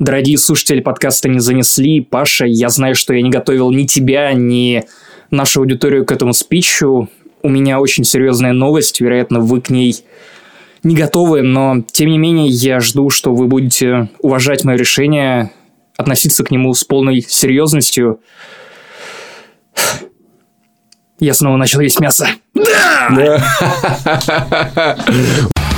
[0.00, 2.00] Дорогие слушатели подкаста не занесли.
[2.00, 4.84] Паша, я знаю, что я не готовил ни тебя, ни
[5.30, 7.10] нашу аудиторию к этому спичу.
[7.42, 9.94] У меня очень серьезная новость, вероятно, вы к ней
[10.84, 15.50] не готовы, но тем не менее я жду, что вы будете уважать мое решение,
[15.98, 18.20] относиться к нему с полной серьезностью.
[21.18, 22.26] Я снова начал есть мясо.
[22.54, 23.44] Да!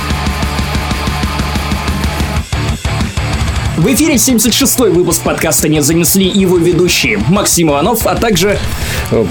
[3.75, 8.59] В эфире 76-й выпуск подкаста «Не занесли» его ведущие Максим Иванов, а также...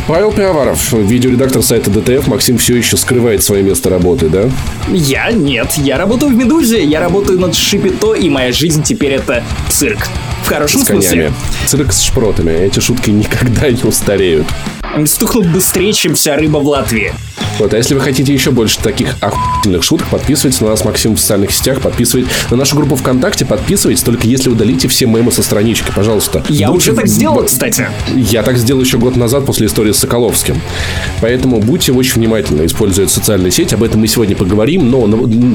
[0.09, 2.27] Павел Пивоваров, видеоредактор сайта DTF.
[2.27, 4.51] Максим все еще скрывает свое место работы, да?
[4.89, 5.30] Я?
[5.30, 5.75] Нет.
[5.77, 10.09] Я работаю в «Медузе», я работаю над Шапито, и моя жизнь теперь это цирк.
[10.52, 11.11] Хорошем с смысле.
[11.11, 11.34] Конями.
[11.66, 12.52] Цирк с шпротами.
[12.52, 14.47] Эти шутки никогда не устареют.
[15.06, 17.12] Стухнут быстрее, чем вся рыба в Латвии.
[17.59, 21.20] Вот, а если вы хотите еще больше таких охуительных шуток, подписывайтесь на нас, Максим, в
[21.20, 25.93] социальных сетях, подписывайтесь на нашу группу ВКонтакте, подписывайтесь, только если удалите все мемы со странички,
[25.95, 26.43] пожалуйста.
[26.48, 26.91] Я будьте...
[26.91, 27.87] уже так сделал, кстати.
[28.16, 30.60] Я так сделал еще год назад после истории с Соколовским.
[31.21, 35.07] Поэтому будьте очень внимательны, используя социальные сети, об этом мы сегодня поговорим, но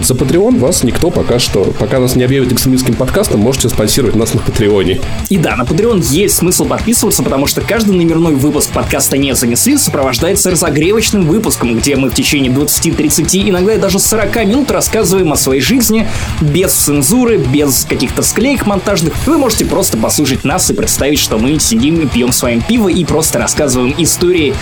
[0.04, 4.34] за Patreon вас никто пока что, пока нас не объявят экстремистским подкастом, можете спонсировать нас
[4.34, 4.87] на Патреоне.
[5.30, 9.78] И да, на Patreon есть смысл подписываться, потому что каждый номерной выпуск подкаста «Не занесли»
[9.78, 15.36] сопровождается разогревочным выпуском, где мы в течение 20-30, иногда и даже 40 минут рассказываем о
[15.36, 16.08] своей жизни
[16.42, 19.14] без цензуры, без каких-то склеек монтажных.
[19.26, 22.88] Вы можете просто послушать нас и представить, что мы сидим и пьем с вами пиво
[22.88, 24.54] и просто рассказываем истории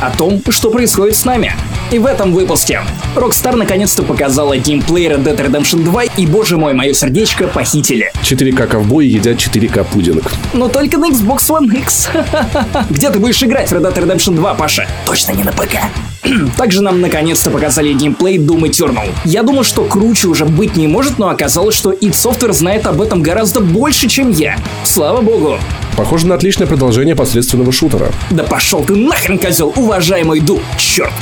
[0.00, 1.54] о том, что происходит с нами.
[1.90, 2.80] И в этом выпуске
[3.14, 8.12] Rockstar наконец-то показала геймплей Red Dead Redemption 2, и, боже мой, мое сердечко похитили.
[8.22, 10.32] 4К ковбои едят 4К пудинг.
[10.52, 12.08] Но только на Xbox One X.
[12.90, 14.88] Где ты будешь играть в Red Dead Redemption 2, Паша?
[15.06, 15.76] Точно не на ПК.
[16.56, 19.08] Также нам наконец-то показали геймплей Doom Eternal.
[19.24, 23.00] Я думал, что круче уже быть не может, но оказалось, что id Software знает об
[23.00, 24.56] этом гораздо больше, чем я.
[24.84, 25.58] Слава богу.
[25.96, 28.12] Похоже на отличное продолжение посредственного шутера.
[28.30, 31.12] Да пошел ты нахрен, козел, уважаемый Ду, черт.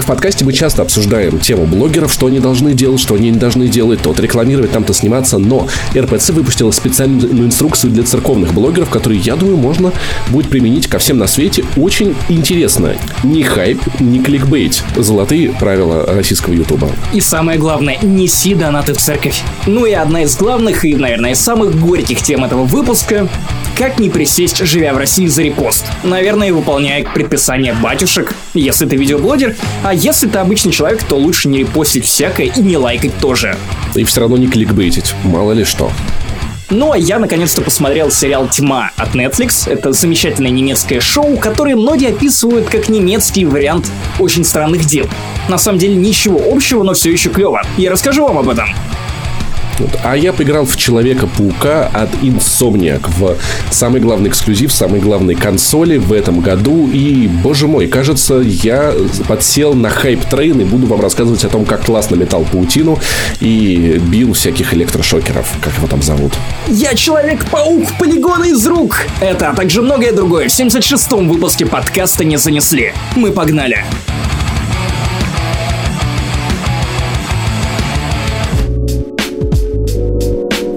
[0.00, 3.68] В подкасте мы часто обсуждаем тему блогеров, что они должны делать, что они не должны
[3.68, 9.36] делать, то рекламировать, там-то сниматься, но РПЦ выпустила специальную инструкцию для церковных блогеров, которую, я
[9.36, 9.92] думаю, можно
[10.28, 11.64] будет применить ко всем на свете.
[11.76, 12.94] Очень интересно.
[13.22, 14.82] Ни хайп, ни кликбейт.
[14.96, 16.88] Золотые правила российского ютуба.
[17.12, 19.42] И самое главное, неси донаты в церковь.
[19.66, 23.28] Ну и одна из главных и, наверное, самых горьких тем этого выпуска
[23.80, 25.86] как не присесть, живя в России за репост?
[26.02, 31.60] Наверное, выполняя предписание батюшек, если ты видеоблогер, а если ты обычный человек, то лучше не
[31.60, 33.56] репостить всякое и не лайкать тоже.
[33.94, 35.90] И все равно не кликбейтить, мало ли что.
[36.70, 39.68] Ну а я наконец-то посмотрел сериал «Тьма» от Netflix.
[39.68, 43.90] Это замечательное немецкое шоу, которое многие описывают как немецкий вариант
[44.20, 45.08] очень странных дел.
[45.48, 47.62] На самом деле ничего общего, но все еще клево.
[47.76, 48.68] Я расскажу вам об этом.
[50.02, 53.36] А я поиграл в Человека-паука от Insomniac в
[53.70, 56.88] самый главный эксклюзив, самой главной консоли в этом году.
[56.92, 58.92] И, боже мой, кажется, я
[59.28, 62.98] подсел на hype train и буду вам рассказывать о том, как классно метал паутину
[63.40, 66.32] и бил всяких электрошокеров, как его там зовут.
[66.68, 69.06] Я Человек-паук, полигоны из рук!
[69.20, 72.92] Это, а также многое другое в 76-м выпуске подкаста не занесли.
[73.16, 73.84] Мы погнали!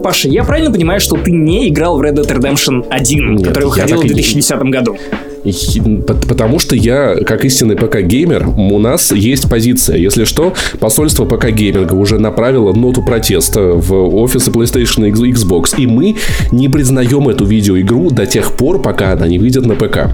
[0.04, 3.66] Паша, я правильно понимаю, что ты не играл в Red Dead Redemption 1, Нет, который
[3.66, 4.98] выходил в 2010 году?
[5.44, 9.98] Потому что я, как истинный ПК-геймер, у нас есть позиция.
[9.98, 15.76] Если что, посольство ПК-гейминга уже направило ноту протеста в офисы PlayStation и Xbox.
[15.78, 16.16] И мы
[16.52, 20.12] не признаем эту видеоигру до тех пор, пока она не выйдет на ПК.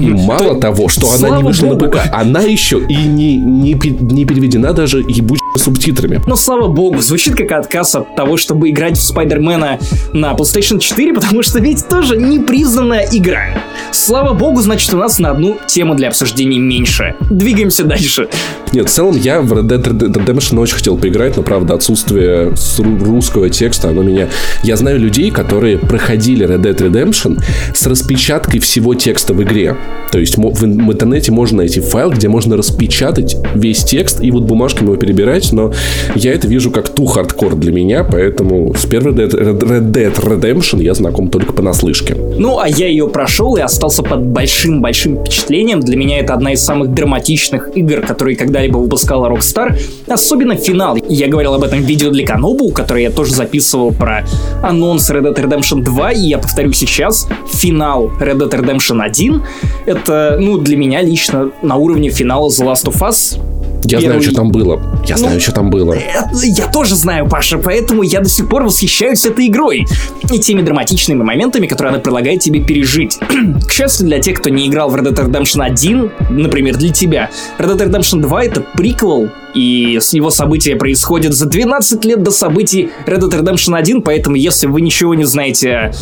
[0.00, 4.24] И мало того, что она не вышла на ПК, она еще и не, не, не
[4.24, 6.20] переведена даже ебучими субтитрами.
[6.26, 9.78] Но слава богу, звучит как отказ от того, чтобы играть в Spider-Man а
[10.12, 13.62] на PlayStation 4, потому что ведь тоже непризнанная игра.
[13.92, 17.14] Слава богу, значит, у нас на одну тему для обсуждений меньше.
[17.30, 18.28] Двигаемся дальше.
[18.72, 23.50] Нет, в целом я в Red Dead Redemption очень хотел поиграть, но, правда, отсутствие русского
[23.50, 24.28] текста, оно меня...
[24.62, 27.42] Я знаю людей, которые проходили Red Dead Redemption
[27.74, 29.76] с распечаткой всего текста в игре.
[30.12, 34.88] То есть в интернете можно найти файл, где можно распечатать весь текст и вот бумажками
[34.88, 35.72] его перебирать, но
[36.14, 40.94] я это вижу как too hardcore для меня, поэтому с первой Red Dead Redemption я
[40.94, 42.16] знаком только понаслышке.
[42.38, 45.80] Ну, а я ее прошел и остался под большим-большим впечатлением.
[45.80, 49.78] Для меня это одна из самых драматичных игр, которые когда-либо выпускала Rockstar.
[50.08, 50.96] Особенно финал.
[51.08, 54.26] Я говорил об этом в видео для Канобу, которое я тоже записывал про
[54.62, 59.42] анонс Red Dead Redemption 2, и я повторю сейчас, финал Red Dead Redemption 1
[59.86, 63.38] это, ну, для меня лично на уровне финала The Last of Us
[63.84, 64.82] Я Первый- знаю, что там было.
[65.06, 65.94] Я Ну, знаю, что там было.
[65.94, 66.00] Э,
[66.44, 69.86] Я тоже знаю, Паша, поэтому я до сих пор восхищаюсь этой игрой
[70.30, 73.18] и теми драматичными моментами, которые она предлагает тебе пережить.
[73.66, 77.30] К счастью для тех, кто не играл в Red Dead Redemption 1, например, для тебя,
[77.58, 82.90] Red Dead Redemption 2 это приквел, и его события происходят за 12 лет до событий
[83.06, 85.92] Red Dead Redemption 1, поэтому если вы ничего не знаете о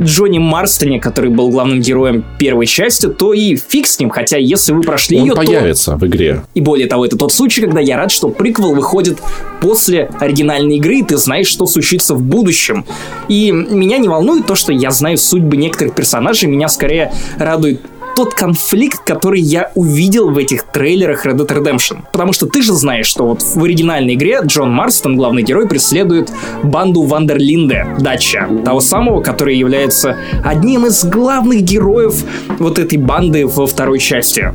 [0.00, 4.72] Джонни Марстоне, который был главным героем первой части, то и фиг с ним, хотя если
[4.72, 5.36] вы прошли Он ее, то...
[5.36, 6.42] появится в игре.
[6.54, 9.18] И более того, это тот случай, когда я рад, что приквел выходит
[9.60, 12.84] после оригинальной игры, и ты знаешь, что случится в будущем.
[13.28, 17.80] И меня не волнует то, что я знаю судьбы некоторых персонажей, меня скорее радует
[18.14, 21.98] тот конфликт, который я увидел в этих трейлерах Red Dead Redemption.
[22.12, 26.32] Потому что ты же знаешь, что вот в оригинальной игре Джон Марстон, главный герой, преследует
[26.62, 32.24] банду Вандерлинде, Дача, того самого, который является одним из главных героев
[32.58, 34.50] вот этой банды во второй части.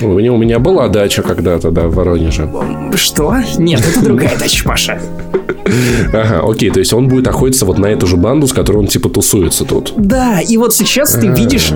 [0.00, 2.48] У меня, у меня была дача когда-то, да, в Воронеже.
[2.94, 3.36] Что?
[3.58, 5.00] Нет, это другая дача, Паша.
[6.12, 8.86] Ага, окей, то есть он будет охотиться вот на эту же банду, с которой он
[8.86, 9.92] типа тусуется тут.
[9.96, 11.72] Да, и вот сейчас ты видишь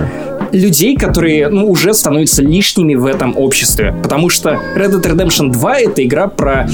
[0.51, 3.95] людей, которые ну, уже становятся лишними в этом обществе.
[4.03, 6.67] Потому что Red Dead Redemption 2 это игра про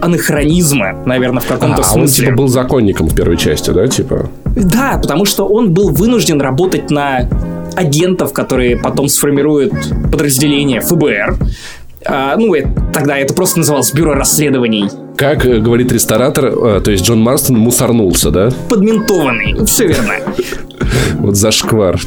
[0.00, 2.26] анахронизмы, наверное, в каком-то А, а он смысле.
[2.26, 4.28] типа был законником в первой части, да, типа?
[4.44, 7.28] Да, потому что он был вынужден работать на
[7.76, 9.72] агентов, которые потом сформируют
[10.12, 11.36] подразделение ФБР.
[12.06, 14.88] А, ну, это- тогда это просто называлось бюро расследований.
[15.16, 18.50] Как э, говорит ресторатор, э, то есть Джон Марстон мусорнулся, да?
[18.68, 19.64] Подментованный.
[19.66, 20.14] Все верно.
[21.18, 21.98] Вот зашквар.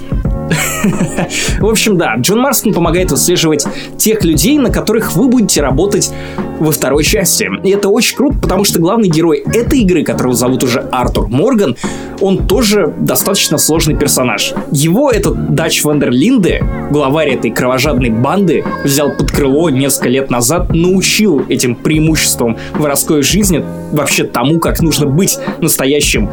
[1.60, 3.66] В общем, да, Джон Марстон помогает выслеживать
[3.98, 6.12] тех людей, на которых вы будете работать
[6.60, 7.50] во второй части.
[7.64, 11.76] И это очень круто, потому что главный герой этой игры, которого зовут уже Артур Морган,
[12.20, 14.54] он тоже достаточно сложный персонаж.
[14.72, 21.46] Его этот Дач Вандерлинде, главарь этой кровожадной банды, взял под крыло несколько лет назад, научил
[21.48, 26.30] этим преимуществам воровской жизни, вообще тому, как нужно быть настоящим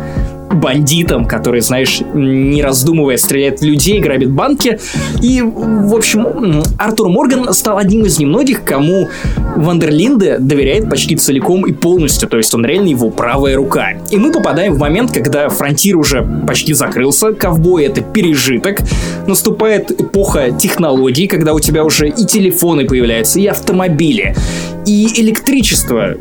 [0.54, 4.78] бандитом, который, знаешь, не раздумывая стреляет в людей, грабит банки.
[5.22, 9.08] И, в общем, Артур Морган стал одним из немногих, кому
[9.56, 13.94] Вандерлинде доверяет почти целиком и полностью, то есть он реально его правая рука.
[14.10, 18.80] И мы попадаем в момент, когда фронтир уже почти закрылся, ковбой это пережиток,
[19.26, 24.36] наступает эпоха технологий, когда у тебя уже и телефоны появляются, и автомобили,
[24.86, 26.14] и электричество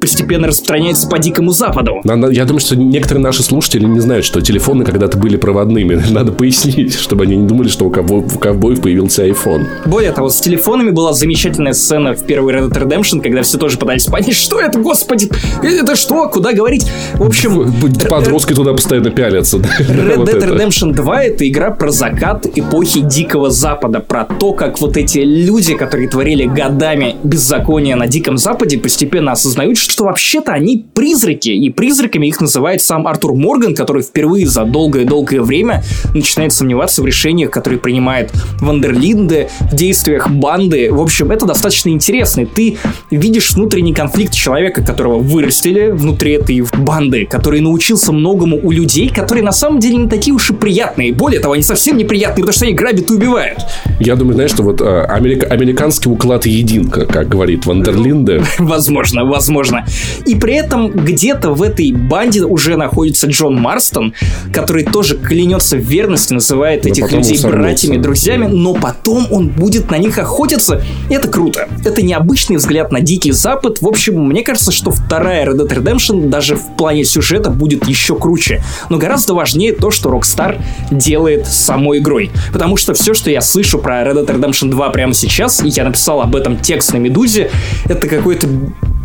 [0.00, 2.00] постепенно распространяется по Дикому Западу.
[2.04, 5.94] Надо- я думаю, что некоторые наши слушатели не знают, что телефоны когда-то были проводными.
[6.10, 9.66] Надо пояснить, чтобы они не думали, что у, ковбо- у ковбоев появился iPhone.
[9.86, 13.78] Более того, с телефонами была замечательная сцена в первой Red Dead Redemption, когда все тоже
[13.78, 15.30] пытались понять, что это, господи,
[15.62, 16.86] это что, куда говорить.
[17.14, 17.72] В общем,
[18.08, 19.58] Подростки туда постоянно пялятся.
[19.58, 20.38] Red Dead.
[20.58, 25.74] Redemption 2 это игра про закат эпохи Дикого Запада, про то, как вот эти люди,
[25.74, 32.26] которые творили годами беззакония на Диком Западе, постепенно осознают, что вообще-то они призраки, и призраками
[32.26, 35.82] их называет сам Артур Морган, который впервые за долгое-долгое время
[36.14, 40.92] начинает сомневаться в решениях, которые принимает Ван дер Линде, в действиях банды.
[40.92, 42.42] В общем, это достаточно интересно.
[42.42, 42.76] И Ты
[43.10, 49.44] видишь внутренний конфликт человека, которого вырастили внутри этой банды, который научился многому у людей, которые
[49.44, 51.12] на самом деле не такие уж и приятные.
[51.12, 53.58] Более того, они совсем неприятные, потому что они грабят и убивают.
[54.00, 58.04] Я думаю, знаешь, что вот э, америка- американский уклад един, как, как говорит Ван дер
[58.04, 58.42] Линде.
[58.58, 59.77] Возможно, возможно.
[60.26, 64.14] И при этом где-то в этой банде уже находится Джон Марстон,
[64.52, 69.90] который тоже клянется в верности, называет Но этих людей братьями, друзьями, но потом он будет
[69.90, 70.82] на них охотиться.
[71.10, 71.68] Это круто.
[71.84, 73.80] Это необычный взгляд на Дикий Запад.
[73.80, 78.16] В общем, мне кажется, что вторая Red Dead Redemption даже в плане сюжета будет еще
[78.16, 78.62] круче.
[78.88, 82.30] Но гораздо важнее то, что Rockstar делает с самой игрой.
[82.52, 85.84] Потому что все, что я слышу про Red Dead Redemption 2 прямо сейчас, и я
[85.84, 87.50] написал об этом текст на Медузе,
[87.86, 88.46] это какой-то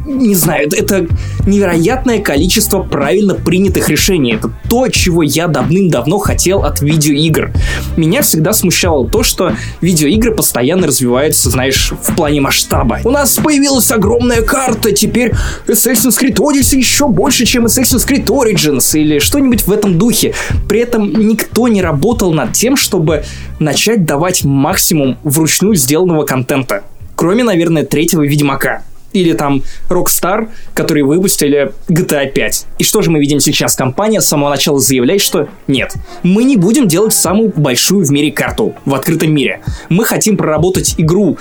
[0.05, 1.07] не знаю, это-
[1.45, 4.33] невероятное количество правильно принятых решений.
[4.33, 7.51] Это то, чего я давным-давно хотел от видеоигр.
[7.97, 12.99] Меня всегда смущало то, что видеоигры постоянно развиваются, знаешь, в плане масштаба.
[13.03, 15.33] У нас появилась огромная карта, теперь
[15.67, 20.33] Assassin's Creed Odyssey еще больше, чем Assassin's Creed Origins или что-нибудь в этом духе.
[20.67, 23.23] При этом никто не работал над тем, чтобы
[23.59, 26.83] начать давать максимум вручную сделанного контента.
[27.15, 28.83] Кроме, наверное, третьего Ведьмака.
[29.13, 32.65] Или там Rockstar, которые выпустили GTA 5.
[32.79, 33.75] И что же мы видим сейчас?
[33.75, 35.93] Компания с самого начала заявляет, что нет,
[36.23, 39.61] мы не будем делать самую большую в мире карту в открытом мире.
[39.89, 41.37] Мы хотим проработать игру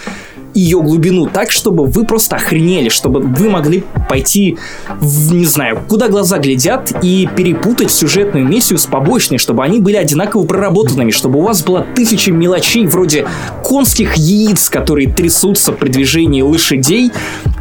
[0.55, 4.59] ее глубину так, чтобы вы просто охренели, чтобы вы могли пойти,
[5.00, 9.97] в, не знаю, куда глаза глядят и перепутать сюжетную миссию с побочной, чтобы они были
[9.97, 13.26] одинаково проработанными, чтобы у вас было тысяча мелочей вроде
[13.64, 17.12] конских яиц, которые трясутся при движении лошадей,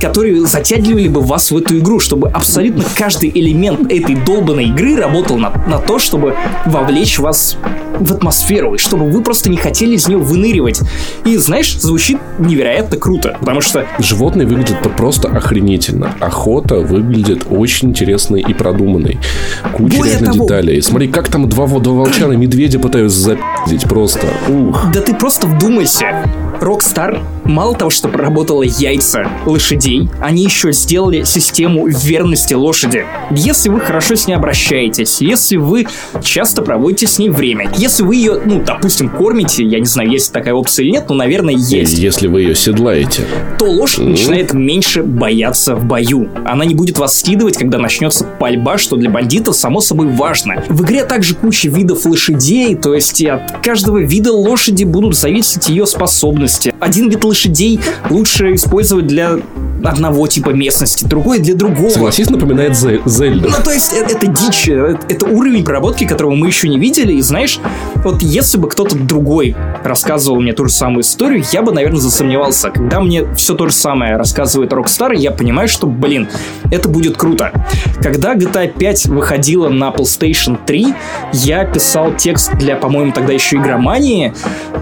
[0.02, 5.38] которые затягивали бы вас в эту игру, чтобы абсолютно каждый элемент этой долбанной игры работал
[5.38, 7.58] на, на то, чтобы вовлечь вас
[8.00, 10.82] в атмосферу, и чтобы вы просто не хотели из нее выныривать.
[11.24, 13.86] И, знаешь, звучит невероятно круто, потому что...
[14.00, 16.16] Животные выглядят просто охренительно.
[16.20, 19.20] Охота выглядит очень интересной и продуманной.
[19.74, 20.46] Куча Более реально того...
[20.46, 20.82] деталей.
[20.82, 24.28] Смотри, как там два, два волчана медведя пытаются запиздить просто.
[24.50, 24.88] Ух.
[24.92, 26.26] Да ты просто вдумайся.
[26.60, 33.06] Rockstar мало того, что проработала яйца лошадей, они еще сделали систему верности лошади.
[33.32, 35.88] Если вы хорошо с ней обращаетесь, если вы
[36.24, 40.32] часто проводите с ней время, если вы ее, ну, допустим, кормите, я не знаю, есть
[40.32, 41.98] такая опция или нет, но, наверное, есть.
[41.98, 43.24] Если вы ее седлаете.
[43.58, 44.10] То лошадь mm.
[44.10, 46.30] начинает меньше бояться в бою.
[46.46, 50.64] Она не будет вас скидывать, когда начнется пальба, что для бандитов, само собой, важно.
[50.70, 55.86] В игре также куча видов лошадей, то есть от каждого вида лошади будут зависеть ее
[55.86, 56.74] способности.
[56.80, 57.80] Один вид лошадей
[58.10, 59.38] лучше использовать для
[59.84, 61.90] одного типа местности, другой для другого.
[61.90, 63.50] Согласись, напоминает Зельду.
[63.50, 67.14] Ну, то есть, это, это дичь, это, это уровень проработки, которого мы еще не видели,
[67.14, 67.60] и знаешь,
[67.96, 72.70] вот если бы кто-то другой рассказывал мне ту же самую историю, я бы, наверное, засомневался.
[72.70, 76.30] Когда мне все то же самое рассказывает Rockstar, я понимаю, что, блин,
[76.70, 77.52] это будет круто.
[78.02, 80.94] Когда GTA 5 выходила на PlayStation 3,
[81.34, 84.34] я писал текст для, по-моему, тогда еще игромании,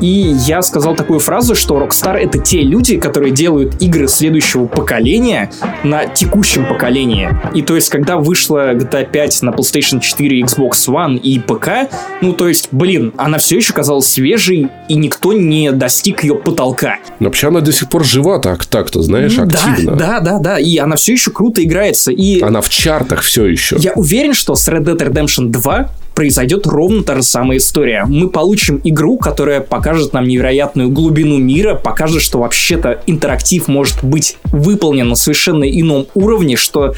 [0.02, 5.52] и я сказал такую фразу, что Rockstar— это те люди, которые делают игры следующего поколения
[5.84, 7.30] на текущем поколении.
[7.54, 11.92] И то есть, когда вышла GTA 5 на PlayStation 4, Xbox One и ПК,
[12.22, 16.98] ну, то есть, блин, она все еще казалась свежей, и никто не достиг ее потолка.
[17.20, 19.96] Вообще она до сих пор жива так, так-то, знаешь, активно.
[19.96, 22.12] Да, да, да, да, и она все еще круто играется.
[22.12, 22.42] И...
[22.42, 23.78] Она в чартах все еще.
[23.80, 28.04] Я уверен, что с Red Dead Redemption 2 произойдет ровно та же самая история.
[28.06, 34.36] Мы получим игру, которая покажет нам невероятную глубину мира, покажет, что вообще-то интерактив может быть
[34.52, 36.94] выполнен на совершенно ином уровне, что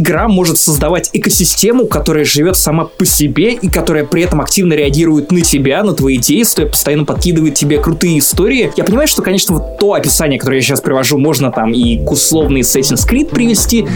[0.00, 5.30] игра может создавать экосистему, которая живет сама по себе и которая при этом активно реагирует
[5.30, 8.72] на тебя, на твои действия, постоянно подкидывает тебе крутые истории.
[8.76, 12.10] Я понимаю, что, конечно, вот то описание, которое я сейчас привожу, можно там и к
[12.10, 13.86] условной Assassin's Creed привести,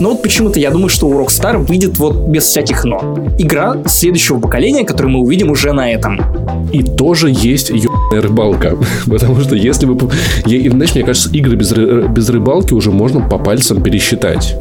[0.00, 3.16] но вот почему-то я думаю, что у Rockstar выйдет вот без всяких «но».
[3.38, 6.20] Игра следующего поколения, которую мы увидим уже на этом.
[6.72, 8.76] И тоже есть ебаная рыбалка.
[9.06, 10.10] Потому что если бы...
[10.46, 14.56] Я, знаешь, мне кажется, игры без, без рыбалки уже можно по пальцам пересчитать.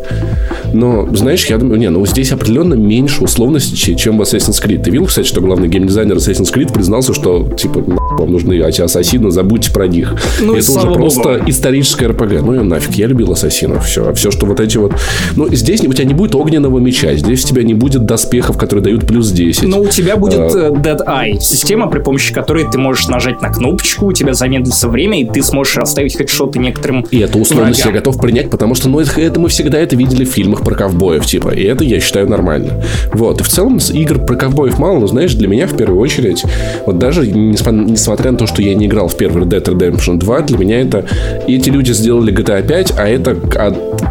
[0.73, 4.83] Но, знаешь, я думаю, не, ну здесь определенно меньше условностей, чем в Assassin's Creed.
[4.83, 7.83] Ты видел, кстати, что главный геймдизайнер Assassin's Creed признался, что, типа,
[8.17, 10.15] вам нужны эти ассасины, забудьте про них.
[10.39, 12.41] Ну, это уже просто историческое РПГ.
[12.41, 13.85] Ну и нафиг, я любил ассасинов.
[13.85, 14.07] Все.
[14.07, 14.93] А все, что вот эти вот...
[15.35, 18.83] Ну, здесь у тебя не будет огненного меча, здесь у тебя не будет доспехов, которые
[18.83, 19.63] дают плюс 10.
[19.63, 20.69] Но у тебя будет а...
[20.69, 24.87] Э, Dead Eye, система, при помощи которой ты можешь нажать на кнопочку, у тебя замедлится
[24.87, 27.95] время, и ты сможешь расставить хедшоты некоторым И эту условность врагам.
[27.95, 30.77] я готов принять, потому что, ну, это, это мы всегда это видели в фильмах про
[30.77, 32.81] ковбоев, типа, и это я считаю нормально.
[33.11, 36.45] Вот, и в целом игр про ковбоев мало, но, знаешь, для меня в первую очередь,
[36.85, 40.41] вот даже несмотря на то, что я не играл в первый Red Dead Redemption 2,
[40.41, 41.03] для меня это,
[41.45, 43.35] эти люди сделали GTA 5, а это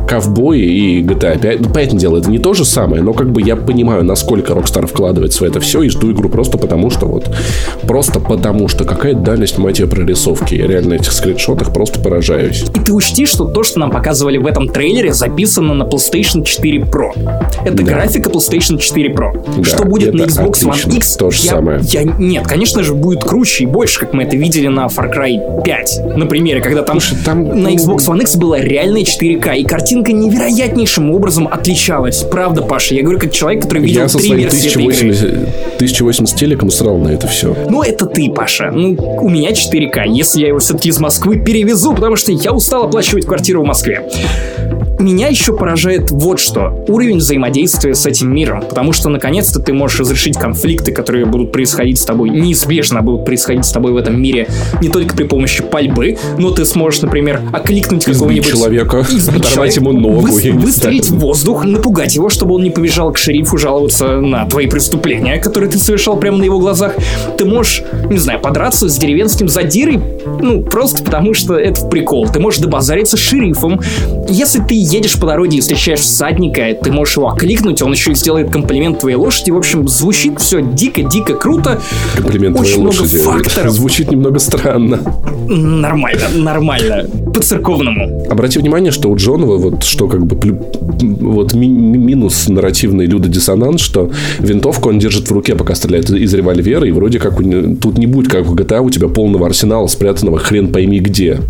[0.09, 3.43] ковбои и GTA 5, ну, понятное дело, это не то же самое, но как бы
[3.43, 7.31] я понимаю, насколько Rockstar вкладывается в это все, и жду игру просто потому, что вот,
[7.83, 10.55] просто потому, что какая дальность, мать ее, прорисовки.
[10.55, 12.65] Я реально этих скриншотах просто поражаюсь.
[12.75, 16.79] И ты учти, что то, что нам показывали в этом трейлере, записано на PlayStation 4
[16.81, 17.11] Pro.
[17.65, 17.83] Это да.
[17.83, 19.33] графика PlayStation 4 Pro.
[19.57, 20.91] Да, что будет на Xbox отлично.
[20.91, 21.17] One X?
[21.17, 21.81] То же я, самое.
[21.83, 25.63] Я, нет, конечно же, будет круче и больше, как мы это видели на Far Cry
[25.63, 26.17] 5.
[26.17, 29.80] На примере, когда там, Слушай, там на Xbox One X была реальная 4К, и картинка
[30.13, 32.23] невероятнейшим образом отличалась.
[32.23, 35.49] Правда, Паша, я говорю как человек, который видел я три версии 1080, этой игры.
[35.77, 37.57] 1080 телеком срал на это все.
[37.69, 38.71] Ну, это ты, Паша.
[38.71, 40.07] Ну, у меня 4К.
[40.07, 44.07] Если я его все-таки из Москвы перевезу, потому что я устал оплачивать квартиру в Москве
[45.01, 46.85] меня еще поражает вот что.
[46.89, 48.63] Уровень взаимодействия с этим миром.
[48.69, 53.65] Потому что, наконец-то, ты можешь разрешить конфликты, которые будут происходить с тобой, неизбежно будут происходить
[53.65, 54.49] с тобой в этом мире,
[54.81, 58.51] не только при помощи пальбы, но ты сможешь, например, окликнуть какого-нибудь...
[58.51, 60.27] человека, оторвать ему ногу.
[60.27, 64.67] Вы, выстрелить в воздух, напугать его, чтобы он не побежал к шерифу жаловаться на твои
[64.67, 66.95] преступления, которые ты совершал прямо на его глазах.
[67.39, 70.01] Ты можешь, не знаю, подраться с деревенским задирой,
[70.41, 72.29] ну, просто потому что это прикол.
[72.29, 73.81] Ты можешь добазариться с шерифом.
[74.29, 78.15] Если ты едешь по дороге и встречаешь всадника, ты можешь его окликнуть, он еще и
[78.15, 79.51] сделает комплимент твоей лошади.
[79.51, 81.81] В общем, звучит все дико-дико круто.
[82.17, 83.19] Комплимент Очень твоей много лошади.
[83.19, 83.73] факторов.
[83.73, 85.01] Звучит немного странно.
[85.49, 87.07] Нормально, нормально.
[87.35, 88.27] По-церковному.
[88.31, 90.37] Обрати внимание, что у Джонова вот что как бы
[91.01, 96.87] вот ми- минус нарративный людодиссонанс, что винтовку он держит в руке, пока стреляет из револьвера,
[96.87, 97.43] и вроде как у,
[97.77, 101.41] тут не будет, как в GTA, у тебя полного арсенала спрятанного хрен пойми где.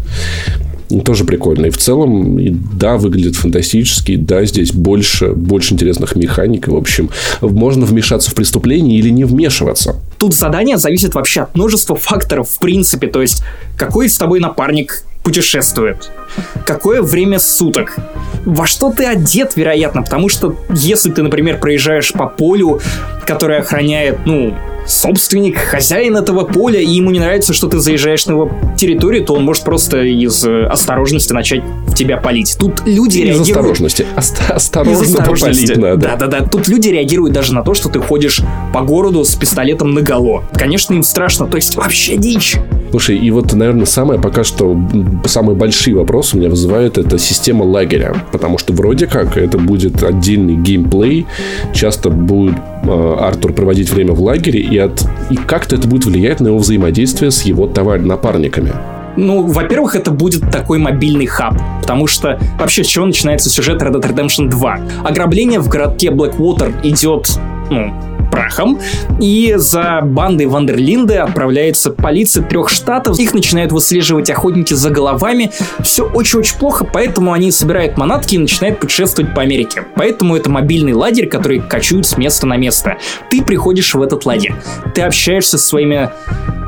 [1.05, 1.67] Тоже прикольно.
[1.67, 6.69] И в целом, и, да, выглядит фантастически, да, здесь больше, больше интересных механик.
[6.69, 9.97] И, в общем, можно вмешаться в преступление или не вмешиваться.
[10.19, 13.07] Тут задание зависит вообще от множества факторов, в принципе.
[13.07, 13.43] То есть,
[13.77, 16.11] какой с тобой напарник путешествует,
[16.67, 17.97] какое время суток,
[18.45, 22.81] во что ты одет, вероятно, потому что если ты, например, проезжаешь по полю,
[23.27, 24.55] которое охраняет, ну,
[24.87, 29.35] собственник, хозяин этого поля, и ему не нравится, что ты заезжаешь на его территорию, то
[29.35, 32.57] он может просто из э, осторожности начать в тебя палить.
[32.59, 33.49] Тут люди из реагируют...
[33.49, 34.07] осторожности.
[34.17, 35.73] Ост- осторожно из осторожности.
[35.73, 35.97] надо.
[35.97, 36.41] Да-да-да.
[36.47, 38.41] Тут люди реагируют даже на то, что ты ходишь
[38.73, 40.45] по городу с пистолетом наголо.
[40.55, 42.57] Конечно, им страшно, то есть вообще дичь.
[42.91, 44.77] Слушай, и вот, наверное, самое пока что
[45.25, 48.15] самый большой вопрос у меня вызывает это система лагеря.
[48.33, 51.27] Потому что вроде как это будет отдельный геймплей.
[51.73, 56.41] Часто будет э, Артур проводить время в лагере, и, от, и как-то это будет влиять
[56.41, 58.73] на его взаимодействие с его товар напарниками.
[59.17, 64.01] Ну, во-первых, это будет такой мобильный хаб, потому что вообще с чего начинается сюжет Red
[64.01, 64.81] Dead Redemption 2?
[65.05, 67.39] Ограбление в городке Blackwater идет,
[67.71, 67.93] ну,
[68.31, 68.81] прахом,
[69.21, 76.05] и за бандой Вандерлинды отправляется полиция трех штатов, их начинают выслеживать охотники за головами, все
[76.05, 79.85] очень-очень плохо, поэтому они собирают манатки и начинают путешествовать по Америке.
[79.95, 82.99] Поэтому это мобильный лагерь, который кочует с места на место.
[83.31, 84.55] Ты приходишь в этот лагерь,
[84.95, 86.11] ты общаешься со своими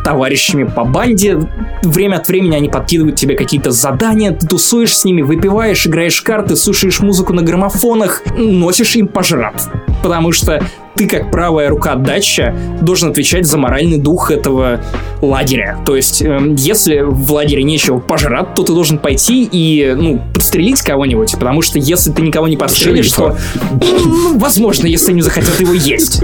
[0.04, 1.38] товарищами по банде.
[1.82, 6.56] Время от времени они подкидывают тебе какие-то задания, ты тусуешь с ними, выпиваешь, играешь карты,
[6.56, 9.70] слушаешь музыку на граммофонах, носишь им пожрат.
[10.02, 10.62] Потому что
[10.94, 14.80] ты, как правая рука дача, должен отвечать за моральный дух этого
[15.20, 15.78] лагеря.
[15.86, 20.82] То есть, э, если в лагере нечего пожрать, то ты должен пойти и, ну, подстрелить
[20.82, 23.36] кого-нибудь, потому что если ты никого не подстрелишь, то,
[23.80, 26.22] ну, возможно, если они захотят его есть,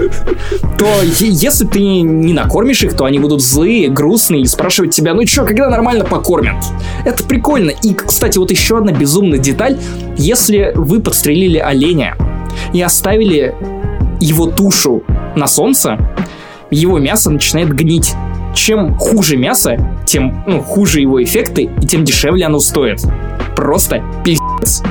[0.77, 0.87] то
[1.19, 5.45] если ты не накормишь их, то они будут злые, грустные и спрашивать тебя, ну чё,
[5.45, 6.55] когда нормально покормят?
[7.05, 7.71] Это прикольно.
[7.71, 9.77] И, кстати, вот еще одна безумная деталь.
[10.17, 12.15] Если вы подстрелили оленя
[12.73, 13.55] и оставили
[14.19, 15.03] его тушу
[15.35, 15.97] на солнце,
[16.71, 18.13] его мясо начинает гнить.
[18.55, 23.01] Чем хуже мясо, тем ну, хуже его эффекты, и тем дешевле оно стоит.
[23.55, 24.83] Просто пиздец.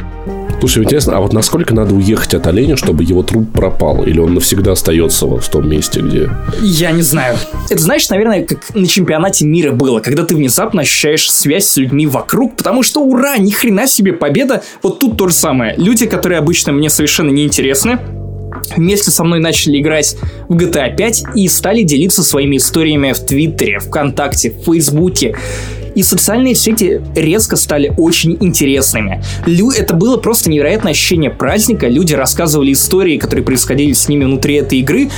[0.61, 4.05] Слушай, интересно, а вот насколько надо уехать от оленя, чтобы его труп пропал?
[4.05, 6.31] Или он навсегда остается в том месте, где...
[6.61, 7.37] Я не знаю.
[7.71, 12.07] Это, знаешь, наверное, как на чемпионате мира было, когда ты внезапно ощущаешь связь с людьми
[12.07, 14.63] вокруг, потому что, ура, ни хрена себе победа.
[14.83, 15.75] Вот тут то же самое.
[15.77, 18.01] Люди, которые обычно мне совершенно не интересны,
[18.77, 20.17] вместе со мной начали играть
[20.49, 25.37] в GTA 5 и стали делиться своими историями в Твиттере, ВКонтакте, в Фейсбуке.
[25.99, 29.21] И социальные сети резко стали очень интересными.
[29.47, 29.73] Лю...
[29.73, 31.89] Это было просто невероятное ощущение праздника.
[31.89, 35.11] Люди рассказывали истории, которые происходили с ними внутри этой игры.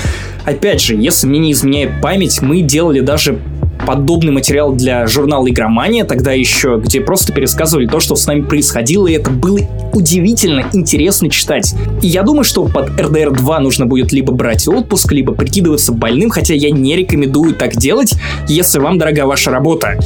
[0.46, 3.38] Опять же, если мне не изменяет память, мы делали даже
[3.86, 9.06] подобный материал для журнала «Игромания», тогда еще, где просто пересказывали то, что с нами происходило,
[9.06, 9.60] и это было
[9.92, 11.74] удивительно интересно читать.
[12.02, 16.30] И я думаю, что под RDR 2 нужно будет либо брать отпуск, либо прикидываться больным,
[16.30, 18.14] хотя я не рекомендую так делать,
[18.48, 19.98] если вам дорога ваша работа.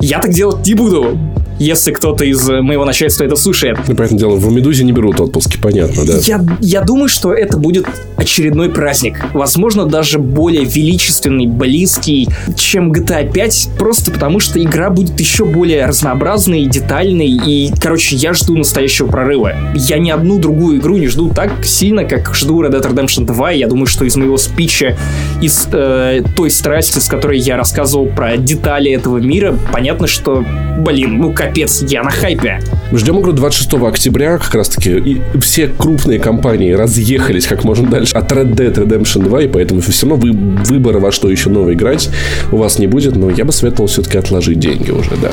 [0.00, 1.18] Я так делать не буду
[1.60, 3.78] если кто-то из моего начальства это слушает.
[3.86, 6.14] Ну, понятное дело, в Медузе не берут отпуски, понятно, да?
[6.22, 9.18] Я, я думаю, что это будет очередной праздник.
[9.34, 15.84] Возможно, даже более величественный, близкий, чем GTA 5, просто потому что игра будет еще более
[15.84, 19.52] разнообразной, детальной, и, короче, я жду настоящего прорыва.
[19.74, 23.50] Я ни одну другую игру не жду так сильно, как жду Red Dead Redemption 2,
[23.52, 24.96] я думаю, что из моего спича,
[25.42, 30.42] из э, той страсти, с которой я рассказывал про детали этого мира, понятно, что,
[30.78, 32.60] блин, ну как капец, я на хайпе.
[32.92, 38.16] Ждем игру 26 октября, как раз таки и все крупные компании разъехались как можно дальше
[38.16, 40.32] от Red Dead Redemption 2, и поэтому все равно вы,
[40.64, 42.08] выбора во что еще новое играть
[42.52, 45.32] у вас не будет, но я бы советовал все-таки отложить деньги уже, да.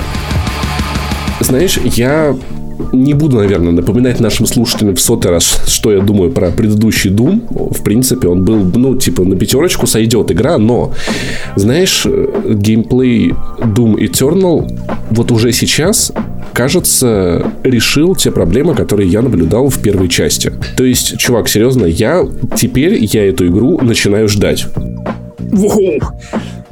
[1.39, 2.35] Знаешь, я
[2.91, 7.73] не буду, наверное, напоминать нашим слушателям в сотый раз, что я думаю про предыдущий Doom.
[7.73, 10.93] В принципе, он был, ну, типа, на пятерочку сойдет игра, но,
[11.55, 14.67] знаешь, геймплей Doom Eternal
[15.11, 16.11] вот уже сейчас
[16.53, 20.51] кажется, решил те проблемы, которые я наблюдал в первой части.
[20.75, 24.65] То есть, чувак, серьезно, я теперь я эту игру начинаю ждать.
[25.37, 25.99] Воу!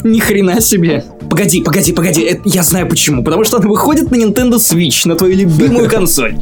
[0.04, 1.04] Ни хрена себе!
[1.36, 3.22] Погоди, погоди, погоди, это, я знаю почему.
[3.24, 6.36] Потому что она выходит на Nintendo Switch, на твою любимую консоль.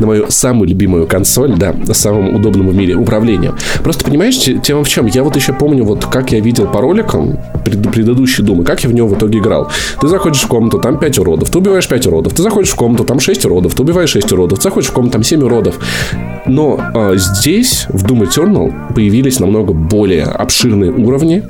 [0.00, 3.56] На мою самую любимую консоль, да, самым удобным в мире управлением.
[3.84, 5.06] Просто понимаешь, тема в чем?
[5.06, 7.84] Я вот еще помню, вот как я видел по роликам пред,
[8.44, 9.70] Думы, как я в него в итоге играл.
[10.00, 13.04] Ты заходишь в комнату, там 5 уродов, ты убиваешь 5 уродов, ты заходишь в комнату,
[13.04, 15.78] там 6 уродов, ты убиваешь 6 уродов, ты заходишь в комнату, там 7 уродов.
[16.46, 21.44] Но а, здесь, в Doom Eternal, появились намного более обширные уровни.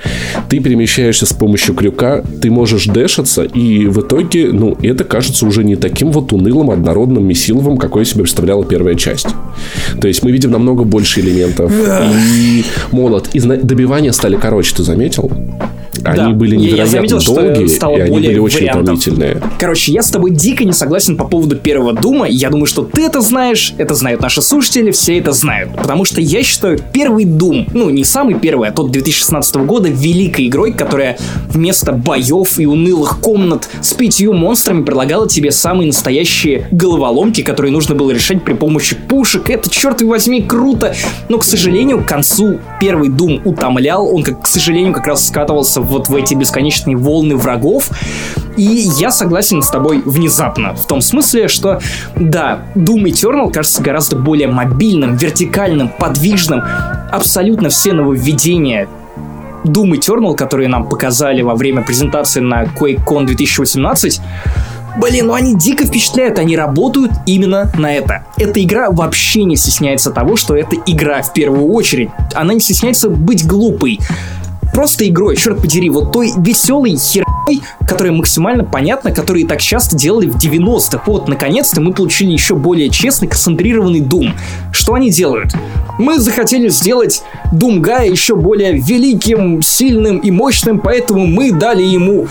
[0.49, 5.65] Ты перемещаешься с помощью крюка, ты можешь дэшиться, и в итоге, ну, это кажется уже
[5.65, 9.29] не таким вот унылым, однородным, месиловым, какой себе представляла первая часть.
[10.01, 11.73] То есть мы видим намного больше элементов.
[12.35, 15.31] И молот, и добивания стали короче, ты заметил?
[16.05, 16.31] Они да.
[16.31, 19.41] были невероятно я заметил, долгие, и они были очень утомительные.
[19.59, 22.27] Короче, я с тобой дико не согласен по поводу первого Дума.
[22.29, 25.75] Я думаю, что ты это знаешь, это знают наши слушатели, все это знают.
[25.77, 30.49] Потому что я считаю первый Дум, ну, не самый первый, а тот 2016 года, великой
[30.49, 31.17] игрой, которая
[31.49, 37.95] вместо боев и унылых комнат с пятью монстрами предлагала тебе самые настоящие головоломки, которые нужно
[37.95, 39.51] было решать при помощи пушек.
[39.51, 40.95] Это, черт возьми, круто.
[41.29, 44.07] Но, к сожалению, к концу первый Дум утомлял.
[44.07, 47.91] Он, как, к сожалению, как раз скатывался вот в эти бесконечные волны врагов.
[48.57, 51.81] И я согласен с тобой внезапно, в том смысле, что
[52.17, 56.63] да, Doom Eternal кажется гораздо более мобильным, вертикальным, подвижным.
[57.11, 58.89] Абсолютно все нововведения
[59.65, 64.21] Doom Eternal, которые нам показали во время презентации на QuakeCon 2018,
[64.97, 68.25] Блин, ну они дико впечатляют, они работают именно на это.
[68.37, 72.11] Эта игра вообще не стесняется того, что это игра в первую очередь.
[72.33, 73.99] Она не стесняется быть глупой
[74.73, 80.29] просто игрой, черт подери, вот той веселой херой, которая максимально понятна, которые так часто делали
[80.29, 81.03] в 90-х.
[81.07, 84.33] Вот, наконец-то мы получили еще более честный, концентрированный Doom.
[84.73, 85.55] Что они делают?
[85.99, 87.23] Мы захотели сделать
[87.53, 92.27] Doom Гая еще более великим, сильным и мощным, поэтому мы дали ему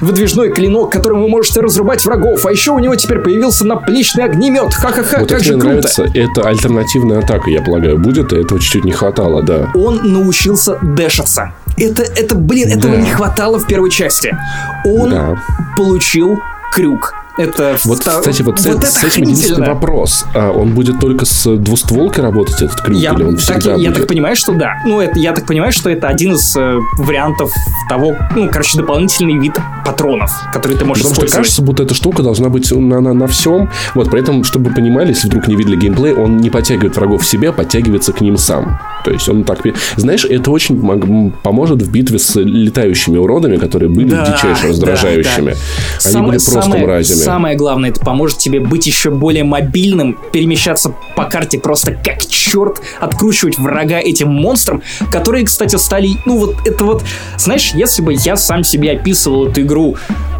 [0.00, 4.74] выдвижной клинок, которым вы можете разрубать врагов, а еще у него теперь появился наплечный огнемет.
[4.74, 5.66] Ха-ха-ха, вот как же круто.
[5.66, 6.06] нравится.
[6.14, 9.70] Это альтернативная атака, я полагаю, будет, и этого чуть-чуть не хватало, да.
[9.74, 11.52] Он научился дэшиться.
[11.76, 13.00] Это, это, блин, этого да.
[13.00, 14.36] не хватало в первой части.
[14.84, 15.42] Он да.
[15.76, 16.38] получил
[16.72, 17.14] крюк.
[17.40, 18.20] Это вот, втор...
[18.20, 20.26] кстати, вот, вот с, с этим единственный вопрос.
[20.34, 23.84] А он будет только с двустволкой работать, этот крюк, я, или он всегда так, будет?
[23.84, 24.74] Я так понимаю, что да.
[24.84, 27.52] Ну, это, я так понимаю, что это один из э, вариантов
[27.88, 31.30] того, ну, короче, дополнительный вид патронов, который ты можешь Потому использовать.
[31.30, 33.70] что кажется, будто эта штука должна быть на, на, на всем.
[33.94, 37.22] Вот, при этом, чтобы вы понимали, если вдруг не видели геймплей, он не подтягивает врагов
[37.22, 38.78] в себе, а подтягивается к ним сам.
[39.04, 39.60] То есть он так...
[39.96, 45.50] Знаешь, это очень поможет в битве с летающими уродами, которые были да, дичайше раздражающими.
[45.50, 46.04] Да, да.
[46.04, 47.18] Они самое, были просто самое, мразями.
[47.30, 52.80] Самое главное, это поможет тебе быть еще более мобильным, перемещаться по карте просто как черт,
[52.98, 56.16] откручивать врага этим монстрам, которые, кстати, стали...
[56.26, 57.04] Ну вот это вот...
[57.36, 59.96] Знаешь, если бы я сам себе описывал эту игру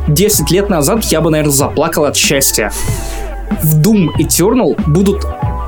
[0.09, 2.73] 10 лет назад, я бы, наверное, заплакал от счастья.
[3.63, 5.25] В Doom Eternal будут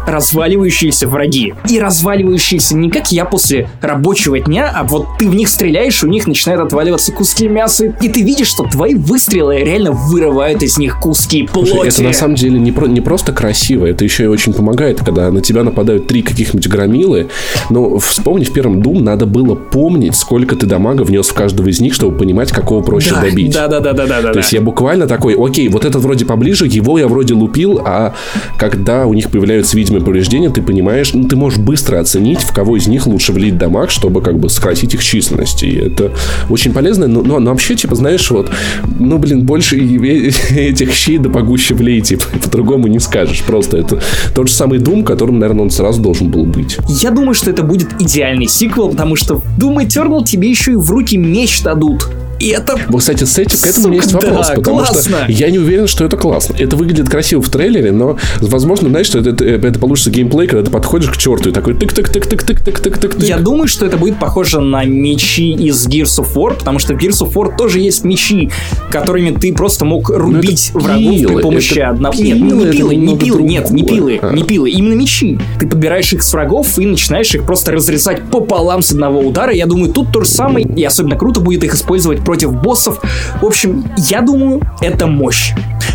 [0.07, 1.55] разваливающиеся враги.
[1.69, 6.09] И разваливающиеся не как я после рабочего дня, а вот ты в них стреляешь, у
[6.09, 11.01] них начинают отваливаться куски мяса, и ты видишь, что твои выстрелы реально вырывают из них
[11.01, 11.71] куски плоти.
[11.71, 15.01] Слушай, это на самом деле не, про, не просто красиво, это еще и очень помогает,
[15.01, 17.29] когда на тебя нападают три каких-нибудь громилы.
[17.71, 21.81] Но вспомни, в первом Doom надо было помнить, сколько ты дамага внес в каждого из
[21.81, 23.53] них, чтобы понимать, какого проще да, добить.
[23.53, 24.23] Да, да, да, да, да.
[24.23, 24.41] То да.
[24.41, 28.15] есть я буквально такой, окей, вот этот вроде поближе, его я вроде лупил, а
[28.59, 32.77] когда у них появляются видимые повреждения, ты понимаешь, ну, ты можешь быстро оценить, в кого
[32.77, 35.63] из них лучше влить дамаг, чтобы как бы сократить их численность.
[35.63, 36.13] И это
[36.49, 37.07] очень полезно.
[37.07, 38.51] Но, но, но вообще, типа, знаешь, вот,
[38.99, 39.77] ну, блин, больше
[40.51, 43.43] этих щей да погуще влей, типа, по-другому не скажешь.
[43.43, 44.01] Просто это
[44.35, 46.79] тот же самый Doom, которым, наверное, он сразу должен был быть.
[46.89, 50.91] Я думаю, что это будет идеальный сиквел, потому что Doom Eternal тебе еще и в
[50.91, 52.09] руки меч дадут.
[52.43, 52.77] И это...
[52.89, 55.19] вот, Кстати, с этим, к этому Сука, у меня есть вопрос, да, потому классно.
[55.23, 56.57] что я не уверен, что это классно.
[56.59, 60.65] Это выглядит красиво в трейлере, но, возможно, знаешь, что это, это, это получится геймплей, когда
[60.65, 63.25] ты подходишь к черту и такой тык-тык-тык-тык-тык-тык-тык-тык.
[63.25, 66.97] Я думаю, что это будет похоже на мечи из Gears of War, потому что в
[66.97, 68.51] Gears of War тоже есть мечи,
[68.91, 72.21] которыми ты просто мог рубить врагов при помощи одного...
[72.21, 75.39] Нет, не пилы, не пилы, нет, не пилы, не пилы, именно мечи.
[75.61, 79.53] Ты подбираешь их с врагов и начинаешь их просто разрезать пополам с одного удара.
[79.53, 82.99] Я думаю, тут то же самое, и особенно круто будет их использовать против боссов,
[83.43, 85.53] в общем, я думаю, это мощь.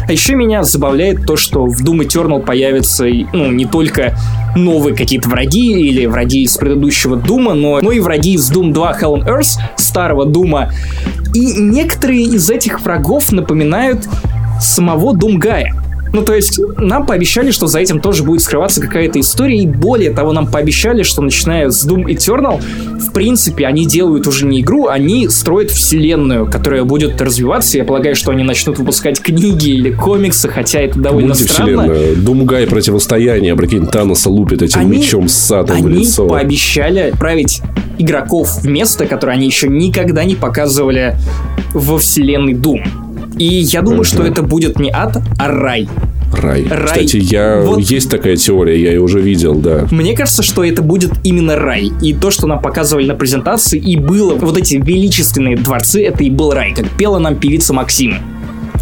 [0.08, 4.16] А еще меня забавляет то, что в Doom Eternal появятся, ну, не только
[4.56, 9.00] новые какие-то враги или враги из предыдущего Дума, но, но и враги из Doom 2
[9.02, 10.72] Hell on Earth, старого Дума.
[11.34, 14.08] И некоторые из этих врагов напоминают
[14.62, 15.74] самого Думгая.
[16.14, 20.12] Ну, то есть, нам пообещали, что за этим тоже будет скрываться какая-то история, и более
[20.12, 22.62] того, нам пообещали, что начиная с Doom Eternal,
[23.00, 27.78] в принципе, они делают уже не игру, они строят вселенную, которая будет развиваться.
[27.78, 31.84] Я полагаю, что они начнут выпускать книги или комиксы, хотя это довольно странно.
[31.84, 32.16] Вселенная.
[32.16, 36.24] Думгай противостояние, прикинь, Таноса лупит этим они, мечом с садом они в лицо.
[36.24, 37.62] Они пообещали править
[37.98, 41.16] игроков в место, которое они еще никогда не показывали
[41.74, 43.07] во вселенной Doom.
[43.38, 45.88] И я думаю, что это будет не ад, а рай.
[46.34, 46.68] Рай.
[46.70, 46.86] рай.
[46.86, 47.80] Кстати, я вот.
[47.80, 49.88] есть такая теория, я ее уже видел, да.
[49.92, 51.92] Мне кажется, что это будет именно рай.
[52.02, 56.30] И то, что нам показывали на презентации, и было вот эти величественные дворцы, это и
[56.30, 58.18] был рай, как пела нам певица Максима.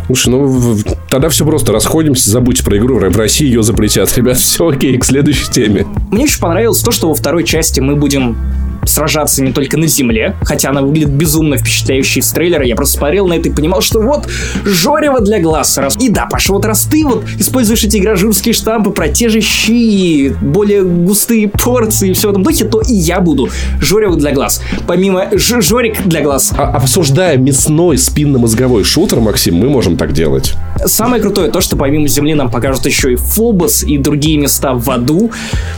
[0.08, 0.78] Слушай, ну
[1.10, 4.16] тогда все просто расходимся, забудьте про игру, в России ее запретят.
[4.18, 5.86] Ребят, все окей, к следующей теме.
[6.12, 8.38] Мне очень понравилось то, что во второй части мы будем
[8.86, 12.66] сражаться не только на земле, хотя она выглядит безумно впечатляющей из трейлера.
[12.66, 14.28] Я просто смотрел на это и понимал, что вот
[14.64, 15.78] жорево для глаз.
[15.78, 15.96] Раз...
[15.98, 20.36] И да, Паша, вот раз ты вот используешь эти гражурские штампы про те же щи,
[20.42, 24.62] более густые порции и все в этом духе, то и я буду жорево для глаз.
[24.88, 26.54] Помимо ж жорик для глаз.
[26.58, 30.54] А обсуждая мясной спинномозговой шутер, Максим, мы можем так делать.
[30.86, 34.90] Самое крутое то, что помимо Земли нам покажут еще и Фобос и другие места в
[34.90, 35.32] аду.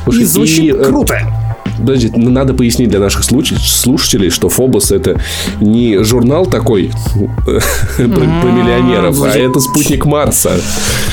[0.04, 1.47] Слушай, и звучит и, э, круто.
[1.78, 5.20] Подожди, надо пояснить для наших слушателей, что Фобос это
[5.62, 6.92] не журнал такой
[7.98, 10.60] про миллионеров, а это спутник Марса.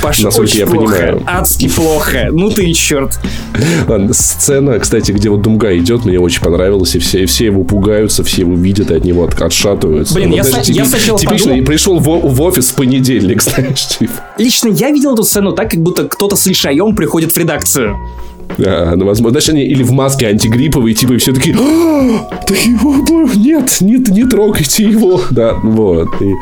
[0.03, 1.23] Паша, насколько я понимаю.
[1.27, 2.29] Адски плохо.
[2.31, 3.19] Ну ты и черт.
[4.13, 8.43] Сцена, кстати, где вот Думга идет, мне очень понравилась, и все, все его пугаются, все
[8.43, 10.15] его видят и от него отшатываются.
[10.15, 14.13] Блин, я, я сначала Типично, пришел в, в офис в понедельник, знаешь, типа.
[14.39, 17.97] Лично я видел эту сцену так, как будто кто-то с лишаем приходит в редакцию.
[18.59, 21.57] А, ну, возможно, знаешь, они или в маске антигрипповой, типа, и все такие,
[22.47, 22.77] такие,
[23.37, 25.21] нет, нет, не трогайте его.
[25.31, 26.09] Да, вот.
[26.21, 26.35] И,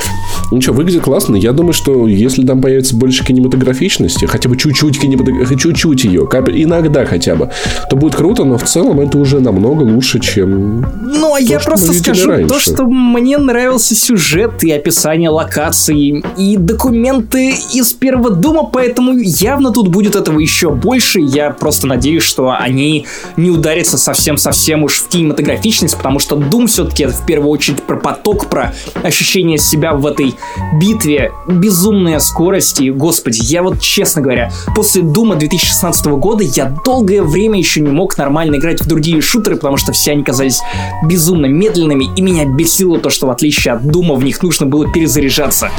[0.53, 1.37] ну что, выглядит классно.
[1.37, 5.49] Я думаю, что если там появится больше кинематографичности, хотя бы чуть-чуть кинематограф...
[5.59, 7.51] чуть-чуть ее, капель, иногда хотя бы,
[7.89, 11.95] то будет круто, но в целом это уже намного лучше, чем Ну, а я просто
[11.95, 12.49] скажу раньше.
[12.49, 19.73] то, что мне нравился сюжет и описание локаций, и документы из первого дома, поэтому явно
[19.73, 21.21] тут будет этого еще больше.
[21.21, 23.07] Я просто надеюсь, что они
[23.39, 28.47] не ударятся совсем-совсем уж в кинематографичность, потому что Doom все-таки в первую очередь про поток,
[28.51, 30.35] про ощущение себя в этой
[30.75, 37.23] битве, безумная скорость и, господи, я вот честно говоря, после Дума 2016 года я долгое
[37.23, 40.61] время еще не мог нормально играть в другие шутеры, потому что все они казались
[41.05, 44.91] безумно медленными, и меня бесило то, что в отличие от Дума в них нужно было
[44.91, 45.71] перезаряжаться.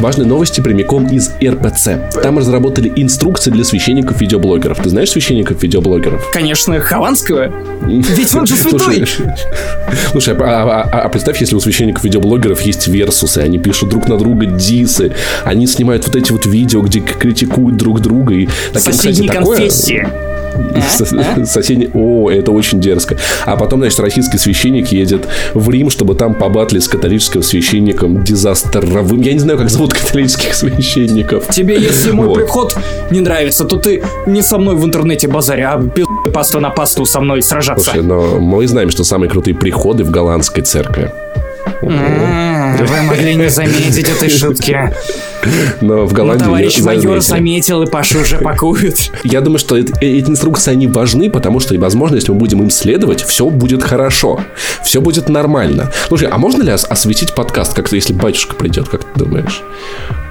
[0.00, 2.12] Важные новости прямиком из РПЦ.
[2.22, 4.78] Там разработали инструкции для священников-видеоблогеров.
[4.78, 6.30] Ты знаешь священников-видеоблогеров?
[6.32, 7.52] Конечно, Хованского.
[7.82, 9.04] Ведь он же святой.
[10.12, 14.16] Слушай, а, а, а, а представь, если у священников-видеоблогеров есть версусы, они пишут друг на
[14.18, 15.12] друга дисы,
[15.44, 18.34] они снимают вот эти вот видео, где критикуют друг друга.
[18.34, 20.06] И, Соседние конфессии.
[20.52, 20.82] Такое...
[21.40, 21.44] А?
[21.46, 21.90] Соседний...
[21.94, 23.16] О, это очень дерзко.
[23.44, 29.20] А потом, значит, российский священник едет в Рим, чтобы там побатлить с католическим священником дизастеровым.
[29.22, 31.48] Я не знаю, как зовут католических священников.
[31.48, 32.34] Тебе, если мой вот.
[32.34, 32.76] приход
[33.10, 35.82] не нравится, то ты не со мной в интернете базаре, а
[36.32, 37.84] паства на пасту со мной сражаться.
[37.84, 41.10] Слушай, но мы знаем, что самые крутые приходы в голландской церкви.
[41.82, 44.92] Вы могли не заметить этой шутки.
[45.80, 46.44] Но в Голландии...
[46.44, 49.10] Ну, товарищ майор заметил, и Паша уже пакует.
[49.24, 53.22] Я думаю, что эти инструкции, они важны, потому что, возможно, если мы будем им следовать,
[53.22, 54.40] все будет хорошо.
[54.82, 55.90] Все будет нормально.
[56.08, 59.62] Слушай, а можно ли осветить подкаст, как-то, если батюшка придет, как ты думаешь?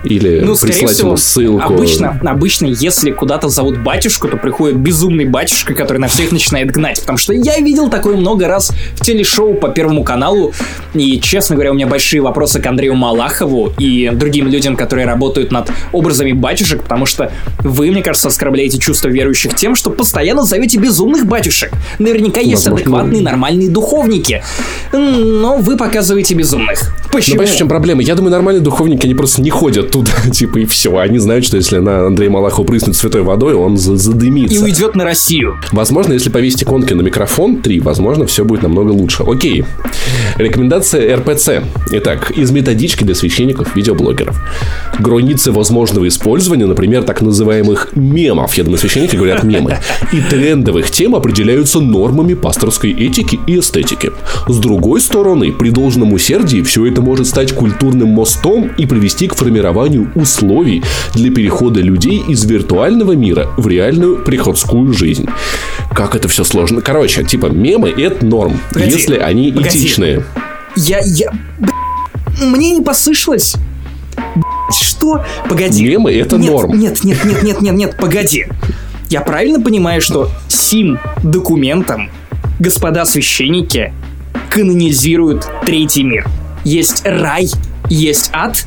[0.04, 1.74] Или ну, прислать всего, ему ссылку.
[1.74, 7.02] Обычно, обычно, если куда-то зовут батюшку, то приходит безумный батюшка, который на всех начинает гнать.
[7.02, 10.54] Потому что я видел такое много раз в телешоу по Первому каналу.
[10.94, 15.52] И, честно говоря, у меня большие вопросы к Андрею Малахову и другим людям, которые работают
[15.52, 20.78] над образами батюшек, потому что вы, мне кажется, оскорбляете чувства верующих тем, что постоянно зовете
[20.78, 21.72] безумных батюшек.
[22.00, 22.76] Наверняка есть Возможно.
[22.76, 24.44] адекватные, нормальные духовники.
[24.94, 26.94] Но вы показываете безумных.
[27.12, 27.36] Почему?
[27.36, 28.02] Ну, понимаешь, в чем проблема?
[28.02, 30.98] Я думаю, нормальные духовники, они просто не ходят туда, типа, и все.
[30.98, 34.56] Они знают, что если на Андрея Малахова прыснуть святой водой, он задымится.
[34.56, 35.58] И уйдет на Россию.
[35.72, 39.24] Возможно, если повесить иконки на микрофон, три, возможно, все будет намного лучше.
[39.24, 39.66] Окей.
[40.38, 41.64] Рекомендация РПЦ.
[41.92, 44.38] Итак, из методички для священников, видеоблогеров.
[45.00, 48.56] Границы возможного использования, например, так называемых мемов.
[48.56, 49.78] Я думаю, священники говорят мемы.
[50.12, 54.12] И трендовых тем определяются нормами пасторской этики и эстетики.
[54.48, 59.36] С другой стороны, при должном усердии все это может стать культурным мостом и привести к
[59.36, 65.28] формированию условий для перехода людей из виртуального мира в реальную приходскую жизнь.
[65.94, 66.82] Как это все сложно.
[66.82, 69.78] Короче, типа мемы это норм, погоди, если они погоди.
[69.78, 70.26] этичные.
[70.76, 71.32] Я, я,
[72.40, 73.56] мне не послышалось.
[74.72, 75.24] Что?
[75.48, 75.88] Погоди.
[75.88, 76.78] Мемы это нет, норм.
[76.78, 78.48] Нет, нет, нет, нет, нет, нет, погоди.
[79.10, 82.10] Я правильно понимаю, что сим документом
[82.60, 83.94] господа священники
[84.50, 86.28] канонизируют третий мир?
[86.64, 87.50] Есть рай,
[87.90, 88.66] есть ад,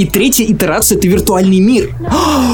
[0.00, 1.94] и третья итерация— это виртуальный мир.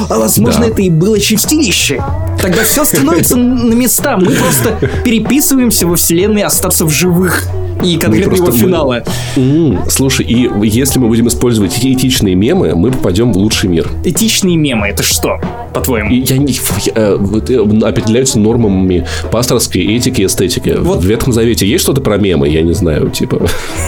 [0.08, 0.66] А возможно, да.
[0.66, 2.02] это и было чистилище.
[2.40, 4.16] Тогда все становится на места.
[4.16, 7.44] Мы просто переписываемся во вселенной остаться в живых
[7.84, 9.02] и конкретно его финала.
[9.36, 13.90] Mm, слушай, и если мы будем использовать этичные мемы, мы попадем в лучший мир.
[14.04, 15.40] Этичные мемы это что,
[15.74, 16.10] по-твоему?
[16.10, 20.76] Я не я, э, определяются нормами пасторской этики и эстетики.
[20.78, 21.00] Вот.
[21.00, 22.48] В Ветхом Завете есть что-то про мемы?
[22.48, 23.46] Я не знаю, типа.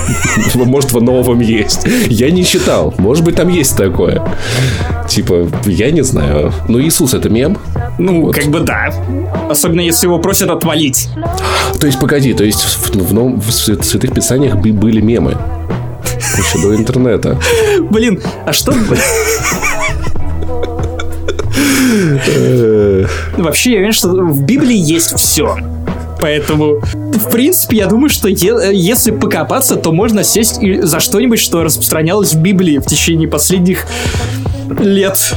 [0.54, 1.86] Может, в новом есть.
[2.08, 2.94] Я не читал.
[2.98, 4.22] Может быть, там есть такое.
[5.08, 6.52] Типа, я не знаю.
[6.68, 7.58] Ну, Иисус это мем?
[7.98, 8.34] Ну, вот.
[8.34, 8.92] как бы да.
[9.48, 11.08] Особенно если его просят отвалить.
[11.80, 15.36] То есть, погоди, то есть в, в, в, в святых писаниях были мемы.
[16.36, 17.40] Еще до интернета.
[17.90, 18.72] Блин, а что...
[23.36, 25.56] Вообще, я уверен, что в Библии есть все.
[26.20, 31.38] Поэтому, в принципе, я думаю, что е- если покопаться, то можно сесть и за что-нибудь,
[31.38, 33.86] что распространялось в Библии в течение последних
[34.80, 35.34] лет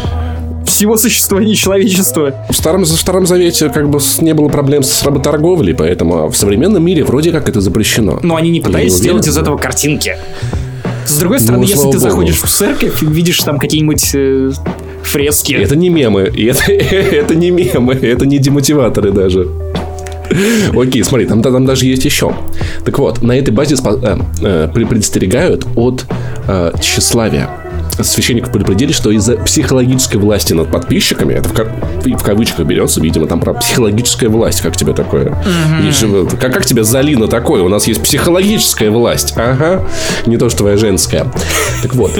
[0.66, 2.34] всего существования человечества.
[2.50, 6.84] В Старом, в Старом Завете как бы не было проблем с работорговлей, поэтому в современном
[6.84, 8.20] мире вроде как это запрещено.
[8.24, 10.18] Но они не пытались сделать из этого картинки.
[11.06, 12.00] С другой стороны, ну, если ты Богу.
[12.00, 14.52] заходишь в церковь и видишь там какие-нибудь э,
[15.04, 15.54] фрески.
[15.54, 19.48] Это не мемы, это, это не мемы, это не демотиваторы даже.
[20.76, 22.34] Окей, смотри, там, там даже есть еще.
[22.86, 26.06] Так вот, на этой базе э, э, предостерегают от
[26.48, 27.61] э, тщеславия
[28.04, 33.40] священников предупредили, что из-за психологической власти над подписчиками, это в, в кавычках берется, видимо, там
[33.40, 35.26] про психологическая власть, как тебе такое?
[35.82, 36.38] Mm-hmm.
[36.38, 37.62] как, как тебе Залина такое?
[37.64, 39.34] У нас есть психологическая власть.
[39.36, 39.88] Ага.
[40.26, 41.32] Не то, что твоя женская.
[41.82, 42.12] Так вот,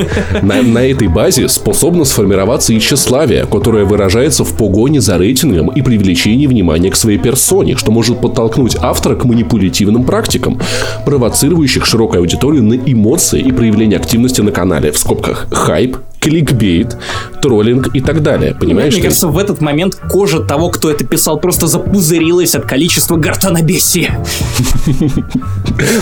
[0.42, 5.82] на, на этой базе способно сформироваться и тщеславие, которое выражается в погоне за рейтингом и
[5.82, 10.60] привлечении внимания к своей персоне, что может подтолкнуть автора к манипулятивным практикам,
[11.06, 16.98] провоцирующих широкую аудиторию на эмоции и проявление активности на канале, в скобках хайп, кликбейт,
[17.42, 18.54] троллинг и так далее.
[18.60, 18.94] Понимаешь?
[18.94, 24.20] Мне кажется, в этот момент кожа того, кто это писал, просто запузырилась от количества гортанобесия.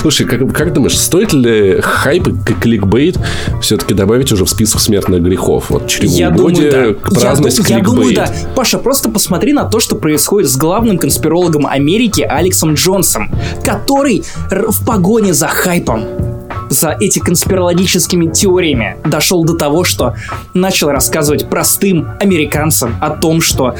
[0.01, 3.19] Слушай, как, как думаешь, стоит ли хайп и кликбейт
[3.61, 5.69] все-таки добавить уже в список смертных грехов?
[5.69, 7.09] Вот чревоугодие, я думаю, да.
[7.11, 8.33] праздность, я, я думаю, да.
[8.55, 13.31] Паша, просто посмотри на то, что происходит с главным конспирологом Америки Алексом Джонсом,
[13.63, 16.38] который в погоне за хайпом
[16.69, 20.15] за эти конспирологическими теориями дошел до того, что
[20.53, 23.75] начал рассказывать простым американцам о том, что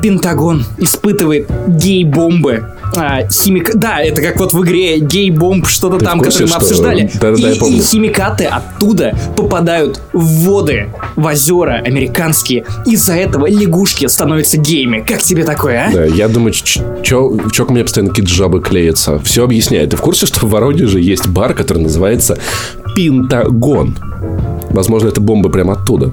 [0.00, 3.74] Пентагон испытывает гей-бомбы а, химик...
[3.74, 7.10] Да, это как вот в игре гей-бомб, что-то там, которое мы обсуждали.
[7.20, 12.64] Да, да, и, и химикаты оттуда попадают в воды, в озера американские.
[12.86, 15.04] Из-за этого лягушки становятся геями.
[15.06, 15.92] Как тебе такое, а?
[15.92, 19.18] Да, я думаю, чё ко мне постоянно какие-то жабы клеятся.
[19.20, 19.90] Все объясняет.
[19.90, 22.38] Ты в курсе, что в Воронеже есть бар, который называется
[22.96, 23.96] Пентагон?
[24.70, 26.12] Возможно, это бомба прямо оттуда.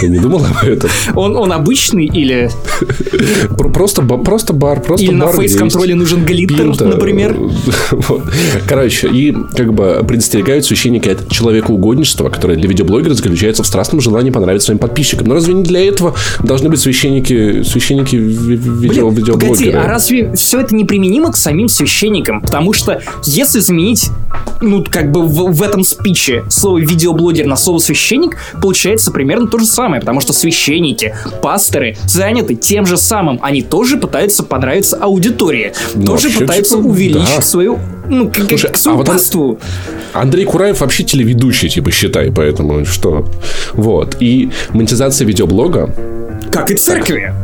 [0.00, 0.90] Ты не думал об этом?
[1.14, 2.50] Он, он обычный или...
[3.56, 5.28] Просто, просто бар, просто или бар.
[5.28, 7.36] на фейс-контроле нужен глиттер, например.
[8.68, 14.30] Короче, и как бы предостерегают священники от человекоугодничества, которое для видеоблогера заключается в страстном желании
[14.30, 15.28] понравиться своим подписчикам.
[15.28, 19.56] Но разве не для этого должны быть священники, священники видео, Блин, видеоблогеры?
[19.56, 22.40] Погоди, а разве все это неприменимо к самим священникам?
[22.40, 24.10] Потому что если заменить
[24.60, 29.58] ну, как бы в, в этом спиче слово видеоблогер на слово священник, получается примерно то
[29.58, 33.38] же самое, потому что священники, пасторы заняты тем же самым.
[33.42, 37.42] Они тоже пытаются понравиться аудитории, ну, тоже пытаются типа, увеличить да.
[37.42, 39.58] свою ну, как, Слушай, как свою а вот
[40.12, 43.28] Андрей Кураев вообще телеведущий, типа, считай, поэтому что.
[43.72, 44.16] Вот.
[44.20, 45.92] И монетизация видеоблога
[46.50, 47.34] как и церкви.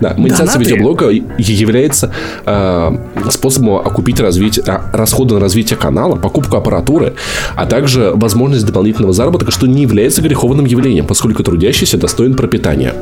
[0.00, 2.12] Да, монетизация видеоблога является
[2.46, 2.96] э,
[3.30, 7.14] способом окупить развитие, расходы на развитие канала, покупку аппаратуры,
[7.56, 12.94] а также возможность дополнительного заработка, что не является греховным явлением, поскольку трудящийся достоин пропитания.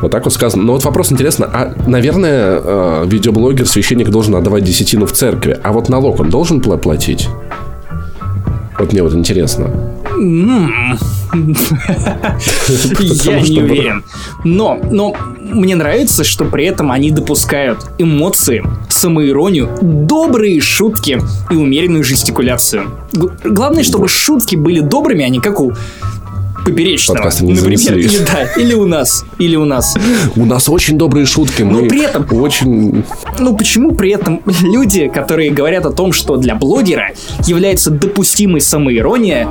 [0.00, 0.62] Вот так вот сказано.
[0.62, 5.72] Но вот вопрос интересно, а, наверное, э, видеоблогер, священник должен отдавать десятину в церкви, а
[5.72, 7.28] вот налог он должен платить?
[8.78, 9.91] Вот мне вот интересно.
[10.22, 10.28] Я
[13.40, 14.04] не уверен.
[14.44, 22.04] Но, но мне нравится, что при этом они допускают эмоции, самоиронию, добрые шутки и умеренную
[22.04, 22.84] жестикуляцию.
[23.12, 25.72] Главное, чтобы шутки были добрыми, а не как у
[26.64, 27.16] поперечного.
[27.16, 29.96] Подкасты не например, или, да, или у нас, или у нас.
[30.36, 33.04] У нас очень добрые шутки, Но при этом очень.
[33.38, 37.12] Ну почему при этом люди, которые говорят о том, что для блогера
[37.46, 39.48] является допустимой самоирония,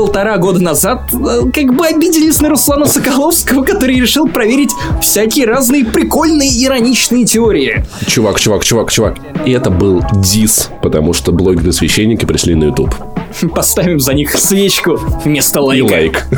[0.00, 4.70] полтора года назад э, как бы обиделись на Руслана Соколовского, который решил проверить
[5.02, 7.84] всякие разные прикольные ироничные теории.
[8.06, 9.16] Чувак, чувак, чувак, чувак.
[9.44, 12.94] И это был дис, потому что блогеры-священники пришли на YouTube.
[13.54, 15.86] Поставим за них свечку вместо лайка.
[15.86, 16.24] И лайк.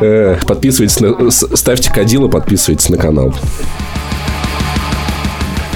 [0.00, 3.32] Э, подписывайтесь, на, ставьте кадило, подписывайтесь на канал.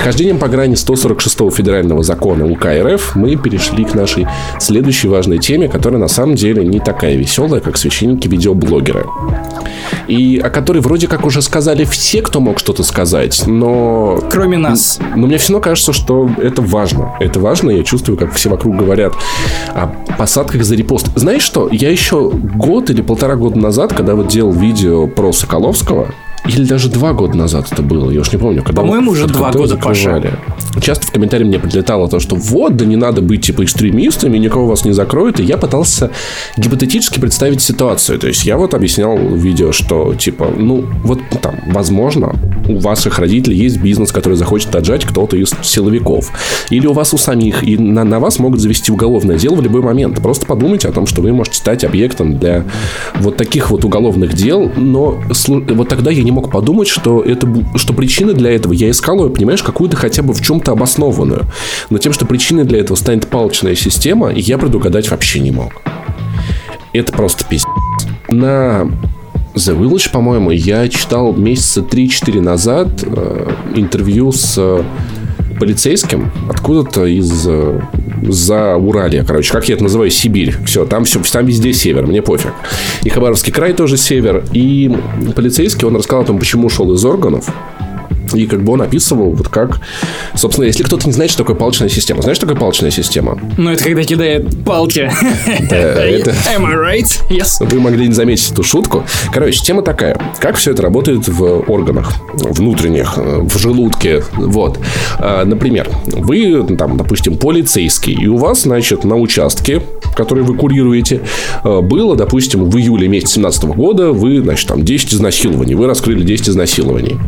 [0.03, 4.27] Хождением по грани 146 федерального закона УК РФ мы перешли к нашей
[4.59, 9.07] следующей важной теме, которая на самом деле не такая веселая, как священники-видеоблогеры.
[10.09, 14.19] И о которой вроде как уже сказали все, кто мог что-то сказать, но...
[14.29, 14.99] Кроме нас.
[15.15, 17.15] Но мне все равно кажется, что это важно.
[17.21, 19.13] Это важно, я чувствую, как все вокруг говорят
[19.69, 19.87] о
[20.19, 21.11] посадках за репост.
[21.15, 21.69] Знаешь что?
[21.71, 26.09] Я еще год или полтора года назад, когда вот делал видео про Соколовского,
[26.49, 28.63] или даже два года назад это было, я уж не помню.
[28.65, 30.39] Когда По-моему, уже два года закрывали.
[30.81, 34.67] Часто в комментарии мне прилетало то, что вот, да не надо быть типа экстремистами, никого
[34.67, 35.39] вас не закроют.
[35.39, 36.11] И я пытался
[36.57, 38.19] гипотетически представить ситуацию.
[38.19, 42.35] То есть я вот объяснял в видео, что типа, ну, вот там, возможно,
[42.69, 46.31] у ваших родителей есть бизнес, который захочет отжать кто-то из силовиков.
[46.71, 49.83] Или у вас у самих, и на, на вас могут завести уголовное дело в любой
[49.83, 50.21] момент.
[50.21, 52.65] Просто подумайте о том, что вы можете стать объектом для
[53.21, 57.93] вот таких вот уголовных дел, но вот тогда я не мог подумать, что, это, что
[57.93, 61.45] причины для этого, я искал ее, понимаешь, какую-то хотя бы в чем-то обоснованную.
[61.91, 65.83] Но тем, что причиной для этого станет палочная система, я предугадать вообще не мог.
[66.93, 67.69] Это просто пиздец.
[68.29, 68.89] На
[69.55, 74.83] The Village, по-моему, я читал месяца 3-4 назад э, интервью с э,
[75.63, 77.81] полицейским откуда-то из э,
[78.23, 80.57] за Уралья, короче, как я это называю, Сибирь.
[80.67, 82.51] Все, там все, там везде север, мне пофиг.
[83.05, 84.43] И Хабаровский край тоже север.
[84.53, 84.91] И
[85.37, 87.49] полицейский, он рассказал о том, почему ушел из органов.
[88.35, 89.81] И как бы он описывал, вот как...
[90.35, 92.23] Собственно, если кто-то не знает, что такое палочная система.
[92.23, 93.39] Знаешь, что такое палочная система?
[93.57, 95.11] Ну, это когда кидает палки.
[95.71, 96.31] Да, это...
[96.55, 97.09] Am I right?
[97.31, 97.65] Yes.
[97.65, 99.05] Вы могли не заметить эту шутку.
[99.33, 100.19] Короче, тема такая.
[100.39, 104.23] Как все это работает в органах внутренних, в желудке.
[104.35, 104.79] Вот.
[105.19, 109.83] А, например, вы, там, допустим, полицейский, и у вас, значит, на участке,
[110.15, 111.21] который вы курируете,
[111.65, 115.75] а, было, допустим, в июле месяца 2017 года вы, значит, там 10 изнасилований.
[115.75, 117.19] Вы раскрыли 10 изнасилований.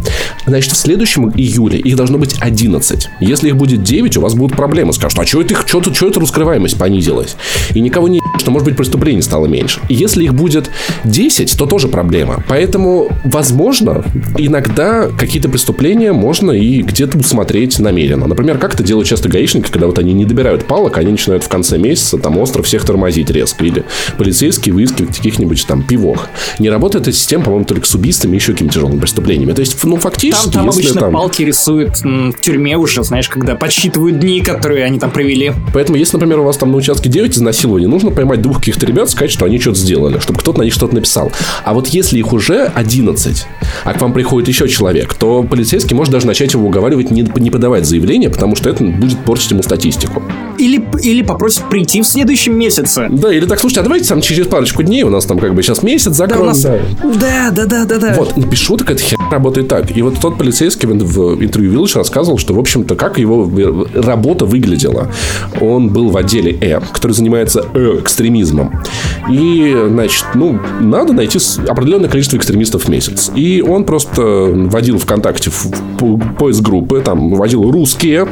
[0.47, 3.09] Значит, в следующем июле их должно быть 11.
[3.21, 4.93] Если их будет 9, у вас будут проблемы.
[4.93, 7.35] Скажут, а что это, их, что, что это раскрываемость понизилась?
[7.75, 9.81] И никого не что, может быть, преступлений стало меньше.
[9.89, 10.71] И если их будет
[11.05, 12.45] 10, то тоже проблема.
[12.49, 14.05] Поэтому, возможно,
[14.37, 18.27] иногда какие-то преступления можно и где-то усмотреть намеренно.
[18.27, 21.49] Например, как это делают часто гаишники, когда вот они не добирают палок, они начинают в
[21.49, 23.65] конце месяца там остро всех тормозить резко.
[23.65, 23.85] Или
[24.19, 26.29] полицейские выискивать каких-нибудь там пивох.
[26.59, 29.53] Не работает эта система, по-моему, только с убийствами и еще какими-то тяжелыми преступлениями.
[29.53, 31.13] То есть, ну, фактически, там, там обычно там...
[31.13, 35.53] палки рисуют в тюрьме уже, знаешь, когда подсчитывают дни, которые они там провели.
[35.73, 39.11] Поэтому, если, например, у вас там на участке 9 изнасилований, нужно поймать двух каких-то ребят,
[39.11, 41.33] сказать, что они что-то сделали, чтобы кто-то на них что-то написал.
[41.65, 43.47] А вот если их уже 11,
[43.85, 47.51] а к вам приходит еще человек, то полицейский может даже начать его уговаривать не, не
[47.51, 50.23] подавать заявление, потому что это будет портить ему статистику.
[50.59, 53.09] Или, или попросит прийти в следующем месяце.
[53.11, 55.63] Да, или так, слушайте, а давайте там через парочку дней, у нас там как бы
[55.63, 56.55] сейчас месяц закроем.
[57.19, 58.15] Да, да, да, да, да.
[58.15, 59.97] Вот, напишу, так эта хер работает так.
[59.97, 60.74] И вот тот полицейский
[61.05, 63.51] в интервью Village рассказывал, что, в общем-то, как его
[63.95, 65.09] работа выглядела.
[65.61, 68.83] Он был в отделе Э, который занимается э, экстремизмом.
[69.31, 73.31] И, значит, ну, надо найти определенное количество экстремистов в месяц.
[73.35, 75.71] И он просто вводил ВКонтакте в
[76.39, 78.27] поиск группы, там, вводил русские,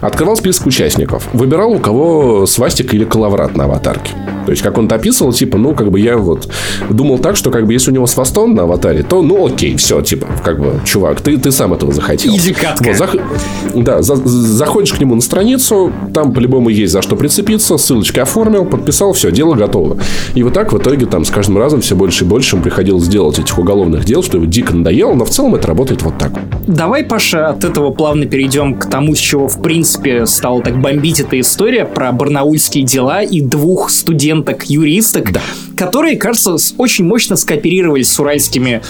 [0.00, 4.12] открывал список участников, выбирал, у кого свастик или коловрат на аватарке.
[4.46, 6.48] То есть, как он описывал, типа, ну, как бы я вот
[6.88, 10.00] думал так, что, как бы, если у него свастон на аватаре, то, ну, окей, все,
[10.02, 12.34] типа, как бы, чувак, ты, ты сам этого захотел.
[12.34, 12.84] Изи катка.
[12.84, 13.16] Вот, зах...
[13.74, 14.14] Да, за...
[14.16, 19.32] заходишь к нему на страницу, там по-любому есть за что прицепиться, ссылочки оформил, подписал, все,
[19.32, 19.98] дело готово.
[20.34, 23.38] И вот так в итоге там с каждым разом все больше и больше приходилось делать
[23.38, 26.32] этих уголовных дел, что его дико надоело, но в целом это работает вот так.
[26.68, 31.20] Давай, Паша, от этого плавно перейдем к тому, с чего, в принципе, стала так бомбить
[31.20, 35.40] эта история про барнаульские дела и двух студенток-юристок, да.
[35.76, 38.82] которые, кажется, очень мощно скооперировались с уральскими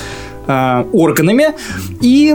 [0.46, 1.48] э, органами.
[2.00, 2.34] И,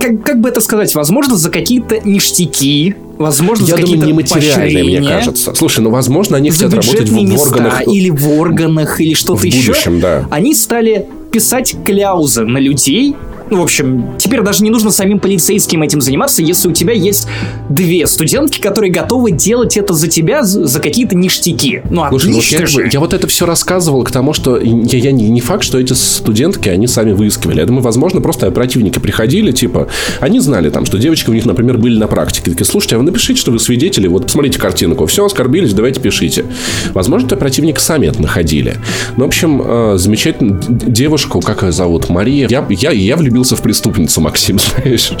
[0.00, 5.08] как, как бы это сказать, возможно, за какие-то ништяки, возможно, Я за думаю, нематериальные, мне
[5.08, 5.54] кажется.
[5.54, 7.86] Слушай, ну, возможно, они хотят работать в, в органах...
[7.86, 9.74] или в органах, или что-то еще.
[10.00, 10.26] да.
[10.30, 13.16] Они стали писать кляузы на людей,
[13.50, 17.28] ну, в общем, теперь даже не нужно самим полицейским этим заниматься, если у тебя есть
[17.68, 21.82] две студентки, которые готовы делать это за тебя за какие-то ништяки.
[21.90, 22.90] Ну, Слушай, ну, я, же.
[22.92, 25.92] я вот это все рассказывал к тому, что я, я не, не факт, что эти
[25.92, 27.60] студентки, они сами выискивали.
[27.60, 29.88] Я думаю, возможно, просто оперативники приходили, типа,
[30.20, 32.50] они знали там, что девочки у них, например, были на практике.
[32.50, 36.46] Такие, слушайте, а вы напишите, что вы свидетели, вот посмотрите картинку, все, оскорбились, давайте пишите.
[36.92, 38.76] Возможно, это оперативники сами это находили.
[39.16, 42.48] Ну, в общем, э, замечательно девушку, как ее зовут, Мария.
[42.48, 45.12] Я, я, я влюбился в преступницу, Максим, знаешь.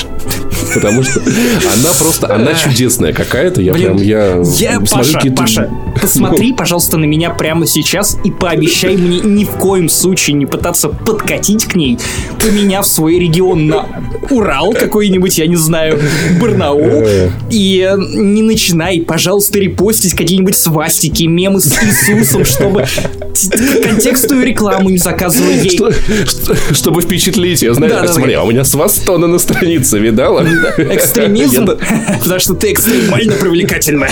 [0.74, 3.60] Потому что она просто, она чудесная какая-то.
[3.60, 8.96] Я Блин, прям, я, я Паша, Паша, посмотри, пожалуйста, на меня прямо сейчас и пообещай
[8.96, 11.98] мне ни в коем случае не пытаться подкатить к ней,
[12.40, 13.86] поменяв свой регион на
[14.30, 16.00] Урал какой-нибудь, я не знаю,
[16.40, 17.04] Барнаул.
[17.50, 22.86] И не начинай, пожалуйста, репостить какие-нибудь свастики, мемы с Иисусом, чтобы
[23.82, 25.70] контекстную рекламу не заказывай ей.
[25.70, 27.62] Что, что, чтобы впечатлить.
[27.62, 28.40] Я знаю, да, смотри, да.
[28.40, 30.46] а у меня свастона на странице, видала?
[30.78, 31.66] Экстремизм?
[32.20, 34.08] Потому что ты экстремально привлекательна.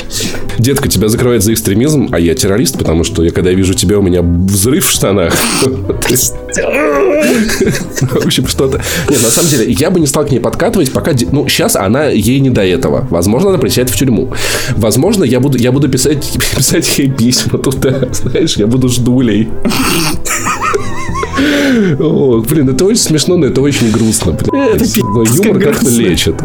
[0.58, 4.02] Детка, тебя закрывает за экстремизм, а я террорист, потому что я когда вижу тебя, у
[4.02, 5.34] меня взрыв в штанах.
[8.02, 8.80] В общем, что-то...
[9.08, 11.12] Нет, на самом деле, я бы не стал к ней подкатывать, пока...
[11.30, 13.06] Ну, сейчас она ей не до этого.
[13.10, 14.32] Возможно, она присядет в тюрьму.
[14.76, 18.08] Возможно, я буду, я буду писать, писать ей письма туда.
[18.12, 19.48] Знаешь, я буду ждулей.
[22.00, 24.30] О, блин, это очень смешно, но это очень грустно.
[24.30, 26.36] Это юмор как-то лечит.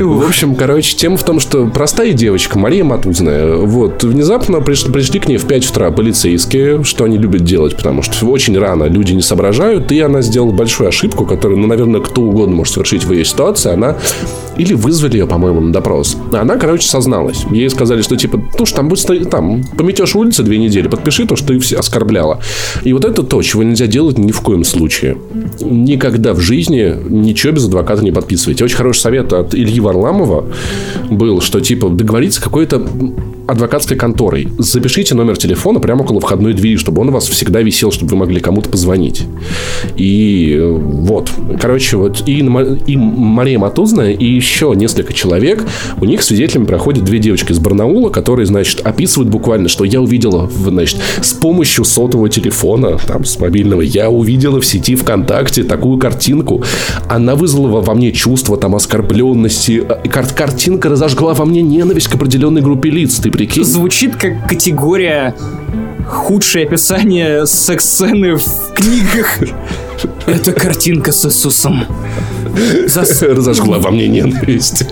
[0.00, 5.20] В общем, короче, тема в том, что простая девочка, Мария Матузная, вот, внезапно пришли, пришли
[5.20, 9.12] к ней в 5 утра полицейские, что они любят делать, потому что очень рано люди
[9.12, 13.12] не соображают, и она сделала большую ошибку, которую, ну, наверное, кто угодно может совершить в
[13.12, 13.96] ее ситуации, она
[14.56, 16.16] или вызвали ее, по-моему, на допрос.
[16.32, 17.44] Она, короче, созналась.
[17.50, 21.36] Ей сказали, что типа, ну что там будет там, пометешь улицы две недели, подпиши то,
[21.36, 22.40] что ты все оскорбляла.
[22.82, 25.18] И вот это то, чего нельзя делать ни в коем случае.
[25.60, 28.64] Никогда в жизни ничего без адвоката не подписывайте.
[28.64, 30.46] Очень хороший совет от Ильи Варламова
[31.10, 32.86] был, что типа договориться какой-то
[33.48, 34.48] адвокатской конторой.
[34.58, 38.16] Запишите номер телефона прямо около входной двери, чтобы он у вас всегда висел, чтобы вы
[38.18, 39.24] могли кому-то позвонить.
[39.96, 41.30] И э, вот.
[41.60, 45.64] Короче, вот и, и Мария Матузная, и еще несколько человек,
[46.00, 50.48] у них свидетелями проходят две девочки из Барнаула, которые, значит, описывают буквально, что я увидела,
[50.48, 56.62] значит, с помощью сотового телефона, там, с мобильного, я увидела в сети ВКонтакте такую картинку.
[57.08, 59.84] Она вызвала во мне чувство там оскорбленности.
[60.10, 63.16] Кар картинка разожгла во мне ненависть к определенной группе лиц.
[63.16, 63.64] Ты прикинь?
[63.64, 65.34] Звучит как категория
[66.06, 69.38] худшее описание секс-сцены в книгах.
[70.26, 71.84] Это картинка с Иисусом.
[72.86, 73.22] Зас...
[73.22, 74.86] Разожгла во мне ненависть.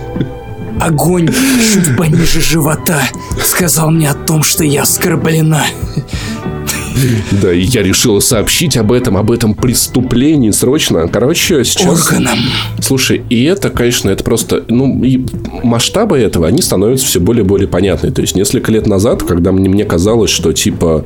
[0.79, 1.29] Огонь
[1.73, 3.01] чуть пониже живота
[3.43, 5.63] сказал мне о том, что я оскорблена.
[7.41, 11.07] Да, и я решила сообщить об этом, об этом преступлении срочно.
[11.07, 12.11] Короче, сейчас...
[12.11, 12.39] Органам.
[12.79, 14.63] Слушай, и это, конечно, это просто...
[14.67, 15.25] Ну, и
[15.63, 18.11] масштабы этого, они становятся все более и более понятны.
[18.11, 21.05] То есть, несколько лет назад, когда мне, мне казалось, что, типа...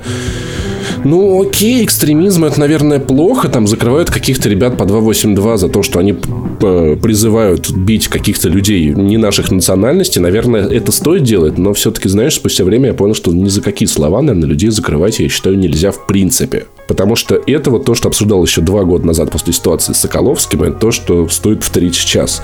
[1.03, 3.49] Ну, окей, экстремизм это, наверное, плохо.
[3.49, 6.15] Там закрывают каких-то ребят по 282 за то, что они
[6.61, 10.21] э, призывают бить каких-то людей не наших национальностей.
[10.21, 13.87] Наверное, это стоит делать, но все-таки, знаешь, спустя время я понял, что ни за какие
[13.87, 16.65] слова, наверное, людей закрывать, я считаю, нельзя в принципе.
[16.87, 20.63] Потому что это вот то, что обсуждалось еще два года назад после ситуации с Соколовским,
[20.63, 22.41] это то, что стоит повторить сейчас.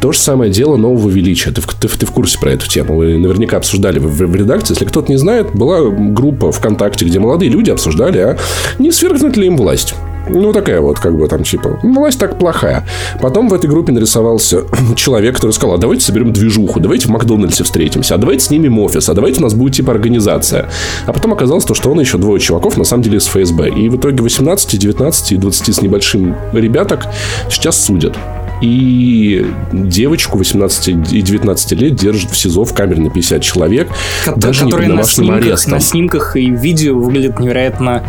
[0.00, 1.50] То же самое дело нового величия.
[1.50, 2.96] Ты, ты, ты в курсе про эту тему.
[2.96, 4.74] Вы наверняка обсуждали в, в редакции.
[4.74, 8.38] Если кто-то не знает, была группа ВКонтакте, где молодые люди обсуждали, а
[8.78, 9.94] не свергнуть ли им власть.
[10.28, 12.86] Ну, такая вот, как бы там, типа, власть так плохая.
[13.20, 14.62] Потом в этой группе нарисовался
[14.96, 19.08] человек, который сказал, а давайте соберем движуху, давайте в Макдональдсе встретимся, а давайте снимем офис,
[19.08, 20.68] а давайте у нас будет, типа, организация.
[21.06, 23.68] А потом оказалось то, что он еще двое чуваков, на самом деле, из ФСБ.
[23.70, 27.06] И в итоге 18, 19 и 20 с небольшим ребяток
[27.48, 28.16] сейчас судят.
[28.62, 33.88] И девочку 18 и 19 лет держат в СИЗО в камере на 50 человек.
[34.24, 35.72] Ко- даже не под на снимках, арестом.
[35.72, 38.02] на снимках и видео выглядит невероятно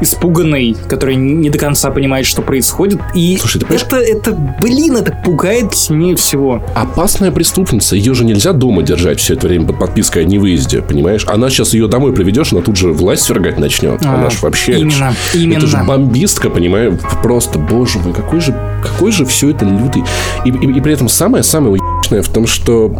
[0.00, 3.00] испуганный, который не до конца понимает, что происходит.
[3.14, 6.62] И Слушай, ты это, это, блин, это пугает сильнее всего.
[6.74, 7.96] Опасная преступница.
[7.96, 11.24] Ее же нельзя дома держать все это время под подпиской о невыезде, понимаешь?
[11.26, 14.04] Она сейчас ее домой приведешь, она тут же власть свергать начнет.
[14.04, 14.78] А, она же вообще...
[14.78, 15.58] Именно, это, именно.
[15.58, 16.94] Это же бомбистка, понимаешь?
[17.22, 20.02] Просто, боже мой, какой же, какой же все это лютый.
[20.44, 21.80] И, и, и при этом самое-самое
[22.10, 22.96] в том, что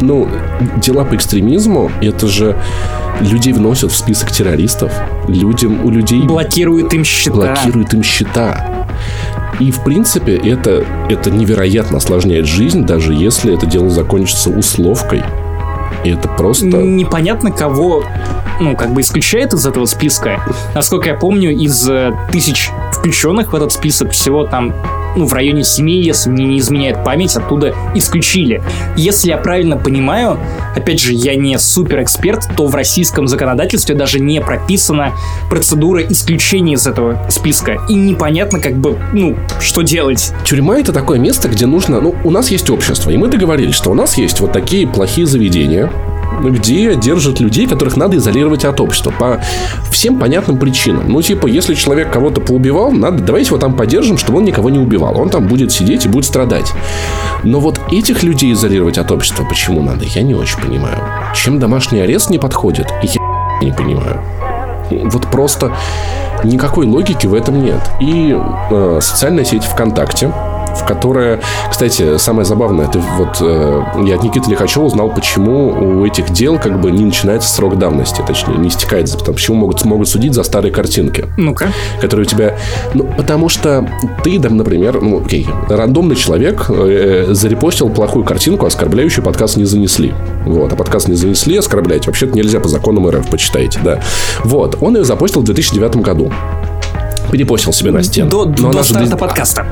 [0.00, 0.28] ну,
[0.76, 2.56] дела по экстремизму, это же
[3.20, 4.92] людей вносят в список террористов.
[5.28, 6.22] Людям, у людей...
[6.22, 7.36] Блокируют им счета.
[7.36, 8.86] Блокируют им счета.
[9.60, 15.22] И, в принципе, это, это невероятно осложняет жизнь, даже если это дело закончится условкой.
[16.04, 16.66] И это просто...
[16.66, 18.04] Непонятно, кого,
[18.60, 20.44] ну, как бы исключает из этого списка.
[20.74, 24.74] Насколько я помню, из э, тысяч включенных в этот список всего там
[25.16, 28.62] ну, в районе 7, если мне не изменяет память, оттуда исключили.
[28.96, 30.38] Если я правильно понимаю,
[30.74, 35.12] опять же, я не супер эксперт, то в российском законодательстве даже не прописана
[35.48, 37.78] процедура исключения из этого списка.
[37.88, 40.32] И непонятно, как бы, ну, что делать.
[40.44, 43.90] Тюрьма это такое место, где нужно, ну, у нас есть общество, и мы договорились, что
[43.90, 45.90] у нас есть вот такие плохие заведения,
[46.42, 49.40] где держат людей, которых надо изолировать от общества по
[49.90, 51.04] всем понятным причинам.
[51.08, 54.78] Ну, типа, если человек кого-то поубивал, надо, давайте его там поддержим, чтобы он никого не
[54.78, 55.18] убивал.
[55.20, 56.72] Он там будет сидеть и будет страдать.
[57.42, 60.98] Но вот этих людей изолировать от общества почему надо, я не очень понимаю.
[61.34, 63.20] Чем домашний арест не подходит, я
[63.62, 64.20] не понимаю.
[64.90, 65.72] Вот просто
[66.44, 67.80] никакой логики в этом нет.
[68.00, 68.36] И
[68.70, 70.32] э, социальная сеть ВКонтакте,
[70.74, 76.06] в которое, кстати, самое забавное, это вот э, я от Никиты Лихачева узнал, почему у
[76.06, 80.08] этих дел как бы не начинается срок давности, точнее, не истекается, потому почему могут, могут
[80.08, 81.26] судить за старые картинки.
[81.36, 81.72] Ну-ка.
[82.00, 82.56] Которые у тебя...
[82.94, 83.88] Ну, потому что
[84.22, 90.12] ты, например, ну, окей, рандомный человек э, зарепостил плохую картинку, оскорбляющую подкаст не занесли.
[90.44, 94.00] Вот, а подкаст не занесли, оскорблять вообще-то нельзя по законам РФ, почитайте, да.
[94.44, 96.32] Вот, он ее запостил в 2009 году
[97.30, 98.30] перепостил себе на стену.
[98.30, 99.16] До, до старта для...
[99.16, 99.66] подкаста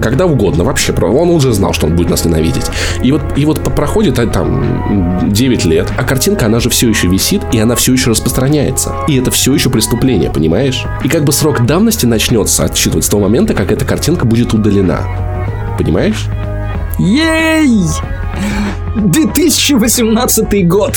[0.00, 0.92] когда угодно вообще.
[0.92, 2.66] Он уже знал, что он будет нас ненавидеть.
[3.02, 7.08] И вот, и вот проходит а, там 9 лет, а картинка, она же все еще
[7.08, 8.94] висит, и она все еще распространяется.
[9.08, 10.84] И это все еще преступление, понимаешь?
[11.04, 15.00] И как бы срок давности начнется отсчитывать с того момента, как эта картинка будет удалена.
[15.78, 16.26] Понимаешь?
[16.98, 17.88] Ей!
[18.96, 20.94] 2018 год.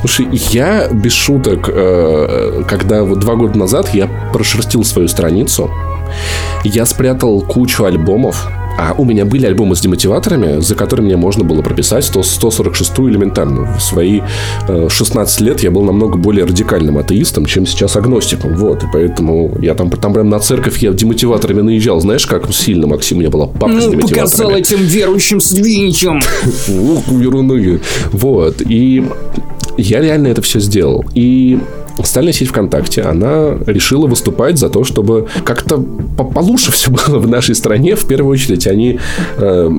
[0.00, 5.70] Слушай, я без шуток, э, когда вот два года назад я прошерстил свою страницу,
[6.64, 8.48] я спрятал кучу альбомов,
[8.78, 12.92] а у меня были альбомы с демотиваторами, за которыми мне можно было прописать 100, 146
[13.00, 13.74] элементарно.
[13.76, 14.22] В свои
[14.68, 18.56] э, 16 лет я был намного более радикальным атеистом, чем сейчас агностиком.
[18.56, 22.00] Вот, и поэтому я там, там прям на церковь я демотиваторами наезжал.
[22.00, 24.24] Знаешь, как сильно, Максим, у меня была папа ну, с демотиваторами.
[24.24, 26.20] показал этим верующим свиньям.
[26.68, 27.80] Ух, веруны.
[28.12, 29.04] Вот, и
[29.76, 31.04] я реально это все сделал.
[31.14, 31.58] И
[31.96, 35.78] социальная сеть ВКонтакте, она решила выступать за то, чтобы как-то
[36.16, 37.96] получше все было в нашей стране.
[37.96, 38.98] В первую очередь, они
[39.36, 39.70] э,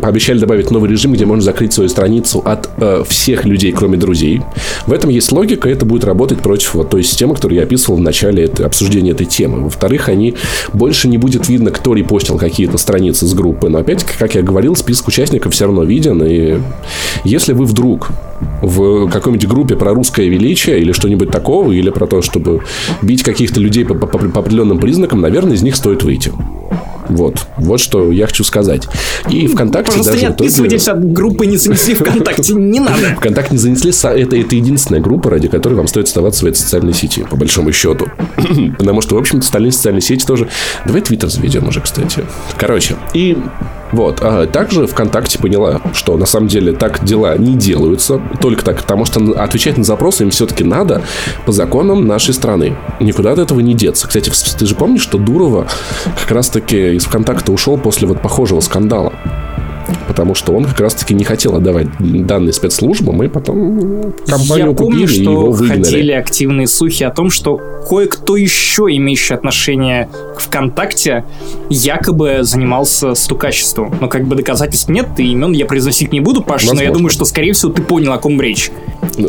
[0.00, 4.42] пообещали добавить новый режим, где можно закрыть свою страницу от э, всех людей, кроме друзей.
[4.86, 8.02] В этом есть логика, это будет работать против вот той системы, которую я описывал в
[8.02, 9.62] начале это, обсуждения этой темы.
[9.62, 10.34] Во-вторых, они
[10.72, 13.68] больше не будет видно, кто репостил какие-то страницы с группы.
[13.68, 16.22] Но опять, как я говорил, список участников все равно виден.
[16.24, 16.60] И
[17.24, 18.10] если вы вдруг
[18.62, 22.62] в какой-нибудь группе про русское величие или что-нибудь такого, или про то, чтобы
[23.02, 26.32] бить каких-то людей по, по, по определенным признакам, наверное, из них стоит выйти.
[27.08, 27.46] Вот.
[27.56, 28.86] Вот что я хочу сказать.
[29.30, 30.24] И ВКонтакте Просто даже...
[30.24, 30.98] не отписывайтесь итоге...
[30.98, 32.54] от группы «Не занесли ВКонтакте».
[32.54, 33.16] Не надо.
[33.16, 33.90] ВКонтакте не занесли.
[33.90, 37.72] Это, это единственная группа, ради которой вам стоит оставаться в этой социальной сети, по большому
[37.72, 38.08] счету.
[38.78, 40.48] Потому что, в общем-то, остальные социальные сети тоже...
[40.84, 42.24] Давай Твиттер заведем уже, кстати.
[42.58, 42.96] Короче.
[43.14, 43.38] И
[43.92, 44.20] вот.
[44.22, 48.20] А также ВКонтакте поняла, что на самом деле так дела не делаются.
[48.40, 51.02] Только так, потому что отвечать на запросы им все-таки надо
[51.46, 52.76] по законам нашей страны.
[53.00, 54.06] Никуда от этого не деться.
[54.06, 55.66] Кстати, ты же помнишь, что Дурова
[56.20, 59.12] как раз-таки из ВКонтакта ушел после вот похожего скандала?
[60.06, 64.74] Потому что он как раз-таки не хотел отдавать данные спецслужбам, и потом компанию Я помню,
[64.74, 65.82] купили что и его выгнали.
[65.84, 71.24] ходили активные слухи о том, что кое-кто еще, имеющий отношение к ВКонтакте,
[71.70, 73.94] якобы занимался стукачеством.
[74.00, 76.76] Но как бы доказательств нет, и имен я произносить не буду, Паша, Возможно.
[76.76, 78.70] но я думаю, что, скорее всего, ты понял, о ком речь.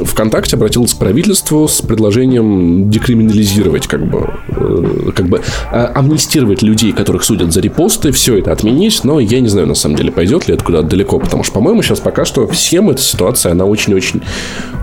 [0.05, 5.41] ВКонтакте обратился к правительству с предложением декриминализировать, как бы, э, как бы
[5.71, 9.75] а, амнистировать людей, которых судят за репосты, все это отменить, но я не знаю, на
[9.75, 13.51] самом деле, пойдет это куда-то далеко, потому что, по-моему, сейчас пока что всем эта ситуация,
[13.51, 14.21] она очень-очень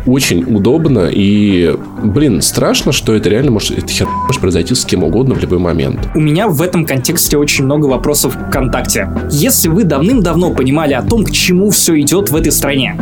[0.07, 5.03] очень удобна, и, блин, страшно, что это реально может, это хер может произойти с кем
[5.03, 6.09] угодно в любой момент.
[6.15, 9.11] У меня в этом контексте очень много вопросов к ВКонтакте.
[9.31, 12.97] Если вы давным-давно понимали о том, к чему все идет в этой стране,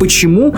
[0.00, 0.54] почему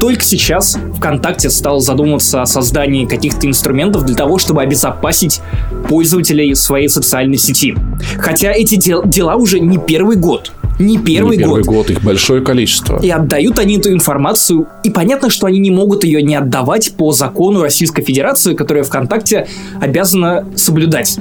[0.00, 5.40] только сейчас ВКонтакте стал задумываться о создании каких-то инструментов для того, чтобы обезопасить
[5.88, 7.74] пользователей своей социальной сети.
[8.18, 10.52] Хотя эти дел- дела уже не первый год.
[10.78, 11.74] Не первый, не первый год.
[11.74, 13.00] год, их большое количество.
[13.02, 17.12] И отдают они эту информацию, и понятно, что они не могут ее не отдавать по
[17.12, 19.48] закону Российской Федерации, которая ВКонтакте
[19.80, 21.18] обязана соблюдать.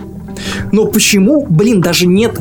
[0.71, 2.39] Но почему, блин, даже нет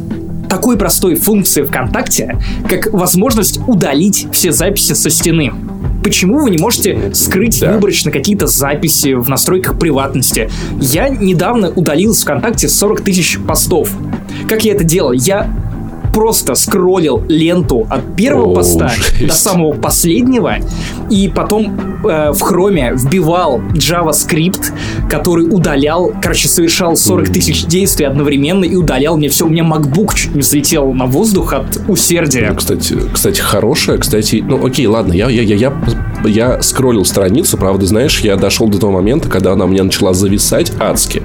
[0.48, 2.38] такой простой функции ВКонтакте,
[2.68, 5.52] как возможность удалить все записи со стены.
[6.02, 7.72] Почему вы не можете скрыть да.
[7.72, 10.50] выборочно какие-то записи в настройках приватности?
[10.78, 13.90] Я недавно удалил из ВКонтакте 40 тысяч постов.
[14.48, 15.12] Как я это делал?
[15.12, 15.50] Я
[16.14, 19.26] просто скроллил ленту от первого О, поста жесть.
[19.26, 20.56] до самого последнего,
[21.10, 24.72] и потом э, в хроме вбивал JavaScript,
[25.10, 29.46] который удалял, короче, совершал 40 тысяч действий одновременно и удалял мне все.
[29.46, 32.50] У меня MacBook чуть не взлетел на воздух от усердия.
[32.50, 35.72] Ну, кстати, кстати, хорошая, кстати, ну окей, ладно, я, я, я, я,
[36.24, 40.14] я скроллил страницу, правда, знаешь, я дошел до того момента, когда она у меня начала
[40.14, 41.22] зависать адски.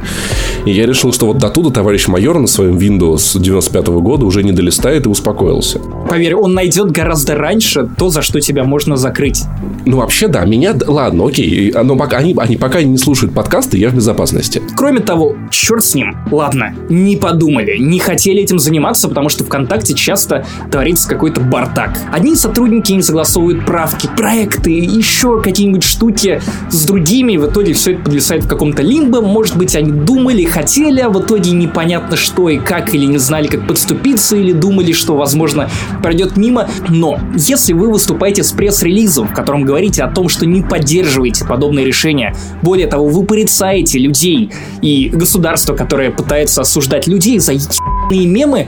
[0.65, 4.25] И я решил, что вот до туда товарищ майор на своем Windows 95 -го года
[4.25, 5.81] уже не долистает и успокоился.
[6.09, 9.43] Поверь, он найдет гораздо раньше то, за что тебя можно закрыть.
[9.85, 10.73] Ну, вообще, да, меня...
[10.87, 14.61] Ладно, окей, но пока, они, они пока не слушают подкасты, я в безопасности.
[14.75, 16.17] Кроме того, черт с ним.
[16.31, 21.99] Ладно, не подумали, не хотели этим заниматься, потому что ВКонтакте часто творится какой-то бардак.
[22.11, 26.41] Одни сотрудники не согласовывают правки, проекты, еще какие-нибудь штуки
[26.71, 29.21] с другими, и в итоге все это подвисает в каком-то лимбо.
[29.21, 33.47] Может быть, они думали, хотели, а в итоге непонятно что и как, или не знали,
[33.47, 35.69] как подступиться, или думали, что, возможно,
[36.01, 36.67] пройдет мимо.
[36.87, 41.85] Но если вы выступаете с пресс-релизом, в котором говорите о том, что не поддерживаете подобные
[41.85, 48.67] решения, более того, вы порицаете людей и государство, которое пытается осуждать людей за ебаные мемы,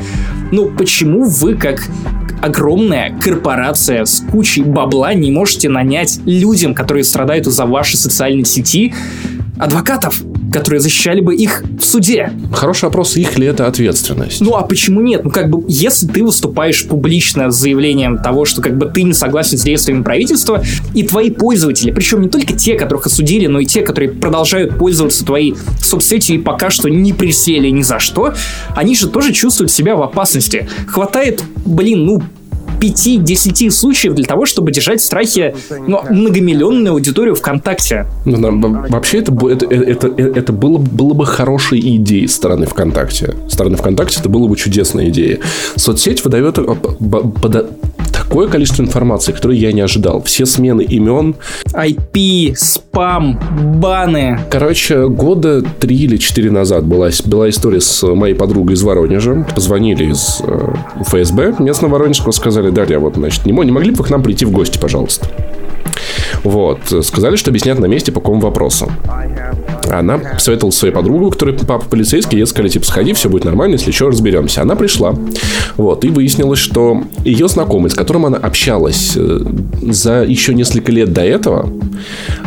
[0.52, 1.88] ну почему вы, как
[2.42, 8.94] огромная корпорация с кучей бабла, не можете нанять людям, которые страдают из-за вашей социальной сети,
[9.60, 10.22] адвокатов?
[10.52, 12.32] Которые защищали бы их в суде.
[12.54, 14.42] Хороший вопрос, их ли это ответственность?
[14.42, 15.24] Ну а почему нет?
[15.24, 19.14] Ну как бы, если ты выступаешь публично с заявлением того, что как бы ты не
[19.14, 23.66] согласен с действиями правительства, и твои пользователи, причем не только те, которых осудили, но и
[23.66, 28.34] те, которые продолжают пользоваться твоей соцсетью и пока что не присели ни за что,
[28.76, 30.68] они же тоже чувствуют себя в опасности.
[30.88, 32.24] Хватает, блин, ну
[32.82, 38.08] 5-10 случаев для того, чтобы держать в страхе ну, многомиллионную аудиторию ВКонтакте.
[38.26, 43.36] Ну, вообще это, это, это, это было, было бы хорошей идеей стороны ВКонтакте.
[43.48, 45.40] Стороны ВКонтакте это было бы чудесная идея.
[45.76, 46.64] Соцсеть выдает э,
[48.32, 50.24] такое количество информации, которое я не ожидал.
[50.24, 51.36] Все смены имен.
[51.74, 53.38] IP, спам,
[53.76, 54.40] баны.
[54.50, 59.46] Короче, года три или четыре назад была, была история с моей подругой из Воронежа.
[59.54, 64.06] Позвонили из э, ФСБ местного Воронежского, сказали, Дарья, вот, значит, не, не могли бы вы
[64.06, 65.28] к нам прийти в гости, пожалуйста?
[66.46, 66.80] Вот.
[67.04, 68.90] Сказали, что объяснят на месте по какому вопросу.
[70.00, 73.92] Она посоветовала своей подругу, которая папа полицейский, ей сказали, типа, сходи, все будет нормально, если
[73.92, 74.62] что, разберемся.
[74.62, 75.16] Она пришла.
[75.78, 76.04] Вот.
[76.06, 79.40] И выяснилось, что ее знакомый, с которым она общалась э,
[79.82, 81.70] за еще несколько лет до этого,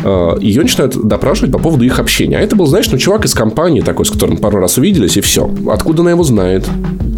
[0.03, 2.37] э, ее начинают допрашивать по поводу их общения.
[2.37, 5.21] А это был, знаешь, ну, чувак из компании такой, с которым пару раз увиделись, и
[5.21, 5.49] все.
[5.67, 6.67] Откуда она его знает?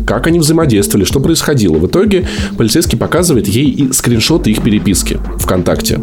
[0.06, 1.06] Как они взаимодействовали?
[1.06, 1.78] Что происходило?
[1.78, 6.00] В итоге полицейский показывает ей скриншоты их переписки ВКонтакте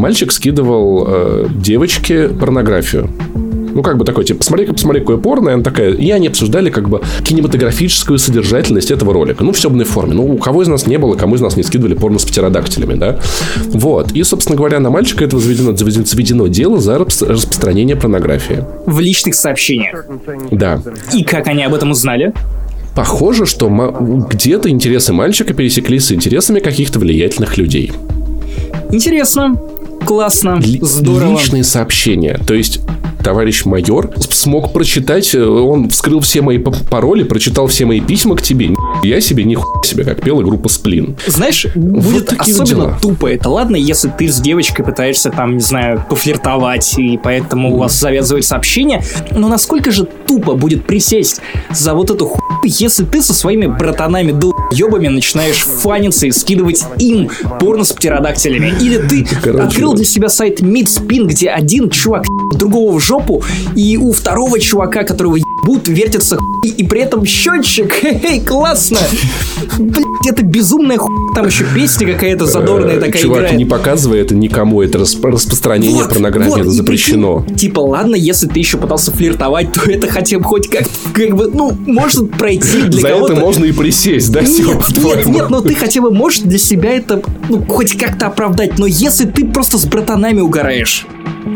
[0.00, 3.08] мальчик скидывал э, девочке порнографию.
[3.72, 5.50] Ну, как бы такой, типа, посмотри, посмотри, какое порно.
[5.50, 9.44] И она такая, и они обсуждали, как бы, кинематографическую содержательность этого ролика.
[9.44, 10.14] Ну, в себной форме.
[10.14, 12.94] Ну, у кого из нас не было, кому из нас не скидывали порно с птеродактилями,
[12.94, 13.20] да?
[13.68, 14.12] Вот.
[14.12, 18.64] И, собственно говоря, на мальчика это заведено, заведено дело за распространение порнографии.
[18.86, 20.04] В личных сообщениях.
[20.50, 20.82] Да.
[21.12, 22.32] И как они об этом узнали?
[22.96, 23.68] Похоже, что
[24.28, 27.92] где-то интересы мальчика пересеклись с интересами каких-то влиятельных людей.
[28.90, 29.56] Интересно.
[30.04, 31.32] Классно, здорово.
[31.32, 32.38] Личные сообщения.
[32.46, 32.80] То есть
[33.22, 38.42] товарищ майор смог прочитать, э, он вскрыл все мои пароли, прочитал все мои письма к
[38.42, 38.70] тебе.
[39.02, 41.16] Я себе не себе, как пела группа Сплин.
[41.26, 42.98] Знаешь, будет вот особенно дела.
[43.00, 43.48] тупо это.
[43.48, 48.56] Ладно, если ты с девочкой пытаешься там, не знаю, пофлиртовать, и поэтому у вас завязывается
[48.56, 49.02] общение,
[49.32, 51.40] но насколько же тупо будет присесть
[51.70, 57.30] за вот эту хуйню, если ты со своими братанами долбоебами начинаешь фаниться и скидывать им
[57.58, 58.72] порно с птеродактилями.
[58.80, 63.42] Или ты Короче, открыл для себя сайт Мидспин, где один чувак другого в жопу,
[63.74, 67.92] и у второго чувака, которого ебут, вертится хуй, и при этом счетчик.
[68.00, 68.98] Хе-хей, классно!
[69.78, 71.10] Блять, это безумная хуй.
[71.34, 73.56] Там еще песня какая-то задорная э, такая Чувак, играет.
[73.56, 77.44] не показывай это никому, это распространение вот, порнографии, вот, это запрещено.
[77.48, 80.84] Ты, типа, ладно, если ты еще пытался флиртовать, то это хотя бы хоть как,
[81.14, 83.32] как бы, ну, может пройти для За кого-то.
[83.32, 86.90] это можно и присесть, да, Нет, нет, нет, но ты хотя бы можешь для себя
[86.90, 88.78] это, ну, хоть как-то оправдать.
[88.78, 91.06] Но если ты просто с братанами угораешь,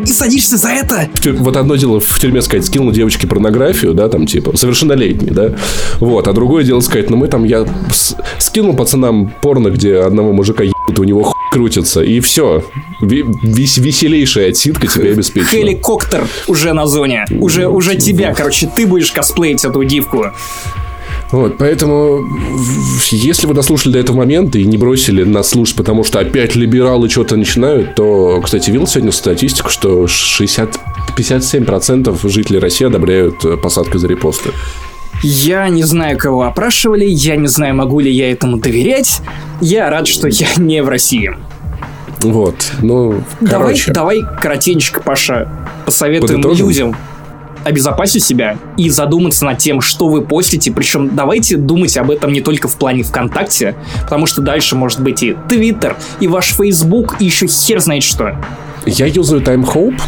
[0.05, 1.09] и садишься за это.
[1.23, 5.55] Вот одно дело в тюрьме сказать, скинул девочке порнографию, да, там типа, совершеннолетний, да,
[5.99, 7.65] вот, а другое дело сказать, ну мы там, я
[8.39, 12.63] скинул пацанам порно, где одного мужика ебут, у него хуй крутится, и все.
[13.01, 15.49] Вес веселейшая отсидка тебе обеспечена.
[15.51, 17.25] Хеликоптер уже на зоне.
[17.39, 20.31] Уже, уже тебя, короче, ты будешь косплеить эту дивку.
[21.31, 22.23] Вот, поэтому,
[23.11, 27.09] если вы дослушали до этого момента и не бросили нас слушать, потому что опять либералы
[27.09, 30.79] что-то начинают, то, кстати, видел сегодня статистику, что 60,
[31.17, 34.51] 57% жителей России одобряют э, посадку за репосты.
[35.23, 39.21] Я не знаю, кого опрашивали, я не знаю, могу ли я этому доверять.
[39.61, 41.31] Я рад, что я не в России.
[42.19, 43.91] Вот, ну, давай, короче.
[43.91, 45.49] Давай коротенько, Паша,
[45.85, 46.67] посоветуем Подытожим?
[46.67, 46.95] людям
[47.65, 50.71] обезопасить себя и задуматься над тем, что вы постите.
[50.71, 55.23] Причем давайте думать об этом не только в плане ВКонтакте, потому что дальше может быть
[55.23, 58.39] и Твиттер, и ваш Фейсбук, и еще хер знает что.
[58.85, 59.99] Я юзаю Time Hope,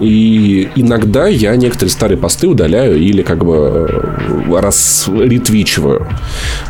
[0.00, 6.06] и иногда я некоторые старые посты удаляю или как бы э, раз ретвичиваю.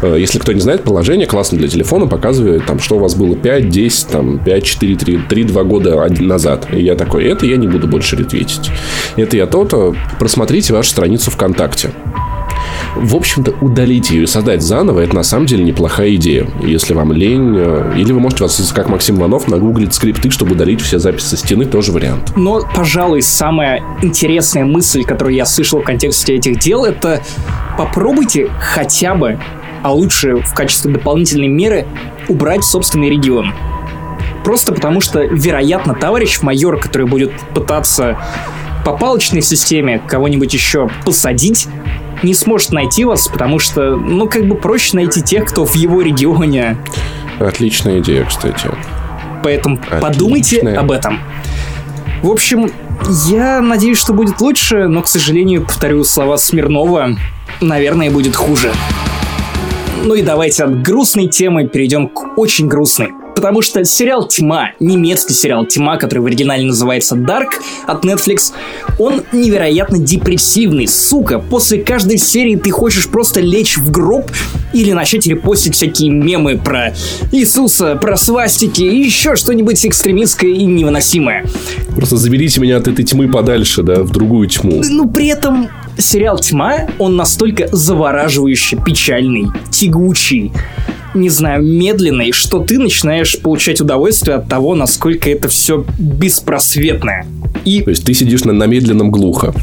[0.02, 3.34] Э, Если кто не знает, приложение классно для телефона показывает, там, что у вас было
[3.34, 6.68] 5, 10, там, 5, 4, 3, 3 2 года назад.
[6.72, 8.70] И я такой, это я не буду больше ретвитить.
[9.16, 9.94] Это я то-то.
[10.18, 11.90] Просмотрите вашу страницу ВКонтакте.
[12.96, 16.46] В общем-то, удалить ее и создать заново, это на самом деле неплохая идея.
[16.62, 20.98] Если вам лень, э, или вы можете, как Максим Иванов, нагуглить скрипты, чтобы удалить все
[20.98, 22.32] записи со стены, тоже вариант.
[22.36, 27.20] Но, пожалуй, самая интересная мысль, которую я слышал в контексте этих дел, это
[27.76, 29.38] попробуйте хотя бы,
[29.82, 31.86] а лучше в качестве дополнительной меры,
[32.28, 33.52] убрать собственный регион.
[34.44, 38.18] Просто потому что, вероятно, товарищ майор, который будет пытаться
[38.84, 41.66] по палочной системе кого-нибудь еще посадить,
[42.24, 46.02] не сможет найти вас, потому что, ну, как бы проще найти тех, кто в его
[46.02, 46.78] регионе.
[47.38, 48.68] Отличная идея, кстати.
[49.42, 50.00] Поэтому Отличная.
[50.00, 51.20] подумайте об этом.
[52.22, 52.70] В общем,
[53.26, 57.16] я надеюсь, что будет лучше, но, к сожалению, повторю слова Смирнова,
[57.60, 58.72] наверное, будет хуже.
[60.04, 63.12] Ну и давайте от грустной темы перейдем к очень грустной.
[63.34, 67.48] Потому что сериал «Тьма», немецкий сериал «Тьма», который в оригинале называется «Dark»
[67.86, 68.52] от Netflix,
[68.98, 70.86] он невероятно депрессивный.
[70.86, 74.30] Сука, после каждой серии ты хочешь просто лечь в гроб
[74.72, 76.94] или начать репостить всякие мемы про
[77.32, 81.44] Иисуса, про свастики и еще что-нибудь экстремистское и невыносимое.
[81.96, 84.82] Просто заберите меня от этой тьмы подальше, да, в другую тьму.
[84.88, 85.68] Ну, при этом
[85.98, 90.52] сериал «Тьма», он настолько завораживающе печальный, тягучий,
[91.14, 97.26] не знаю, медленный, что ты начинаешь получать удовольствие от того, насколько это все беспросветное.
[97.64, 99.54] И То есть ты сидишь на, на медленном глухо.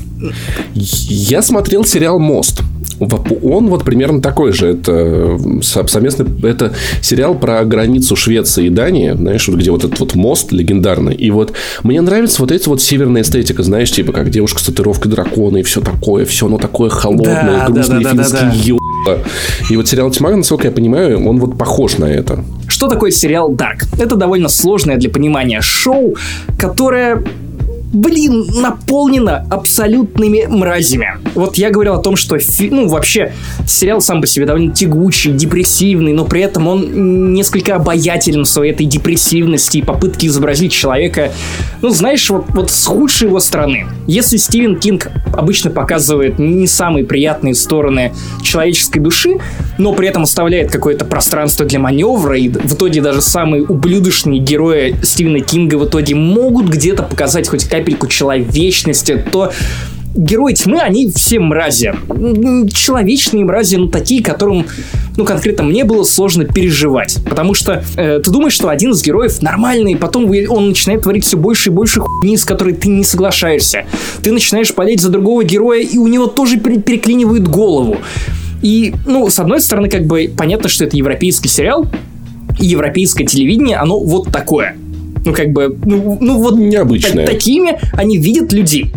[0.73, 2.61] Я смотрел сериал «Мост».
[3.01, 4.67] Он вот примерно такой же.
[4.67, 6.25] Это э, со- совместный...
[6.43, 9.11] Это сериал про границу Швеции и Дании.
[9.13, 11.15] Знаешь, вот где вот этот вот мост легендарный.
[11.15, 13.63] И вот мне нравится вот эта вот северная эстетика.
[13.63, 16.25] Знаешь, типа как девушка с татуировкой дракона и все такое.
[16.25, 19.17] Все оно такое холодное, Да, да, грустное, да, да, да, финский ё**а.
[19.69, 22.43] И вот сериал «Тьма», насколько я понимаю, он вот похож на это.
[22.67, 23.85] Что такое сериал Dark?
[23.99, 26.15] Это довольно сложное для понимания шоу,
[26.57, 27.23] которое
[27.93, 31.19] блин, наполнено абсолютными мразями.
[31.35, 33.33] Вот я говорил о том, что, ну, вообще,
[33.67, 38.71] сериал сам по себе довольно тягучий, депрессивный, но при этом он несколько обаятелен в своей
[38.71, 41.31] этой депрессивности и попытке изобразить человека,
[41.81, 43.87] ну, знаешь, вот, вот с худшей его стороны.
[44.07, 49.37] Если Стивен Кинг обычно показывает не самые приятные стороны человеческой души,
[49.77, 54.95] но при этом оставляет какое-то пространство для маневра, и в итоге даже самые ублюдочные герои
[55.03, 59.51] Стивена Кинга в итоге могут где-то показать хоть капельку человечности, то
[60.13, 61.93] герои тьмы, они все мрази.
[62.73, 64.65] Человечные мрази, ну, такие, которым,
[65.15, 67.17] ну, конкретно мне было сложно переживать.
[67.27, 71.37] Потому что э, ты думаешь, что один из героев нормальный, потом он начинает творить все
[71.37, 73.85] больше и больше хуйни, с которой ты не соглашаешься.
[74.21, 77.97] Ты начинаешь болеть за другого героя, и у него тоже пере- переклинивает голову.
[78.61, 81.87] И, ну, с одной стороны, как бы понятно, что это европейский сериал,
[82.59, 84.75] и европейское телевидение, оно вот такое.
[85.25, 87.25] Ну, как бы, ну, ну вот Необычное.
[87.25, 88.91] та- такими они видят людей.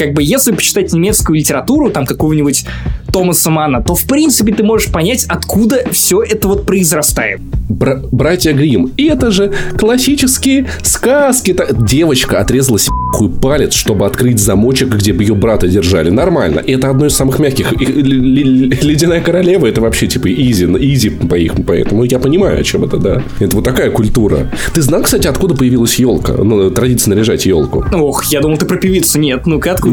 [0.00, 2.64] Как бы, если почитать немецкую литературу, там, какого-нибудь
[3.12, 7.40] Томаса Мана, то, в принципе, ты можешь понять, откуда все это вот произрастает.
[7.68, 8.90] Бра- братья Грим.
[8.96, 11.52] И это же классические сказки.
[11.52, 16.08] Та- Девочка отрезала себе хуй палец, чтобы открыть замочек, где бы ее брата держали.
[16.08, 16.60] Нормально.
[16.60, 17.72] И это одно из самых мягких.
[17.72, 21.52] Ледяная королева это вообще типа изи, изи по их.
[21.66, 23.22] Поэтому я понимаю, о чем это, да.
[23.38, 24.50] Это вот такая культура.
[24.72, 26.32] Ты знал, кстати, откуда появилась елка?
[26.34, 27.84] Ну, традиция наряжать елку.
[27.92, 29.18] Ох, я думал, ты про певицу.
[29.18, 29.89] Нет, ну-ка, откуда?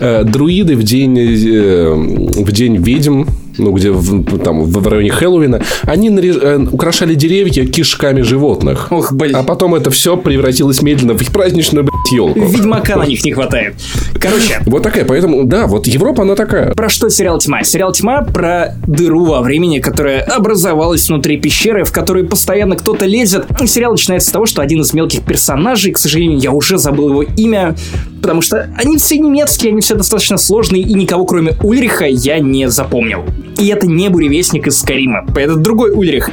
[0.00, 3.24] Э, Друиды в день, э, в день ведьм,
[3.58, 8.88] ну, где в, там, в районе Хэллоуина, они нареж- э, украшали деревья кишками животных.
[8.90, 9.36] Ох, блин.
[9.36, 12.40] А потом это все превратилось медленно в праздничную, блядь, елку.
[12.40, 13.74] Ведьмака на них не хватает.
[14.20, 16.74] Короче, Вот такая, поэтому, да, вот Европа, она такая.
[16.74, 17.62] Про что сериал «Тьма»?
[17.64, 23.46] Сериал «Тьма» про дыру во времени, которая образовалась внутри пещеры, в которую постоянно кто-то лезет.
[23.66, 27.22] Сериал начинается с того, что один из мелких персонажей, к сожалению, я уже забыл его
[27.22, 27.74] имя,
[28.22, 32.68] потому что они все немецкие, они все достаточно сложные, и никого, кроме Ульриха, я не
[32.68, 33.24] запомнил.
[33.56, 35.26] И это не буревестник из Скарима.
[35.34, 36.30] Это другой Ульрих.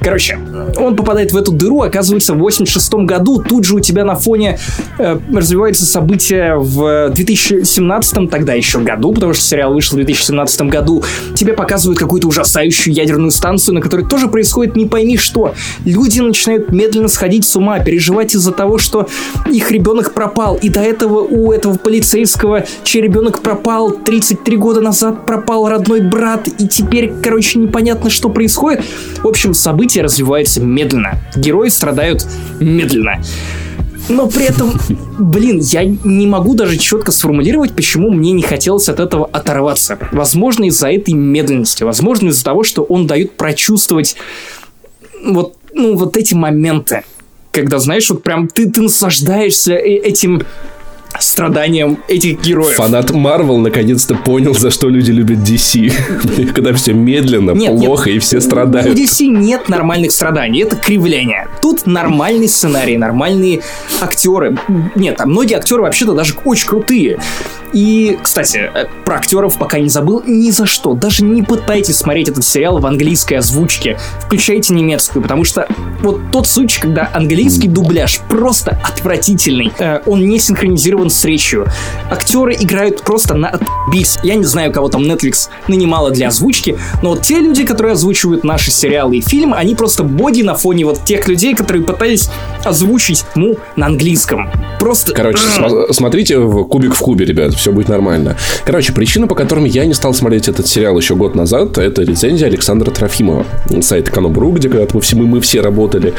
[0.00, 0.38] Короче,
[0.76, 3.42] он попадает в эту дыру, оказывается, в 86 году.
[3.42, 4.58] Тут же у тебя на фоне
[4.98, 11.02] э, развиваются события в 2017 тогда еще году, потому что сериал вышел в 2017 году.
[11.34, 15.54] Тебе показывают какую-то ужасающую ядерную станцию, на которой тоже происходит не пойми что.
[15.84, 19.08] Люди начинают медленно сходить с ума, переживать из-за того, что
[19.50, 20.56] их ребенок пропал.
[20.56, 26.48] И до этого у этого полицейского, чей ребенок пропал 33 года назад, пропал родной брат.
[26.58, 28.84] И теперь, короче, непонятно, что происходит.
[29.22, 31.18] В общем, события развиваются медленно.
[31.34, 32.26] Герои страдают
[32.60, 33.22] медленно.
[34.08, 34.72] Но при этом,
[35.18, 39.98] блин, я не могу даже четко сформулировать, почему мне не хотелось от этого оторваться.
[40.12, 41.84] Возможно, из-за этой медленности.
[41.84, 44.16] Возможно, из-за того, что он дает прочувствовать
[45.24, 47.02] вот, ну, вот эти моменты.
[47.52, 50.42] Когда, знаешь, вот прям ты, ты наслаждаешься э, этим
[51.20, 52.76] страданиям этих героев.
[52.76, 56.52] Фанат Марвел наконец-то понял, за что люди любят DC.
[56.54, 58.96] Когда все медленно, нет, плохо нет, и все страдают.
[58.96, 61.48] У DC нет нормальных страданий, это кривляние.
[61.62, 63.62] Тут нормальный сценарий, нормальные
[64.00, 64.56] актеры.
[64.94, 67.18] Нет, а многие актеры вообще-то даже очень крутые.
[67.72, 70.94] И, кстати, э, про актеров пока не забыл ни за что.
[70.94, 73.98] Даже не пытайтесь смотреть этот сериал в английской озвучке.
[74.20, 75.66] Включайте немецкую, потому что
[76.02, 79.72] вот тот случай, когда английский дубляж просто отвратительный.
[79.78, 81.66] Э, он не синхронизирован с речью.
[82.10, 84.18] Актеры играют просто на отбись.
[84.22, 88.44] Я не знаю, кого там Netflix нанимала для озвучки, но вот те люди, которые озвучивают
[88.44, 92.30] наши сериалы и фильмы, они просто боди на фоне вот тех людей, которые пытались
[92.64, 94.50] озвучить ну на английском.
[94.78, 95.12] Просто...
[95.12, 98.36] Короче, см- смотрите в кубик в кубе, ребят все будет нормально.
[98.64, 102.46] Короче, причина, по которым я не стал смотреть этот сериал еще год назад, это рецензия
[102.48, 103.44] Александра Трофимова.
[103.80, 106.14] Сайт Эконом.ру, где когда-то мы все, мы, все работали.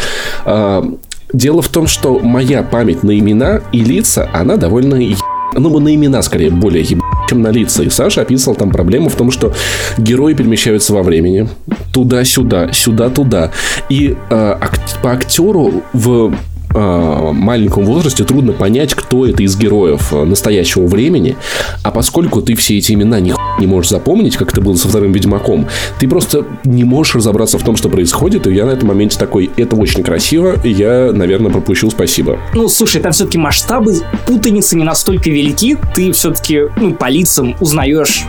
[0.46, 0.84] А,
[1.32, 5.18] дело в том, что моя память на имена и лица, она довольно еб...
[5.54, 7.00] ну, на имена, скорее, более еб...
[7.30, 7.84] чем на лица.
[7.84, 9.54] И Саша описывал там проблему в том, что
[9.98, 11.48] герои перемещаются во времени.
[11.94, 13.52] Туда-сюда, сюда-туда.
[13.90, 16.34] И э, ак- по актеру в
[16.74, 21.38] маленьком возрасте трудно понять, кто это из героев э, настоящего времени.
[21.84, 25.12] А поскольку ты все эти имена ни не можешь запомнить, как это было со вторым
[25.12, 25.68] Ведьмаком,
[26.00, 28.48] ты просто не можешь разобраться в том, что происходит.
[28.48, 32.38] И я на этом моменте такой, это очень красиво, и я, наверное, пропущу спасибо.
[32.54, 33.96] Ну, слушай, там все-таки масштабы
[34.28, 35.78] путаницы не настолько велики.
[35.96, 38.26] Ты все-таки, ну, по лицам узнаешь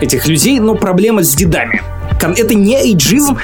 [0.00, 1.82] этих людей, но проблема с дедами.
[2.20, 3.38] Это не эйджизм,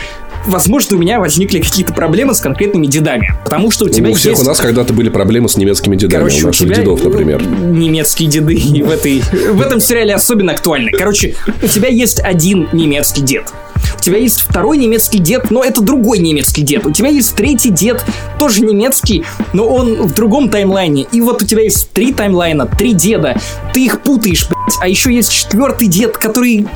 [0.46, 3.34] возможно, у меня возникли какие-то проблемы с конкретными дедами.
[3.44, 4.44] Потому что у тебя ну, у всех есть...
[4.44, 6.20] у нас когда-то были проблемы с немецкими дедами.
[6.20, 7.42] Короче, у наших у тебя дедов, например.
[7.42, 9.20] Немецкие деды в, этой...
[9.20, 10.90] в этом сериале особенно актуальны.
[10.92, 13.52] Короче, у тебя есть один немецкий дед.
[13.96, 16.86] У тебя есть второй немецкий дед, но это другой немецкий дед.
[16.86, 18.04] У тебя есть третий дед,
[18.38, 21.06] тоже немецкий, но он в другом таймлайне.
[21.12, 23.36] И вот у тебя есть три таймлайна, три деда.
[23.72, 24.48] Ты их путаешь.
[24.84, 26.66] А еще есть четвертый дед, который...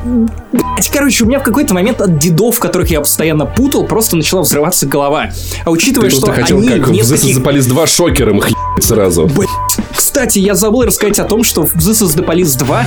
[0.50, 4.40] Блядь, короче, у меня в какой-то момент от дедов, которых я постоянно путал, просто начала
[4.40, 5.28] взрываться голова.
[5.66, 7.36] А учитывая, Ты что хотел, они как в нескольких...
[7.36, 8.48] в This два шокером их
[8.80, 9.26] сразу.
[9.26, 9.50] Блядь.
[9.94, 12.86] Кстати, я забыл рассказать о том, что в This is the Police 2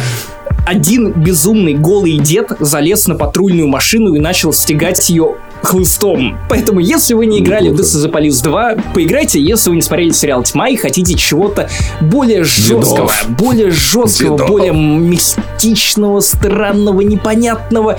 [0.72, 6.38] один безумный голый дед залез на патрульную машину и начал стегать ее хлыстом.
[6.50, 9.82] Поэтому, если вы не играли в This is the Police 2, поиграйте, если вы не
[9.82, 11.70] смотрели сериал «Тьма» и хотите чего-то
[12.00, 13.26] более жесткого, Дедов.
[13.38, 14.50] более жесткого, Дедов.
[14.50, 17.98] более мистичного, странного, непонятного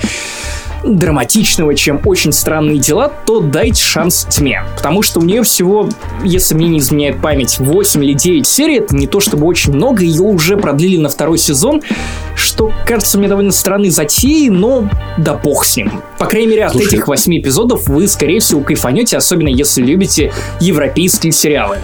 [0.83, 4.63] драматичного, чем очень странные дела, то дайте шанс тьме.
[4.75, 5.89] Потому что у нее всего,
[6.23, 10.03] если мне не изменяет память, 8 или 9 серий, это не то чтобы очень много,
[10.03, 11.81] ее уже продлили на второй сезон,
[12.35, 16.01] что кажется мне довольно странной затеей, но да бог с ним.
[16.17, 16.87] По крайней мере, от Слушай.
[16.87, 21.77] этих 8 эпизодов вы, скорее всего, кайфанете, особенно если любите европейские сериалы.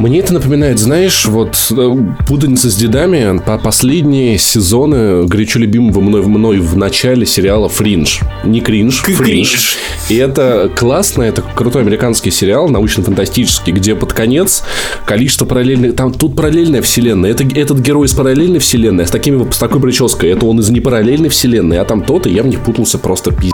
[0.00, 1.96] Мне это напоминает, знаешь, вот э,
[2.26, 8.20] путаница с дедами по последние сезоны горячо любимого мной, мной в начале сериала «Фриндж».
[8.42, 9.74] Не «Кринж», «Фриндж».
[10.08, 14.62] И это классно, это крутой американский сериал, научно-фантастический, где под конец
[15.04, 15.94] количество параллельных...
[15.96, 17.32] Там тут параллельная вселенная.
[17.32, 20.30] Это, этот герой из параллельной вселенной, с, такими, с такой прической.
[20.30, 23.52] Это он из непараллельной вселенной, а там тот, и я в них путался просто пиздец.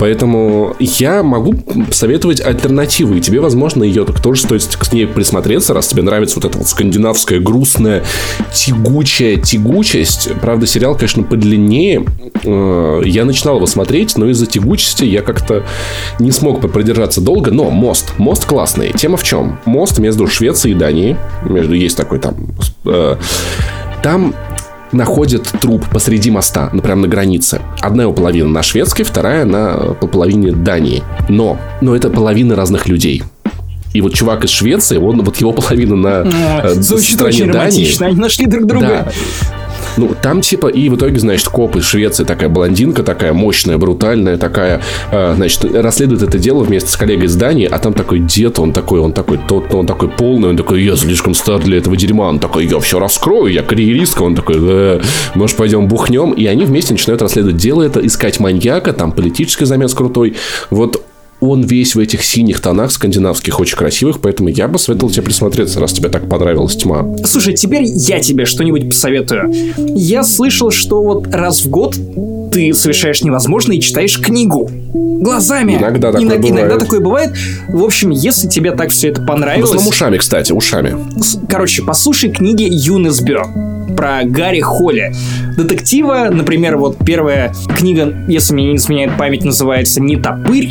[0.00, 1.54] Поэтому я могу
[1.90, 6.46] советовать альтернативу, и тебе, возможно, ее тоже стоит к ней присмотреться, раз тебе нравится вот
[6.46, 8.02] эта вот скандинавская грустная
[8.54, 10.30] тягучая тягучесть.
[10.40, 12.06] Правда, сериал, конечно, подлиннее.
[12.44, 15.66] Э, я начинал его смотреть, но из-за тягучести я как-то
[16.18, 17.50] не смог продержаться долго.
[17.50, 18.14] Но мост.
[18.16, 18.92] Мост классный.
[18.92, 19.60] Тема в чем?
[19.66, 21.16] Мост между Швецией и Данией.
[21.44, 22.36] Между есть такой там...
[22.86, 23.16] Э,
[24.02, 24.34] там
[24.92, 27.60] находят труп посреди моста, ну, прямо на границе.
[27.80, 31.02] Одна его половина на шведской, вторая на по половине Дании.
[31.28, 33.22] Но, но это половины разных людей.
[33.92, 36.30] И вот чувак из Швеции, он вот его половина на
[36.62, 38.02] э, Звучит очень Дании.
[38.02, 39.06] они нашли друг друга.
[39.06, 39.12] Да.
[39.96, 44.36] Ну, там типа, и в итоге, значит, коп из Швеции, такая блондинка, такая мощная, брутальная,
[44.36, 48.58] такая, э, значит, расследует это дело вместе с коллегой из Дании, а там такой дед,
[48.58, 51.96] он такой, он такой, тот, он такой полный, он такой, я слишком стар для этого
[51.96, 55.00] дерьма, он такой, я все раскрою, я карьеристка, он такой, э,
[55.34, 59.92] может, пойдем бухнем, и они вместе начинают расследовать дело это, искать маньяка, там политический замес
[59.94, 60.36] крутой,
[60.70, 61.04] вот
[61.40, 65.80] он весь в этих синих тонах скандинавских, очень красивых, поэтому я бы советовал тебе присмотреться,
[65.80, 67.06] раз тебе так понравилась тьма.
[67.24, 69.52] Слушай, теперь я тебе что-нибудь посоветую.
[69.94, 71.96] Я слышал, что вот раз в год
[72.50, 74.70] ты совершаешь невозможное и читаешь книгу.
[74.92, 75.76] Глазами.
[75.76, 76.58] Иногда такое Иног, бывает.
[76.58, 77.30] Иногда такое бывает.
[77.68, 79.70] В общем, если тебе так все это понравилось...
[79.70, 80.96] В основном ушами, кстати, ушами.
[81.48, 83.44] Короче, послушай книги Юнес Бё
[83.96, 85.12] про Гарри Холли.
[85.56, 90.70] Детектива, например, вот первая книга, если мне не изменяет память, называется «Не топырь»,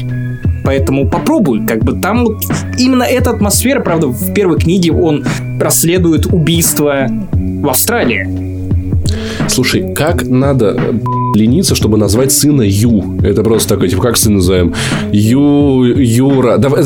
[0.64, 2.44] поэтому попробуй, как бы там вот
[2.78, 5.26] именно эта атмосфера, правда, в первой книге он
[5.60, 8.50] расследует убийство в Австралии.
[9.50, 10.78] Слушай, как надо
[11.36, 13.20] лениться, чтобы назвать сына Ю?
[13.24, 14.74] Это просто такой, типа, как сын называем?
[15.12, 16.58] Ю, Юра.
[16.58, 16.84] Давай,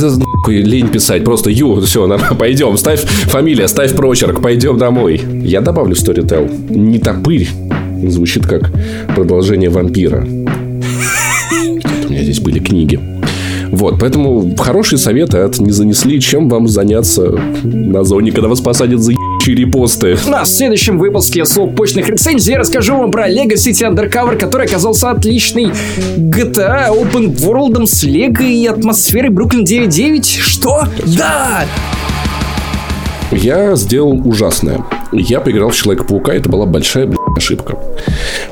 [0.48, 2.08] лень писать, просто Ю, все,
[2.40, 5.22] пойдем, ставь фамилия, ставь прочерк, пойдем домой.
[5.44, 6.50] Я добавлю Storytel.
[6.70, 7.48] Не топырь.
[8.08, 8.72] Звучит как
[9.16, 10.24] продолжение вампира.
[10.26, 13.00] У меня здесь были книги.
[13.74, 17.32] Вот, поэтому хорошие советы от не занесли, чем вам заняться
[17.64, 19.14] на зоне, когда вас посадят за
[19.48, 20.16] репосты.
[20.28, 21.44] На следующем выпуске
[21.76, 25.72] почных рецензий я расскажу вам про Lego City Undercover, который оказался отличный
[26.18, 30.24] GTA Open World с Лего и атмосферой Brooklyn 9.9.
[30.40, 30.84] Что?
[31.18, 31.66] Да!
[33.32, 34.86] Я сделал ужасное.
[35.12, 37.78] Я поиграл в Человека-паука, это была большая блядь, ошибка.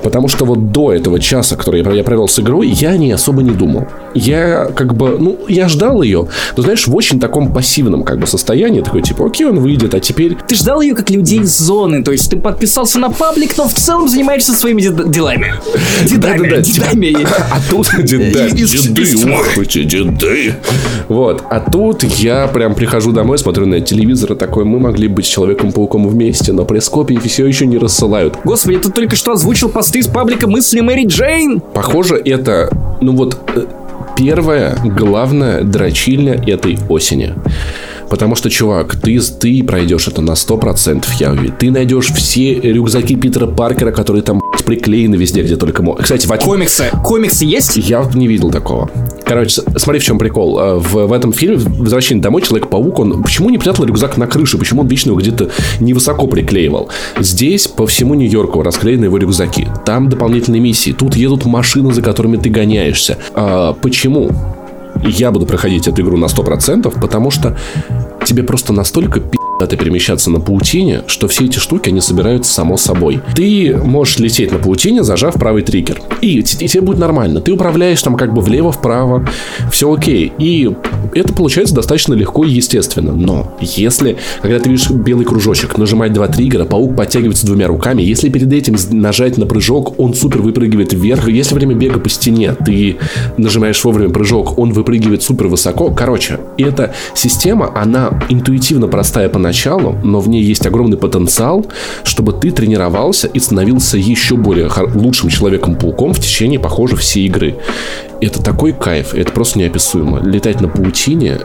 [0.03, 3.51] Потому что вот до этого часа, который я провел с игрой, я не особо не
[3.51, 3.87] думал.
[4.13, 8.27] Я как бы, ну, я ждал ее, но, знаешь, в очень таком пассивном как бы
[8.27, 10.37] состоянии, такой, типа, окей, он выйдет, а теперь...
[10.47, 13.73] Ты ждал ее как людей из зоны, то есть ты подписался на паблик, но в
[13.73, 15.53] целом занимаешься своими делами.
[16.05, 17.17] Дедами, дедами.
[17.51, 20.55] А тут деды, деды.
[21.07, 25.25] Вот, а тут я прям прихожу домой, смотрю на телевизор и такой, мы могли быть
[25.31, 28.37] Человеком-пауком вместе, но пресс-копии все еще не рассылают.
[28.43, 31.59] Господи, ты только что озвучил посты из паблика мысли Мэри Джейн.
[31.59, 32.69] Похоже, это,
[33.01, 33.65] ну вот, э,
[34.15, 37.35] первая главная дрочильня этой осени.
[38.11, 41.53] Потому что, чувак, ты, ты пройдешь это на 100%, я уверен.
[41.57, 46.03] Ты найдешь все рюкзаки Питера Паркера, которые там приклеены везде, где только можно.
[46.03, 46.37] Кстати, в...
[46.37, 46.89] Комиксы.
[47.05, 47.77] Комиксы есть?
[47.77, 48.89] Я не видел такого.
[49.25, 50.59] Короче, смотри, в чем прикол.
[50.59, 54.57] Э, в, в этом фильме «Возвращение домой» Человек-паук, он почему не прятал рюкзак на крыше?
[54.57, 55.49] Почему он вечно его где-то
[55.79, 56.89] невысоко приклеивал?
[57.17, 59.67] Здесь по всему Нью-Йорку расклеены его рюкзаки.
[59.85, 60.91] Там дополнительные миссии.
[60.91, 63.17] Тут едут машины, за которыми ты гоняешься.
[63.33, 64.31] А, почему?
[65.03, 67.57] Я буду проходить эту игру на 100%, потому что
[68.25, 73.21] тебе просто настолько пи***то перемещаться на паутине, что все эти штуки, они собираются само собой.
[73.35, 76.01] Ты можешь лететь на паутине, зажав правый триггер.
[76.21, 77.41] И, и тебе будет нормально.
[77.41, 79.27] Ты управляешь там как бы влево-вправо,
[79.71, 80.33] все окей.
[80.39, 80.69] И
[81.13, 83.11] это получается достаточно легко и естественно.
[83.13, 88.29] Но если, когда ты видишь белый кружочек, нажимать два триггера, паук подтягивается двумя руками, если
[88.29, 91.27] перед этим нажать на прыжок, он супер выпрыгивает вверх.
[91.29, 92.97] Если время бега по стене, ты
[93.37, 95.91] нажимаешь вовремя прыжок, он выпрыгивает супер высоко.
[95.91, 101.65] Короче, эта система, она интуитивно простая поначалу, но в ней есть огромный потенциал,
[102.03, 107.57] чтобы ты тренировался и становился еще более лучшим человеком-пауком в течение, похоже, всей игры.
[108.19, 110.19] Это такой кайф, это просто неописуемо.
[110.23, 111.39] Летать на паутине,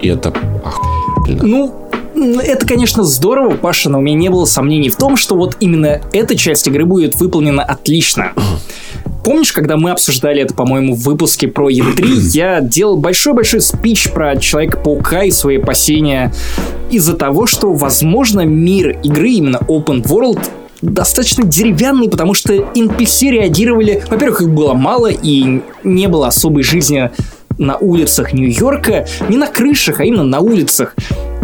[0.00, 0.32] это
[0.64, 1.42] охуенно.
[1.42, 5.56] Ну, это, конечно, здорово, Паша, но у меня не было сомнений в том, что вот
[5.60, 8.32] именно эта часть игры будет выполнена отлично.
[9.24, 12.04] Помнишь, когда мы обсуждали это, по-моему, в выпуске про E3,
[12.34, 16.32] я делал большой-большой спич про Человека-паука и свои опасения
[16.90, 20.40] из-за того, что, возможно, мир игры, именно Open World,
[20.82, 24.04] достаточно деревянный, потому что NPC реагировали...
[24.10, 27.10] Во-первых, их было мало, и не было особой жизни
[27.58, 30.94] на улицах Нью-Йорка, не на крышах, а именно на улицах.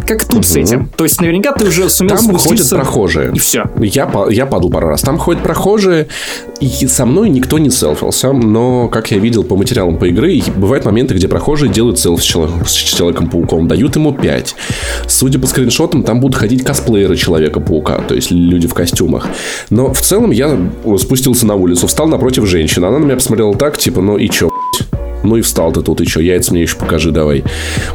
[0.06, 0.42] Как тут угу.
[0.42, 0.88] с этим?
[0.96, 3.32] То есть наверняка ты уже сумел Там ходят прохожие.
[3.32, 3.70] И все.
[3.78, 5.02] Я, я падал пару раз.
[5.02, 6.08] Там ходят прохожие,
[6.60, 10.84] и со мной никто не селфился, но, как я видел по материалам по игры, бывают
[10.84, 14.56] моменты, где прохожие делают селфи с, человек, с Человеком-пауком, дают ему 5.
[15.06, 19.28] Судя по скриншотам, там будут ходить косплееры Человека-паука, то есть люди в костюмах.
[19.70, 20.58] Но в целом я
[20.98, 24.50] спустился на улицу, встал напротив женщины, она на меня посмотрела так, типа, ну и чё,
[25.22, 27.44] Ну и встал ты тут еще, яйца мне еще покажи давай.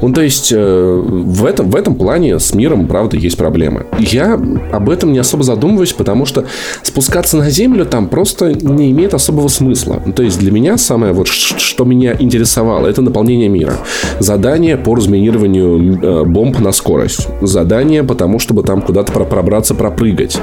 [0.01, 3.85] Ну, то есть, э, в, этом, в этом плане с миром, правда, есть проблемы.
[3.99, 4.39] Я
[4.71, 6.45] об этом не особо задумываюсь, потому что
[6.83, 10.01] спускаться на землю там просто не имеет особого смысла.
[10.15, 13.73] То есть, для меня самое вот, что меня интересовало, это наполнение мира.
[14.19, 17.27] Задание по разминированию э, бомб на скорость.
[17.41, 20.37] Задание потому, чтобы там куда-то пробраться, пропрыгать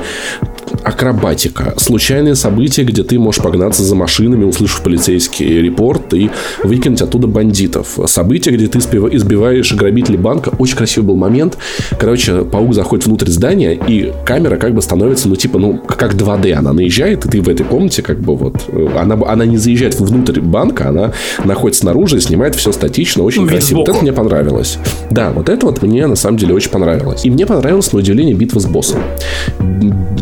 [0.83, 6.31] акробатика, случайные события, где ты можешь погнаться за машинами, услышав полицейский репорт и
[6.63, 7.99] выкинуть оттуда бандитов.
[8.07, 10.51] События, где ты избиваешь грабителей банка.
[10.59, 11.59] Очень красивый был момент.
[11.99, 16.53] Короче, паук заходит внутрь здания, и камера как бы становится, ну, типа, ну, как 2D.
[16.53, 18.57] Она наезжает, и ты в этой комнате как бы вот...
[18.99, 21.13] Она, она не заезжает внутрь банка, она
[21.45, 23.79] находится снаружи, снимает все статично, очень ну, красиво.
[23.79, 24.79] Вот это мне понравилось.
[25.11, 27.25] Да, вот это вот мне на самом деле очень понравилось.
[27.25, 29.01] И мне понравилось, на удивление, битва с боссом.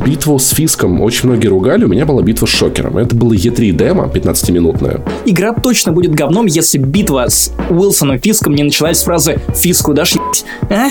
[0.04, 2.98] Битву с Фиском очень многие ругали, у меня была битва с Шокером.
[2.98, 5.00] Это было E3 демо, 15-минутная.
[5.24, 10.16] Игра точно будет говном, если битва с Уилсоном Фиском не началась с фразы «Фиску дашь
[10.16, 10.90] ебать?» А?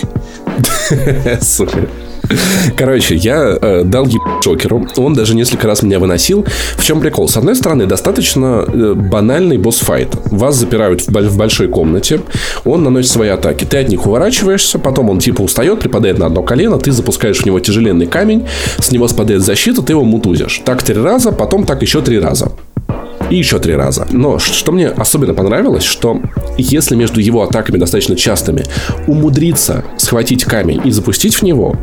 [1.43, 1.87] Супер.
[2.75, 4.07] Короче, я э, дал
[4.43, 4.87] Шокеру.
[4.97, 6.45] Он даже несколько раз меня выносил.
[6.75, 7.27] В чем прикол?
[7.27, 10.15] С одной стороны, достаточно э, банальный босс-файт.
[10.25, 12.21] Вас запирают в, в большой комнате.
[12.65, 13.65] Он наносит свои атаки.
[13.65, 14.79] Ты от них уворачиваешься.
[14.79, 16.77] Потом он типа устает, припадает на одно колено.
[16.77, 18.47] Ты запускаешь в него тяжеленный камень.
[18.79, 19.81] С него спадает защита.
[19.81, 20.61] Ты его мутузишь.
[20.65, 22.51] Так три раза, потом так еще три раза
[23.29, 24.07] и еще три раза.
[24.11, 26.21] Но что мне особенно понравилось, что
[26.57, 28.63] если между его атаками достаточно частыми
[29.07, 31.75] умудриться схватить камень и запустить в него,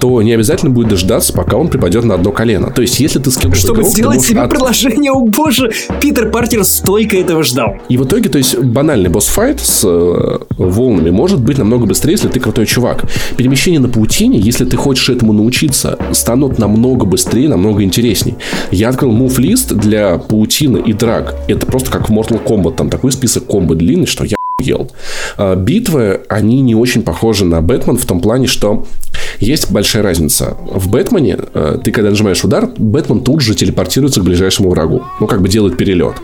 [0.00, 2.70] то не обязательно будет дождаться, пока он припадет на одно колено.
[2.70, 4.50] То есть, если ты скилловый Чтобы игрок, сделать себе от...
[4.50, 7.76] предложение, о боже, Питер Паркер столько этого ждал.
[7.88, 12.28] И в итоге, то есть, банальный босс-файт с э, волнами может быть намного быстрее, если
[12.28, 13.04] ты крутой чувак.
[13.36, 18.34] Перемещение на паутине, если ты хочешь этому научиться, станут намного быстрее, намного интересней.
[18.72, 21.34] Я открыл мув-лист для паутины и драк.
[21.48, 22.76] Это просто как в Mortal Kombat.
[22.76, 24.90] Там такой список комбо длинный, что я ел.
[25.36, 28.86] А, битвы, они не очень похожи на Бэтмен в том плане, что
[29.40, 30.56] есть большая разница.
[30.72, 35.02] В Бэтмене э, ты, когда нажимаешь удар, Бэтмен тут же телепортируется к ближайшему врагу.
[35.20, 36.14] Ну, как бы делает перелет.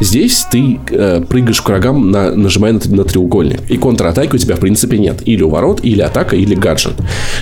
[0.00, 3.60] Здесь ты э, прыгаешь к врагам, на, нажимая на, на треугольник.
[3.68, 5.22] И контратаки у тебя, в принципе, нет.
[5.26, 6.94] Или у ворот, или атака, или гаджет.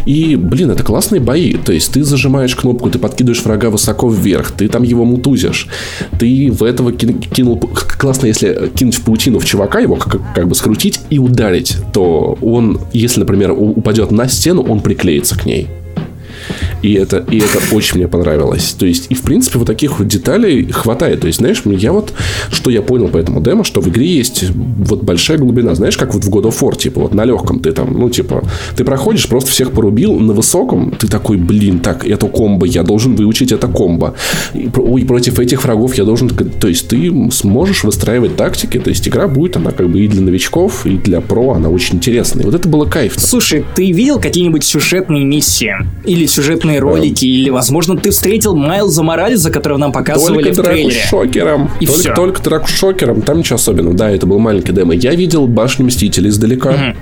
[0.05, 1.55] И, блин, это классные бои.
[1.55, 5.69] То есть, ты зажимаешь кнопку, ты подкидываешь врага высоко вверх, ты там его мутузишь.
[6.19, 7.59] Ты в этого кинул...
[7.99, 12.39] Классно, если кинуть в паутину в чувака, его как, как бы скрутить и ударить, то
[12.41, 15.69] он, если, например, упадет на стену, он приклеится к ней.
[16.83, 18.75] И это, и это очень мне понравилось.
[18.79, 21.21] То есть, и в принципе, вот таких вот деталей хватает.
[21.21, 22.13] То есть, знаешь, я вот,
[22.51, 25.75] что я понял по этому демо, что в игре есть вот большая глубина.
[25.75, 28.43] Знаешь, как вот в God of War, типа, вот на легком ты там, ну, типа,
[28.77, 33.15] ты проходишь, просто всех порубил, на высоком ты такой, блин, так, это комбо, я должен
[33.15, 34.15] выучить это комбо.
[34.55, 36.29] И, и против этих врагов я должен...
[36.29, 40.23] То есть, ты сможешь выстраивать тактики, то есть, игра будет, она как бы и для
[40.23, 42.45] новичков, и для про, она очень интересная.
[42.45, 43.15] Вот это было кайф.
[43.19, 45.75] Слушай, ты видел какие-нибудь сюжетные миссии?
[46.05, 50.65] Или сюжетные рекламные ролики, или, возможно, ты встретил Майлза Морализа, которого нам показывали только в
[50.65, 50.91] трейлере.
[50.91, 51.71] шокером.
[51.81, 52.15] И только, все.
[52.15, 53.97] только драку шокером, там ничего особенного.
[53.97, 54.95] Да, это был маленький демо.
[54.95, 56.95] Я видел Башню Мстителей издалека.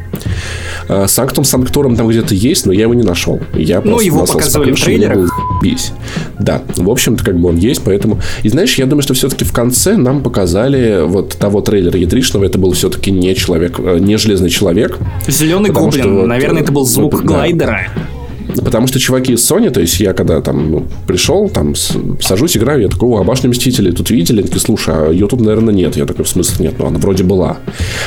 [0.88, 1.06] Угу.
[1.06, 3.40] Санктум Санктуром там где-то есть, но я его не нашел.
[3.54, 5.30] Я ну, его показывали в трейлерах.
[5.62, 5.92] Бись.
[6.38, 8.20] Да, в общем-то, как бы он есть, поэтому...
[8.42, 12.58] И знаешь, я думаю, что все-таки в конце нам показали вот того трейлера ядришного, это
[12.58, 14.98] был все-таки не человек, э, не Железный Человек.
[15.26, 17.88] Зеленый гоблин, что, наверное, это был звук вот, глайдера.
[17.94, 18.17] Да.
[18.56, 22.82] Потому что чуваки из Sony, то есть я когда там ну, пришел, там сажусь, играю,
[22.82, 24.38] я такой, о, башня Мстители, тут видели?
[24.38, 25.96] Они такие, слушай, а тут, наверное, нет.
[25.96, 26.74] Я такой, в смысле нет?
[26.78, 27.58] Ну, она вроде была.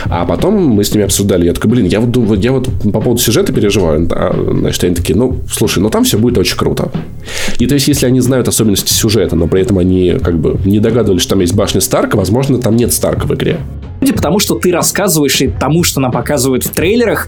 [0.05, 3.21] А потом мы с ними обсуждали, я такой, блин, я вот, я вот по поводу
[3.21, 4.07] сюжета переживаю.
[4.11, 6.91] А, значит, они такие, ну, слушай, ну там все будет очень круто.
[7.59, 10.79] И то есть, если они знают особенности сюжета, но при этом они как бы не
[10.79, 13.59] догадывались, что там есть башня Старка, возможно, там нет Старка в игре.
[14.01, 17.27] Потому что ты рассказываешь и тому, что нам показывают в трейлерах,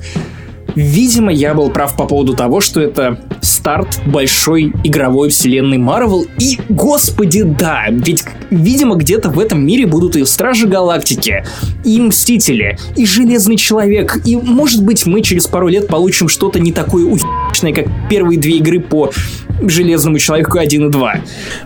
[0.75, 6.25] Видимо, я был прав по поводу того, что это старт большой игровой вселенной Марвел.
[6.39, 11.45] И, господи, да, ведь, видимо, где-то в этом мире будут и Стражи Галактики,
[11.83, 14.19] и Мстители, и Железный Человек.
[14.25, 18.57] И, может быть, мы через пару лет получим что-то не такое уебищное, как первые две
[18.57, 19.11] игры по
[19.69, 21.15] Железному Человеку 1 и 2.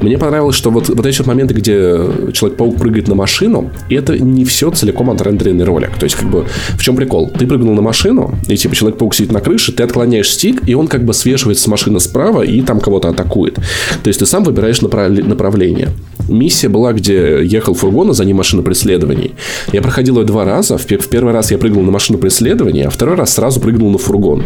[0.01, 1.99] Мне понравилось, что вот, вот эти вот моменты, где
[2.33, 5.95] Человек-паук прыгает на машину, это не все целиком отрендеренный ролик.
[5.97, 6.45] То есть, как бы,
[6.77, 7.29] в чем прикол?
[7.29, 10.87] Ты прыгнул на машину, и типа Человек-паук сидит на крыше, ты отклоняешь стик, и он
[10.87, 13.55] как бы свешивается с машины справа и там кого-то атакует.
[13.55, 15.09] То есть, ты сам выбираешь направ...
[15.09, 15.89] направление.
[16.27, 19.33] Миссия была, где ехал фургон, а за ним машина преследований.
[19.71, 20.77] Я проходил ее два раза.
[20.77, 24.43] В первый раз я прыгнул на машину преследования, а второй раз сразу прыгнул на фургон.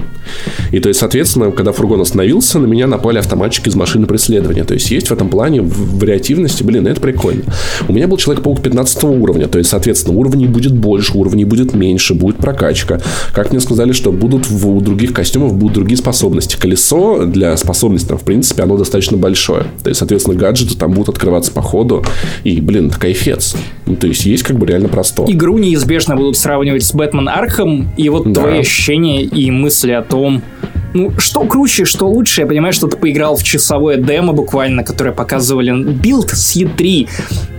[0.72, 4.64] И то есть, соответственно, когда фургон остановился, на меня напали автоматчики из машины преследования.
[4.64, 6.64] То есть, есть в этом плане вариативности.
[6.64, 7.44] Блин, это прикольно.
[7.88, 9.48] У меня был Человек-паук 15 уровня.
[9.48, 13.02] То есть, соответственно, уровней будет больше, уровней будет меньше, будет прокачка.
[13.34, 16.58] Как мне сказали, что будут в, у других костюмов будут другие способности.
[16.58, 19.66] Колесо для способностей, там, в принципе, оно достаточно большое.
[19.84, 22.04] То есть, соответственно, гаджеты там будут открываться по ходу.
[22.44, 23.56] И, блин, это кайфец.
[23.86, 25.26] Ну, то есть, есть как бы реально просто.
[25.28, 27.90] Игру неизбежно будут сравнивать с Batman Arkham.
[27.98, 28.42] И вот да.
[28.42, 30.42] твои ощущения и мысли о том,
[30.94, 35.12] ну, что круче, что лучше, я понимаю, что ты поиграл в часовое демо буквально, которое
[35.12, 37.08] показывали билд с E3.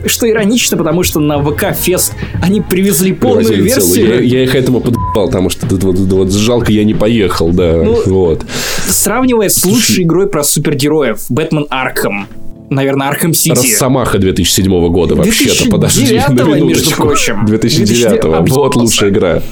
[0.07, 2.13] Что иронично, потому что на ВК Фест
[2.43, 4.25] они привезли полную версию.
[4.25, 7.83] Я, я их этому подъебал, потому что вот, вот, вот, жалко, я не поехал, да.
[7.83, 8.45] Ну, вот.
[8.87, 12.27] Сравнивая с лучшей игрой про супергероев, Batman Arkham,
[12.75, 13.51] наверное, Arkham City.
[13.57, 17.45] Росомаха 2007 года вообще-то, подожди, на между прочим.
[17.47, 18.47] 2009 -го.
[18.49, 19.43] Вот лучшая игра.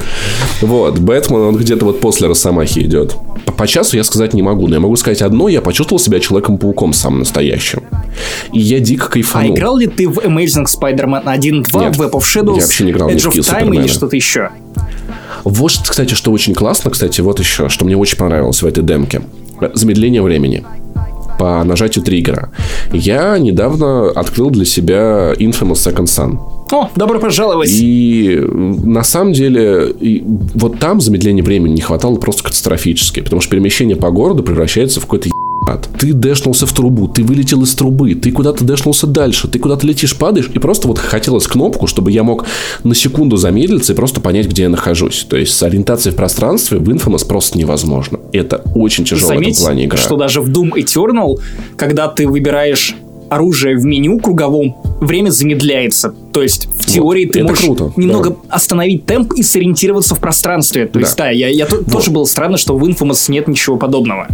[0.60, 3.16] Вот, Бэтмен, он где-то вот после Росомахи идет.
[3.46, 6.20] По, по часу я сказать не могу, но я могу сказать одно, я почувствовал себя
[6.20, 7.82] Человеком-пауком самым настоящим.
[8.52, 9.52] И я дико кайфанул.
[9.52, 12.84] А играл ли ты в Amazing Spider-Man 1, 2, Нет, Web of Shadows, я вообще
[12.84, 13.80] не играл Edge of Time Супермена.
[13.80, 14.50] или что-то еще?
[15.44, 19.22] Вот, кстати, что очень классно, кстати, вот еще, что мне очень понравилось в этой демке.
[19.74, 20.64] Замедление времени
[21.40, 22.50] по нажатию триггера.
[22.92, 26.38] Я недавно открыл для себя Infamous Second Son.
[26.70, 27.70] О, добро пожаловать!
[27.72, 30.22] И на самом деле, и
[30.54, 35.04] вот там замедление времени не хватало просто катастрофически, потому что перемещение по городу превращается в
[35.04, 35.30] какой-то
[35.98, 40.16] ты дэшнулся в трубу, ты вылетел из трубы, ты куда-то дэшнулся дальше, ты куда-то летишь,
[40.16, 42.46] падаешь, и просто вот хотелось кнопку, чтобы я мог
[42.84, 45.26] на секунду замедлиться и просто понять, где я нахожусь.
[45.28, 48.20] То есть с ориентацией в пространстве в Infamous просто невозможно.
[48.32, 49.98] Это очень тяжело Заметь, в этом плане игра.
[49.98, 51.38] что даже в Doom Eternal,
[51.76, 52.96] когда ты выбираешь
[53.28, 56.14] оружие в меню круговом, время замедляется.
[56.32, 58.36] То есть, в теории вот, ты можешь круто, немного да.
[58.48, 60.86] остановить темп и сориентироваться в пространстве.
[60.86, 61.00] То да.
[61.00, 61.86] есть, да, я, я вот.
[61.90, 64.28] тоже было странно, что в Infamous нет ничего подобного.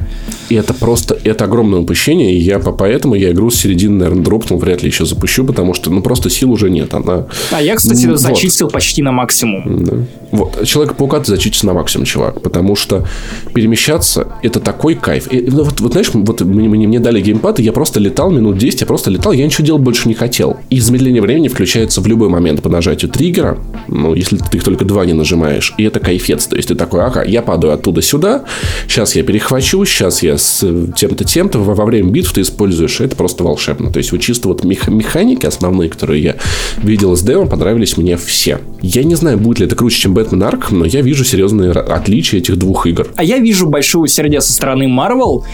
[0.49, 4.59] И это просто, это огромное упущение, и я поэтому я игру с середины, наверное, дропнул,
[4.59, 6.93] вряд ли еще запущу, потому что, ну, просто сил уже нет.
[6.95, 7.27] Она...
[7.51, 8.21] А я, кстати, вот.
[8.21, 9.85] зачистил почти на максимум.
[9.85, 9.97] Да.
[10.33, 13.07] Вот, Человека-паука ты зачистил на максимум, чувак, потому что
[13.55, 15.33] перемещаться это такой кайф.
[15.33, 18.31] И, ну, вот, вот, знаешь, вот мне, мне, мне дали геймпад, и я просто летал
[18.31, 20.59] минут 10, я просто летал, я ничего делать больше не хотел.
[20.69, 21.49] И замедление времени
[21.87, 23.59] включается в любой момент по нажатию триггера,
[23.89, 26.47] ну, если ты их только два не нажимаешь, и это кайфец.
[26.47, 28.45] То есть, ты такой, ага, я падаю оттуда сюда,
[28.89, 30.61] сейчас я перехвачу, сейчас я с
[30.97, 33.91] тем-то, тем-то, во, во время битв ты используешь, это просто волшебно.
[33.93, 36.37] То есть, вот чисто вот мех- механики основные, которые я
[36.79, 38.59] видел из демо, понравились мне все.
[38.83, 42.41] Я не знаю, будет ли это круче, чем Бэтмен Арк, но я вижу серьезные отличия
[42.41, 43.09] этих двух игр.
[43.17, 45.45] А я вижу большое усердие со стороны Marvel,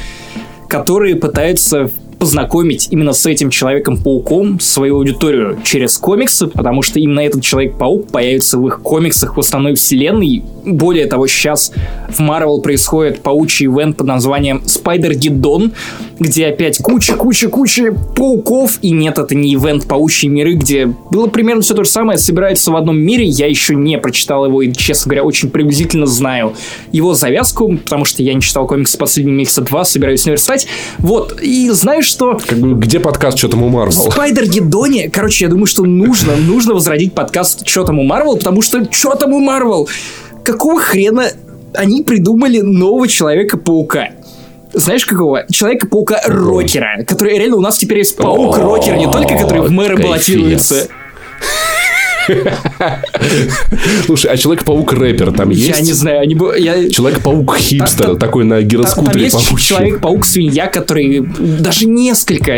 [0.68, 1.90] которые пытаются
[2.22, 8.58] познакомить именно с этим Человеком-пауком свою аудиторию через комиксы, потому что именно этот Человек-паук появится
[8.58, 10.44] в их комиксах в основной вселенной.
[10.64, 11.72] Более того, сейчас
[12.08, 15.72] в Marvel происходит паучий ивент под названием Spider-Гиддон,
[16.20, 21.74] где опять куча-куча-куча пауков, и нет, это не ивент Паучьи миры, где было примерно все
[21.74, 25.24] то же самое, собирается в одном мире, я еще не прочитал его, и, честно говоря,
[25.24, 26.54] очень приблизительно знаю
[26.92, 30.68] его завязку, потому что я не читал комиксы последние месяца два, собираюсь наверстать.
[30.98, 32.38] Вот, и знаешь что?
[32.46, 34.10] Как бы, где подкаст «Что там у Марвел»?
[34.10, 38.62] Спайдер Гедони, короче, я думаю, что нужно, нужно возродить подкаст «Что там у Марвел», потому
[38.62, 39.88] что «Что там у Марвел»?
[40.44, 41.28] Какого хрена
[41.74, 44.10] они придумали нового Человека-паука?
[44.74, 45.44] знаешь какого?
[45.50, 50.88] Человека-паука-рокера, который реально у нас теперь есть паук-рокер, не только который в мэры баллотируется.
[54.06, 55.78] Слушай, а Человек-паук рэпер там есть?
[55.78, 56.54] Я не знаю, они бы...
[56.58, 56.88] Я...
[56.88, 62.52] Человек-паук хипстер, такой на гироскутере Там, есть Человек-паук свинья, который даже несколько...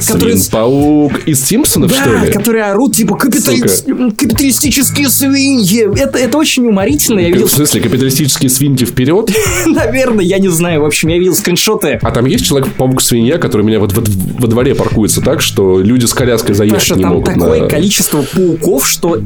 [0.00, 2.26] Свин-паук из Симпсонов, что ли?
[2.26, 5.88] Да, которые орут, типа, капиталистические свиньи.
[5.98, 7.20] Это, это очень уморительно.
[7.20, 7.46] Я видел...
[7.46, 9.30] В смысле, капиталистические свиньи вперед?
[9.66, 10.82] Наверное, я не знаю.
[10.82, 11.98] В общем, я видел скриншоты.
[12.02, 16.06] А там есть Человек-паук свинья, который у меня вот во дворе паркуется так, что люди
[16.06, 17.26] с коляской заехать не могут.
[17.26, 19.16] там такое количество пауков, что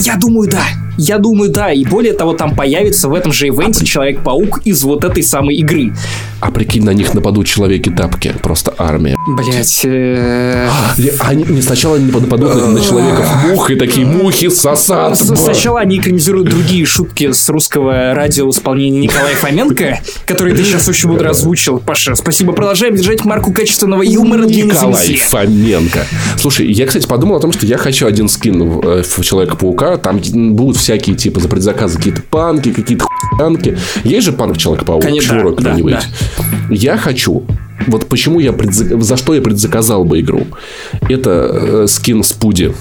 [0.00, 0.64] я думаю, да.
[0.98, 1.72] Я думаю, да.
[1.72, 5.56] И более того, там появится в этом же ивенте а Человек-паук из вот этой самой
[5.56, 5.92] игры.
[6.40, 8.34] А прикинь, на них нападут человеки-тапки.
[8.42, 9.16] Просто армия.
[9.28, 9.80] Блять.
[9.84, 10.68] Э,
[11.20, 15.16] они не сначала не нападут на человеков мух, и такие мухи сосат.
[15.16, 20.88] Сначала они экранизируют другие шутки с русского радио в исполнении Николая Фоменко, который ты сейчас
[20.88, 21.78] очень мудро озвучил.
[21.78, 22.52] Паша, спасибо.
[22.52, 26.06] Продолжаем держать марку качественного юмора для Николай Фоменко.
[26.38, 29.96] Слушай, я, кстати, подумал о том, что я хочу один скин в э, Человека-паука.
[29.98, 30.20] Там
[30.54, 33.78] будут всякие, типа, за предзаказы какие-то панки, какие-то хуянки.
[34.04, 35.02] Есть же панк Человек-паук?
[35.02, 36.00] Конечно, да, да, да.
[36.70, 37.44] Я хочу
[37.86, 39.02] вот почему я предзак...
[39.02, 40.46] за что я предзаказал бы игру?
[41.08, 42.72] Это э, скин Спуди.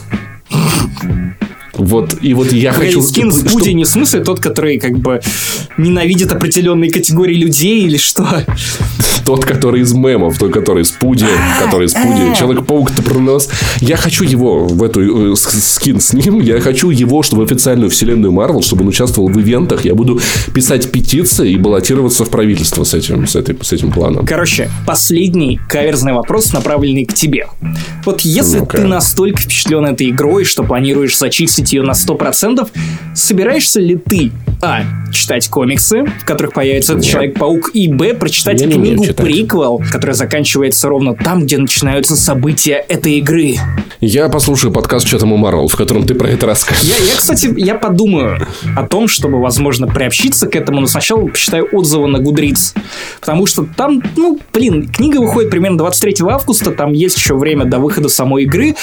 [1.73, 3.01] Вот, и вот я Погоди, хочу...
[3.01, 5.21] скин Спуди не в смысле тот, который как бы
[5.77, 8.45] ненавидит определенные категории людей или что?
[9.25, 11.25] Тот, который из мемов, тот, который из Пуди,
[11.61, 13.49] который из Пуди, Человек-паук-то пронос.
[13.79, 17.89] Я хочу его в эту э, скин с ним, я хочу его, чтобы в официальную
[17.89, 20.19] вселенную Марвел, чтобы он участвовал в ивентах, я буду
[20.53, 24.25] писать петиции и баллотироваться в правительство с этим, с, этой, с этим планом.
[24.25, 27.47] Короче, последний каверзный вопрос, направленный к тебе.
[28.05, 28.77] Вот если Ну-ка.
[28.77, 32.67] ты настолько впечатлен этой игрой, что планируешь зачистить ее на 100%,
[33.13, 34.31] собираешься ли ты,
[34.61, 37.11] а, читать комиксы, в которых появится этот Нет.
[37.11, 39.25] Человек-паук, и, б, прочитать Я книгу читать.
[39.25, 43.55] приквел, которая заканчивается ровно там, где начинаются события этой игры?
[43.99, 46.83] Я послушаю подкаст «Что там у Марвел», в котором ты про это расскажешь.
[46.83, 51.67] Я, я, кстати, я подумаю о том, чтобы, возможно, приобщиться к этому, но сначала почитаю
[51.71, 52.75] отзывы на Goodreads.
[53.19, 57.79] Потому что там, ну, блин, книга выходит примерно 23 августа, там есть еще время до
[57.79, 58.75] выхода самой игры,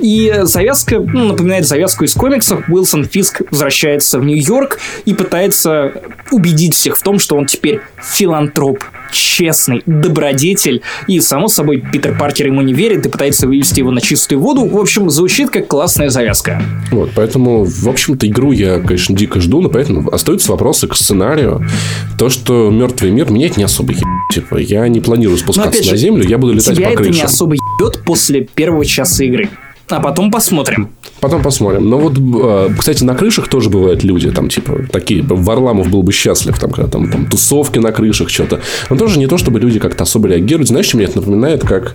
[0.00, 2.68] и завязка, ну, напоминает завязку из комиксов.
[2.68, 5.92] Уилсон Фиск возвращается в Нью-Йорк и пытается
[6.30, 8.82] убедить всех в том, что он теперь филантроп,
[9.12, 14.00] честный, добродетель, и, само собой, Питер Паркер ему не верит и пытается вывести его на
[14.00, 14.66] чистую воду.
[14.66, 16.62] В общем, звучит как классная завязка.
[16.90, 21.66] Вот, поэтому, в общем-то, игру я, конечно, дико жду, но поэтому остаются вопросы к сценарию.
[22.18, 24.02] То, что мертвый мир менять не особо еб-
[24.32, 27.02] Типа, я не планирую спускаться опять на же, землю, я буду летать Тебя по это
[27.04, 27.14] крышам.
[27.16, 29.48] не особо ебет после первого часа игры.
[29.88, 30.88] А потом посмотрим.
[31.24, 31.88] Потом посмотрим.
[31.88, 36.12] Но вот, э, кстати, на крышах тоже бывают люди, там, типа, такие, Варламов был бы
[36.12, 38.60] счастлив, там, когда там, там тусовки на крышах, что-то.
[38.90, 40.68] Но тоже не то, чтобы люди как-то особо реагируют.
[40.68, 41.94] Знаешь, что мне это напоминает, как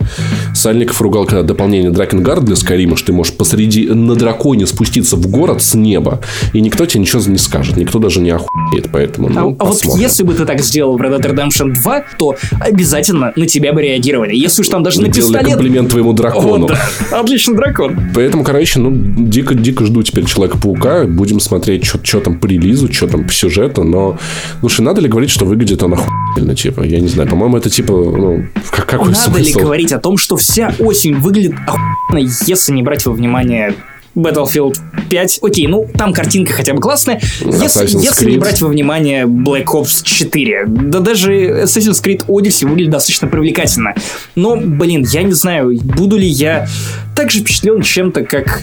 [0.56, 5.27] Сальников ругал, когда дополнение Дракенгард для Скайрима, что ты можешь посреди, на драконе спуститься в
[5.27, 6.22] город с неба,
[6.53, 9.73] и никто тебе ничего не скажет, никто даже не охуеет, поэтому, А, ну, а вот
[9.73, 10.01] посмотрим.
[10.01, 13.84] если бы ты так сделал в Red Dead Redemption 2, то обязательно на тебя бы
[13.84, 14.35] реагировали.
[14.35, 15.53] Если уж там даже на Делали пистолет...
[15.53, 16.68] комплимент твоему дракону.
[16.68, 16.72] Вот,
[17.11, 17.19] да.
[17.19, 17.95] Отличный дракон.
[18.15, 21.05] Поэтому, короче, ну, дико-дико жду теперь Человека-паука.
[21.05, 23.83] Будем смотреть, что там по релизу, что там по сюжету.
[23.83, 24.17] Но,
[24.59, 26.83] слушай, надо ли говорить, что выглядит он охуенно, типа?
[26.83, 27.29] Я не знаю.
[27.29, 29.59] По-моему, это типа, ну, как, какой Надо ли смысл?
[29.59, 33.73] говорить о том, что вся осень выглядит охуенно, если не брать во внимание
[34.21, 34.75] Battlefield
[35.09, 35.39] 5.
[35.41, 37.21] Окей, ну там картинка хотя бы классная.
[37.41, 40.65] Если, если не брать во внимание Black Ops 4.
[40.67, 43.93] Да даже Assassin's Creed Odyssey выглядит достаточно привлекательно.
[44.35, 46.67] Но, блин, я не знаю, буду ли я
[47.15, 48.61] так же впечатлен чем-то, как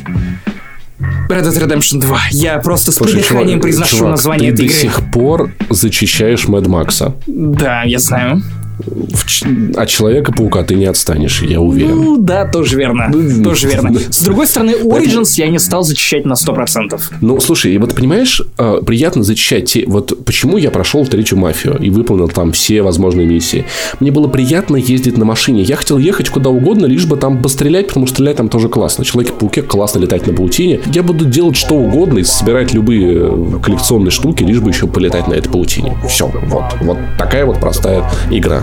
[1.28, 2.18] Red Dead Redemption 2.
[2.30, 4.80] Я просто с Слушай, придыханием чувак, произношу чувак, название ты этой до игры.
[4.80, 7.14] сих пор зачищаешь Мэд Макса.
[7.26, 8.42] Да, я знаю.
[9.77, 11.97] От Человека-паука ты не отстанешь, я уверен.
[11.97, 13.09] Ну, да, тоже верно.
[13.12, 13.98] Ну, Тоже верно.
[13.98, 17.01] С другой стороны, Origins я не стал зачищать на 100%.
[17.20, 19.85] Ну, слушай, и вот понимаешь, э, приятно зачищать те...
[19.86, 23.65] Вот почему я прошел третью мафию и выполнил там все возможные миссии.
[24.01, 25.62] Мне было приятно ездить на машине.
[25.62, 29.05] Я хотел ехать куда угодно, лишь бы там пострелять, потому что стрелять там тоже классно.
[29.05, 30.81] Человек-пауке классно летать на паутине.
[30.93, 35.35] Я буду делать что угодно и собирать любые коллекционные штуки, лишь бы еще полетать на
[35.35, 35.97] этой паутине.
[36.09, 36.65] Все, вот.
[36.81, 38.62] Вот такая вот простая игра.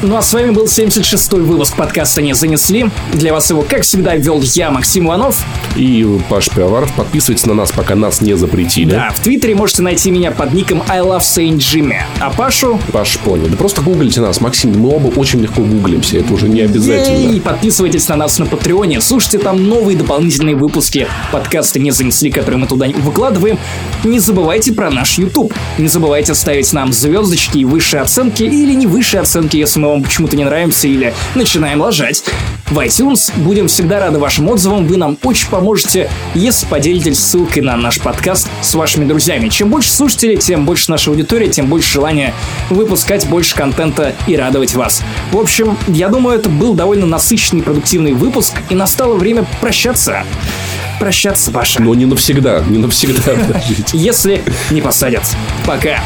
[0.00, 2.88] Ну а с вами был 76-й выпуск подкаста «Не занесли».
[3.12, 5.44] Для вас его, как всегда, вел я, Максим Иванов.
[5.74, 8.90] И Паш Пиаваров, подписывайтесь на нас, пока нас не запретили.
[8.90, 11.96] Да, в Твиттере можете найти меня под ником I Love Saint Jimmy.
[12.20, 12.78] А Пашу...
[12.92, 13.48] Паш понял.
[13.48, 14.78] Да просто гуглите нас, Максим.
[14.78, 16.18] Мы оба очень легко гуглимся.
[16.18, 17.32] Это уже не обязательно.
[17.32, 19.00] И подписывайтесь на нас на Патреоне.
[19.00, 23.58] Слушайте там новые дополнительные выпуски подкаста «Не занесли», которые мы туда выкладываем.
[24.04, 25.52] Не забывайте про наш YouTube.
[25.76, 30.02] Не забывайте ставить нам звездочки и высшие оценки, или не высшие оценки, если мы вам
[30.02, 32.24] почему-то не нравимся, или начинаем лажать.
[32.70, 34.86] В iTunes будем всегда рады вашим отзывам.
[34.86, 39.48] Вы нам очень поможете, если поделитесь ссылкой на наш подкаст с вашими друзьями.
[39.48, 42.34] Чем больше слушателей, тем больше наша аудитория, тем больше желания
[42.68, 45.02] выпускать больше контента и радовать вас.
[45.32, 50.24] В общем, я думаю, это был довольно насыщенный, продуктивный выпуск, и настало время прощаться.
[51.00, 51.80] Прощаться, Паша.
[51.80, 53.32] Но не навсегда, не навсегда.
[53.92, 55.22] Если не посадят.
[55.64, 56.00] Пока.